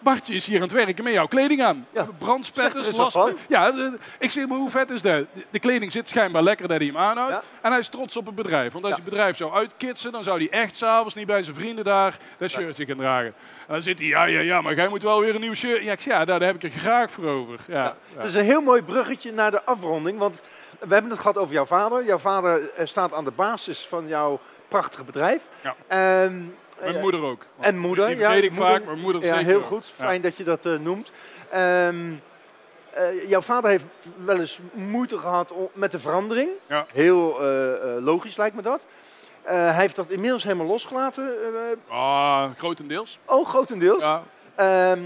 Bartje 0.00 0.34
is 0.34 0.46
hier 0.46 0.56
aan 0.56 0.62
het 0.62 0.72
werken 0.72 1.04
met 1.04 1.12
jouw 1.12 1.26
kleding 1.26 1.62
aan. 1.62 1.86
Ja. 1.92 2.00
Er 2.00 2.14
Brandspetters. 2.18 2.88
Ja, 3.48 3.72
de- 3.72 3.98
ik 4.18 4.30
zeg 4.30 4.46
maar 4.46 4.58
hoe 4.58 4.70
vet 4.70 4.90
is 4.90 5.02
dat? 5.02 5.24
De, 5.34 5.44
de 5.50 5.58
kleding 5.58 5.92
zit 5.92 6.08
schijnbaar 6.08 6.42
lekker 6.42 6.68
dat 6.68 6.76
hij 6.76 6.86
hem 6.86 6.96
aanhoudt. 6.96 7.32
Ja. 7.32 7.42
En 7.62 7.70
hij 7.70 7.80
is 7.80 7.88
trots 7.88 8.16
op 8.16 8.26
het 8.26 8.34
bedrijf. 8.34 8.72
Want 8.72 8.84
als 8.84 8.94
Ja. 8.94 9.00
hij 9.00 9.04
het 9.04 9.14
bedrijf 9.14 9.36
zou 9.36 9.52
uitkitsen, 9.52 10.12
dan 10.12 10.22
zou 10.22 10.38
hij 10.38 10.60
echt 10.60 10.76
s'avonds 10.76 11.14
niet 11.14 11.26
bij 11.26 11.42
zijn 11.42 11.56
vrienden 11.56 11.84
daar 11.84 12.16
dat 12.38 12.50
shirtje 12.50 12.86
gaan 12.86 12.96
dragen. 12.96 13.34
En 13.66 13.72
dan 13.76 13.82
zit 13.82 13.98
hij, 13.98 14.08
ja, 14.08 14.24
ja, 14.24 14.40
ja, 14.40 14.60
maar 14.60 14.74
jij 14.74 14.88
moet 14.88 15.02
wel 15.02 15.20
weer 15.20 15.34
een 15.34 15.40
nieuw 15.40 15.54
shirt. 15.54 15.84
Ja, 15.84 15.92
ik 15.92 16.00
zeg, 16.00 16.12
ja 16.12 16.24
daar, 16.24 16.38
daar 16.38 16.48
heb 16.48 16.64
ik 16.64 16.72
er 16.72 16.78
graag 16.78 17.10
voor 17.10 17.26
over. 17.26 17.58
Ja. 17.66 17.96
Het 18.16 18.26
is 18.26 18.34
een 18.34 18.44
heel 18.44 18.60
mooi 18.60 18.82
bruggetje 18.82 19.32
naar 19.32 19.50
de 19.50 19.64
afronding, 19.64 20.18
want 20.18 20.42
we 20.78 20.92
hebben 20.92 21.10
het 21.10 21.20
gehad 21.20 21.36
over 21.38 21.54
jouw 21.54 21.64
vader. 21.66 22.04
Jouw 22.04 22.18
vader 22.18 22.70
eh, 22.70 22.86
staat 22.86 23.12
aan 23.14 23.24
de 23.24 23.30
basis 23.30 23.86
van 23.88 24.08
jouw 24.08 24.40
prachtige 24.68 25.04
bedrijf. 25.04 25.42
Ja. 25.62 25.74
Ehm, 25.86 26.42
Mijn 26.82 27.00
moeder 27.00 27.22
ook. 27.22 27.42
En 27.60 27.78
moeder, 27.78 28.06
Die 28.06 28.16
ja. 28.16 28.32
ik 28.32 28.50
moeder- 28.50 28.68
vaak, 28.70 28.84
maar 28.84 28.96
moeder 28.96 29.24
Ja, 29.24 29.36
heel 29.36 29.58
ook. 29.58 29.64
goed. 29.64 29.86
Fijn 29.94 30.20
dat 30.20 30.36
je 30.36 30.44
dat 30.44 30.66
eh, 30.66 30.78
noemt. 30.78 31.12
Ehm, 31.50 32.12
eh, 32.90 33.28
jouw 33.28 33.40
vader 33.40 33.70
heeft 33.70 33.84
wel 34.24 34.38
eens 34.40 34.58
moeite 34.72 35.18
gehad 35.18 35.52
met 35.72 35.92
de 35.92 35.98
verandering. 35.98 36.50
Ja. 36.66 36.86
Heel 36.92 37.40
eh, 37.40 38.02
logisch 38.04 38.36
lijkt 38.36 38.56
me 38.56 38.62
dat. 38.62 38.80
Hij 39.42 39.72
heeft 39.74 39.96
dat 39.96 40.08
inmiddels 40.10 40.42
helemaal 40.42 40.66
losgelaten. 40.66 41.34
Ah, 41.88 42.50
grotendeels. 42.56 43.18
oh, 43.24 43.48
grotendeels. 43.48 44.02
Ja. 44.02 44.22
Ehm, 44.54 45.00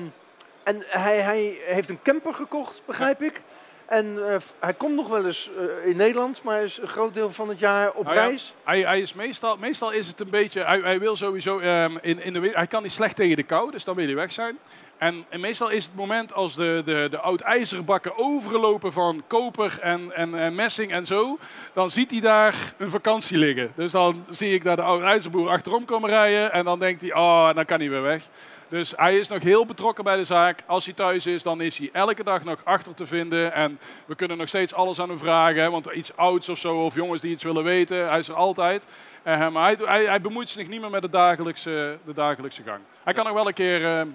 en 0.63 0.83
hij, 0.87 1.17
hij 1.21 1.57
heeft 1.65 1.89
een 1.89 2.03
camper 2.03 2.35
gekocht, 2.35 2.83
begrijp 2.85 3.23
ik. 3.23 3.43
En 3.87 4.33
eh, 4.33 4.37
hij 4.59 4.75
komt 4.75 4.95
nog 4.95 5.09
wel 5.09 5.27
eens 5.27 5.51
eh, 5.59 5.91
in 5.91 5.97
Nederland, 5.97 6.43
maar 6.43 6.63
is 6.63 6.79
een 6.79 6.89
groot 6.89 7.15
deel 7.15 7.33
van 7.33 7.49
het 7.49 7.59
jaar 7.59 7.93
op 7.93 8.05
Nou 8.05 8.17
ja, 8.17 8.27
reis. 8.27 8.55
Hij, 8.65 8.81
hij 8.81 9.01
is 9.01 9.15
meestal, 9.15 9.57
meestal 9.57 9.91
is 9.91 10.07
het 10.07 10.21
een 10.21 10.31
beetje, 10.31 10.65
hij, 10.65 10.81
hij 10.81 10.99
wil 10.99 11.17
sowieso 11.17 11.59
ehm, 11.59 11.97
in, 12.01 12.23
in 12.23 12.33
de 12.33 12.51
hij 12.53 12.67
kan 12.67 12.83
niet 12.83 12.93
slecht 12.93 13.17
tegen 13.17 13.37
de 13.37 13.43
kou, 13.43 13.71
dus 13.71 13.85
dan 13.85 13.95
wil 13.95 14.05
hij 14.05 14.15
weg 14.15 14.33
zijn. 14.33 14.59
En, 14.99 15.25
en 15.29 15.41
meestal 15.41 15.71
is 15.71 15.85
het 15.85 15.95
moment 15.95 16.33
als 16.33 16.55
de, 16.55 16.83
de, 16.85 17.07
de 17.11 17.19
oud-ijzerbakken 17.19 18.19
overlopen 18.19 18.93
van 18.93 19.23
koper 19.27 19.79
en, 19.81 20.13
en, 20.15 20.35
en 20.35 20.55
messing 20.55 20.93
en 20.93 21.07
zo, 21.07 21.39
dan 21.73 21.91
ziet 21.91 22.11
hij 22.11 22.21
daar 22.21 22.75
een 22.79 22.91
vakantie 22.91 23.39
liggen. 23.39 23.73
Dus 23.77 23.93
dan 23.93 24.25
zie 24.31 24.55
ik 24.55 24.65
daar 24.65 24.77
de 24.77 24.83
oud-ijzerboer 24.83 25.49
achterom 25.49 25.85
komen 25.85 26.11
rijden 26.11 26.53
en 26.53 26.65
dan 26.65 26.79
denkt 26.79 27.01
hij, 27.01 27.15
oh, 27.15 27.55
dan 27.55 27.65
kan 27.65 27.79
hij 27.79 27.91
weer 27.91 28.03
weg. 28.03 28.29
Dus 28.75 28.93
hij 28.97 29.19
is 29.19 29.29
nog 29.29 29.43
heel 29.43 29.67
betrokken 29.67 30.05
bij 30.05 30.17
de 30.17 30.25
zaak. 30.25 30.63
Als 30.67 30.85
hij 30.85 30.95
thuis 30.95 31.27
is, 31.27 31.43
dan 31.43 31.61
is 31.61 31.79
hij 31.79 31.89
elke 31.93 32.25
dag 32.25 32.45
nog 32.45 32.61
achter 32.65 32.95
te 32.95 33.07
vinden. 33.07 33.53
En 33.53 33.79
we 34.07 34.15
kunnen 34.15 34.37
nog 34.37 34.49
steeds 34.49 34.75
alles 34.75 35.01
aan 35.01 35.09
hem 35.09 35.19
vragen. 35.19 35.63
hè, 35.63 35.71
Want 35.71 35.91
iets 35.91 36.17
ouds 36.17 36.49
of 36.49 36.59
zo, 36.59 36.85
of 36.85 36.95
jongens 36.95 37.21
die 37.21 37.31
iets 37.31 37.43
willen 37.43 37.65
weten, 37.65 38.09
hij 38.09 38.19
is 38.19 38.29
er 38.29 38.35
altijd. 38.35 38.85
Eh, 39.23 39.49
maar 39.49 39.65
hij, 39.65 39.77
hij, 39.79 40.05
hij 40.05 40.21
bemoeit 40.21 40.49
zich 40.49 40.69
niet 40.69 40.81
meer 40.81 40.91
met 40.91 41.03
de 41.03 41.09
dagelijkse, 41.09 41.99
de 42.05 42.13
dagelijkse 42.13 42.63
gang. 42.63 42.81
Hij 43.05 43.13
kan 43.13 43.25
nog 43.25 43.35
wel 43.35 43.47
een 43.47 43.55
keer... 43.55 43.99
eh, 43.99 44.07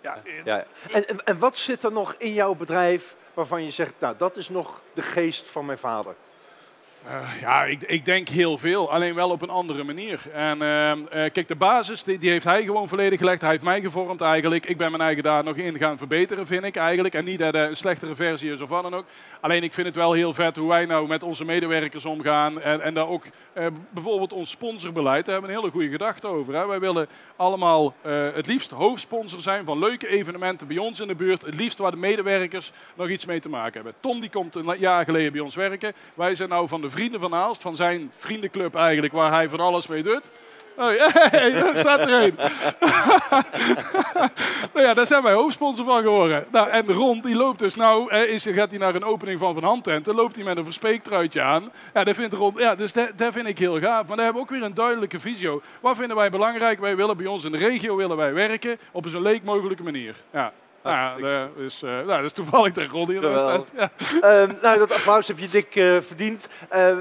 ja, 0.00 0.18
Ja. 0.44 0.64
En, 0.92 1.08
en, 1.08 1.24
en 1.24 1.38
wat 1.38 1.56
zit 1.56 1.84
er 1.84 1.92
nog 1.92 2.14
in 2.18 2.32
jouw 2.32 2.54
bedrijf 2.54 3.16
waarvan 3.34 3.64
je 3.64 3.70
zegt, 3.70 3.94
nou 3.98 4.14
dat 4.18 4.36
is 4.36 4.48
nog 4.48 4.80
de 4.94 5.02
geest 5.02 5.50
van 5.50 5.66
mijn 5.66 5.78
vader? 5.78 6.14
Eh, 7.06 7.40
ja, 7.40 7.64
ik, 7.64 7.82
ik 7.82 8.04
denk 8.04 8.28
heel 8.28 8.58
veel, 8.58 8.92
alleen 8.92 9.14
wel 9.14 9.30
op 9.30 9.42
een 9.42 9.50
andere 9.50 9.84
manier. 9.84 10.20
En 10.32 10.62
ehm, 10.62 10.98
eh, 11.10 11.32
kijk, 11.32 11.48
de 11.48 11.54
basis 11.54 12.02
die, 12.02 12.18
die 12.18 12.30
heeft 12.30 12.44
hij 12.44 12.62
gewoon 12.62 12.88
volledig 12.88 13.18
gelegd. 13.18 13.40
Hij 13.40 13.50
heeft 13.50 13.62
mij 13.62 13.80
gevormd 13.80 14.20
eigenlijk. 14.20 14.66
Ik 14.66 14.76
ben 14.76 14.90
mijn 14.90 15.02
eigen 15.02 15.22
daar 15.22 15.44
nog 15.44 15.56
in 15.56 15.78
gaan 15.78 15.98
verbeteren, 15.98 16.46
vind 16.46 16.64
ik 16.64 16.76
eigenlijk. 16.76 17.14
En 17.14 17.24
niet 17.24 17.38
dat 17.38 17.54
een 17.54 17.76
slechtere 17.76 18.14
versie 18.14 18.52
is 18.52 18.60
of 18.60 18.68
wat 18.68 18.82
dan 18.82 18.94
ook. 18.94 19.04
Alleen 19.40 19.62
ik 19.62 19.74
vind 19.74 19.86
het 19.86 19.96
wel 19.96 20.12
heel 20.12 20.34
vet 20.34 20.56
hoe 20.56 20.68
wij 20.68 20.86
nou 20.86 21.08
met 21.08 21.22
onze 21.22 21.44
medewerkers 21.44 22.04
omgaan. 22.04 22.60
En, 22.60 22.80
en 22.80 22.94
daar 22.94 23.08
ook 23.08 23.24
eh, 23.52 23.66
bijvoorbeeld 23.90 24.32
ons 24.32 24.50
sponsorbeleid, 24.50 25.24
daar 25.24 25.32
hebben 25.32 25.50
we 25.50 25.56
een 25.56 25.62
hele 25.62 25.72
goede 25.72 25.90
gedachte 25.90 26.26
over. 26.26 26.54
Hè. 26.54 26.66
Wij 26.66 26.80
willen 26.80 27.08
allemaal 27.36 27.94
het 28.02 28.46
liefst 28.46 28.70
hoofdsponsor 28.70 29.40
zijn 29.40 29.64
van 29.64 29.78
leuke 29.78 30.08
evenementen 30.08 30.66
bij 30.66 30.78
ons 30.78 31.00
in 31.00 31.08
de 31.08 31.14
buurt. 31.14 31.42
Het 31.42 31.54
liefst 31.54 31.78
waar 31.78 31.90
de 31.90 31.96
medewerkers 31.96 32.72
nog 32.94 33.08
iets 33.08 33.24
mee 33.24 33.40
te 33.40 33.48
maken 33.48 33.74
hebben. 33.74 33.94
Tom 34.00 34.20
die 34.20 34.30
komt 34.30 34.54
een 34.54 34.74
jaar 34.78 35.04
geleden 35.04 35.32
bij 35.32 35.40
ons 35.40 35.54
werken. 35.54 35.92
Wij 36.14 36.34
zijn 36.34 36.48
nou 36.48 36.68
van 36.68 36.80
de 36.80 36.89
Vrienden 36.90 37.20
van 37.20 37.34
Aalst, 37.34 37.62
van 37.62 37.76
zijn 37.76 38.12
vriendenclub 38.16 38.74
eigenlijk, 38.74 39.12
waar 39.12 39.32
hij 39.32 39.48
van 39.48 39.60
alles 39.60 39.86
mee 39.86 40.02
doet. 40.02 40.22
Oh, 40.76 40.86
hey, 41.30 41.52
daar 41.52 41.76
staat 41.76 42.00
er 42.00 42.22
een. 42.22 42.34
nou 44.74 44.86
ja, 44.86 44.94
daar 44.94 45.06
zijn 45.06 45.22
wij 45.22 45.32
hoofdsponsor 45.32 45.84
van 45.84 46.02
geworden. 46.02 46.46
Nou, 46.52 46.68
en 46.68 46.92
Ron, 46.92 47.20
die 47.20 47.34
loopt 47.34 47.58
dus 47.58 47.74
nou, 47.74 48.14
is, 48.14 48.44
gaat 48.44 48.70
hij 48.70 48.78
naar 48.78 48.94
een 48.94 49.04
opening 49.04 49.38
van 49.38 49.54
Van 49.54 49.64
Handtent, 49.64 50.04
dan 50.04 50.14
loopt 50.14 50.36
hij 50.36 50.44
met 50.44 50.56
een 50.56 50.64
verspeektruitje 50.64 51.42
aan. 51.42 51.72
Ja, 51.94 52.04
dat 52.04 52.16
vindt 52.16 52.34
Ron, 52.34 52.54
ja, 52.56 52.74
dus 52.74 52.92
dat, 52.92 53.12
vind 53.16 53.46
ik 53.46 53.58
heel 53.58 53.80
gaaf. 53.80 54.06
Maar 54.06 54.16
daar 54.16 54.24
hebben 54.24 54.42
we 54.42 54.48
ook 54.48 54.50
weer 54.50 54.62
een 54.62 54.74
duidelijke 54.74 55.20
visio. 55.20 55.62
Wat 55.80 55.96
vinden 55.96 56.16
wij 56.16 56.30
belangrijk? 56.30 56.80
Wij 56.80 56.96
willen 56.96 57.16
bij 57.16 57.26
ons 57.26 57.44
in 57.44 57.52
de 57.52 57.58
regio 57.58 57.96
willen 57.96 58.16
wij 58.16 58.32
werken 58.32 58.78
op 58.92 59.04
een 59.04 59.10
zo 59.10 59.20
leuk 59.20 59.42
mogelijke 59.42 59.82
manier. 59.82 60.14
Ja. 60.32 60.52
Nou, 60.82 61.26
ja, 61.26 61.46
dat 61.46 61.64
is, 61.64 61.82
eh, 61.82 61.90
nou, 61.90 62.06
dat 62.06 62.24
is 62.24 62.32
toevallig 62.32 62.72
dat 62.72 62.90
Ron 62.90 63.10
hier 63.10 63.18
staat. 63.18 63.68
Ja. 63.76 63.90
Ehm, 64.20 64.52
nou, 64.62 64.78
dat 64.78 64.92
applaus 64.92 65.28
heb 65.28 65.38
je 65.38 65.48
dik 65.48 65.76
eh, 65.76 66.00
verdiend. 66.00 66.48
Eh, 66.68 66.90
eh, 66.90 66.98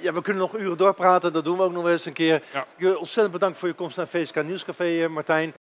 ja, 0.00 0.12
we 0.12 0.22
kunnen 0.22 0.42
nog 0.42 0.58
uren 0.58 0.76
doorpraten, 0.76 1.32
dat 1.32 1.44
doen 1.44 1.56
we 1.56 1.62
ook 1.62 1.72
nog 1.72 1.82
wel 1.82 1.92
eens 1.92 2.06
een 2.06 2.12
keer. 2.12 2.42
Ja. 2.52 2.66
Je 2.76 2.98
ontzettend 2.98 3.32
bedankt 3.32 3.58
voor 3.58 3.68
je 3.68 3.74
komst 3.74 3.96
naar 3.96 4.08
VSK 4.08 4.42
Nieuwscafé, 4.42 5.02
eh, 5.02 5.08
Martijn. 5.08 5.52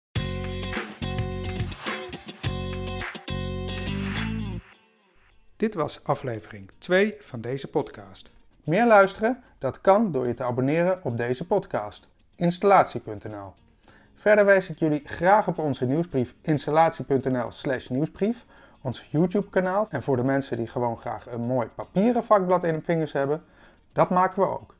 Dit 5.57 5.74
was 5.74 6.03
aflevering 6.03 6.72
2 6.78 7.15
van 7.20 7.41
deze 7.41 7.67
podcast. 7.67 8.32
Meer 8.63 8.88
luisteren? 8.88 9.43
Dat 9.59 9.82
kan 9.82 10.11
door 10.11 10.28
je 10.28 10.34
te 10.34 10.43
abonneren 10.43 10.99
op 11.03 11.17
deze 11.17 11.45
podcast. 11.45 12.07
Installatie.nl 12.36 13.53
Verder 14.20 14.45
wijs 14.45 14.70
ik 14.70 14.80
jullie 14.80 15.01
graag 15.05 15.47
op 15.47 15.57
onze 15.57 15.86
nieuwsbrief 15.86 16.36
installatie.nl 16.41 17.51
slash 17.51 17.88
nieuwsbrief, 17.88 18.45
ons 18.82 19.07
YouTube 19.09 19.49
kanaal 19.49 19.88
en 19.89 20.03
voor 20.03 20.15
de 20.15 20.24
mensen 20.24 20.57
die 20.57 20.67
gewoon 20.67 20.97
graag 20.97 21.28
een 21.28 21.41
mooi 21.41 21.67
papieren 21.67 22.24
vakblad 22.24 22.63
in 22.63 22.74
hun 22.74 22.84
vingers 22.84 23.11
hebben, 23.11 23.43
dat 23.93 24.09
maken 24.09 24.41
we 24.41 24.49
ook. 24.49 24.76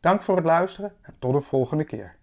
Dank 0.00 0.22
voor 0.22 0.36
het 0.36 0.44
luisteren 0.44 0.92
en 1.02 1.14
tot 1.18 1.34
een 1.34 1.42
volgende 1.42 1.84
keer. 1.84 2.15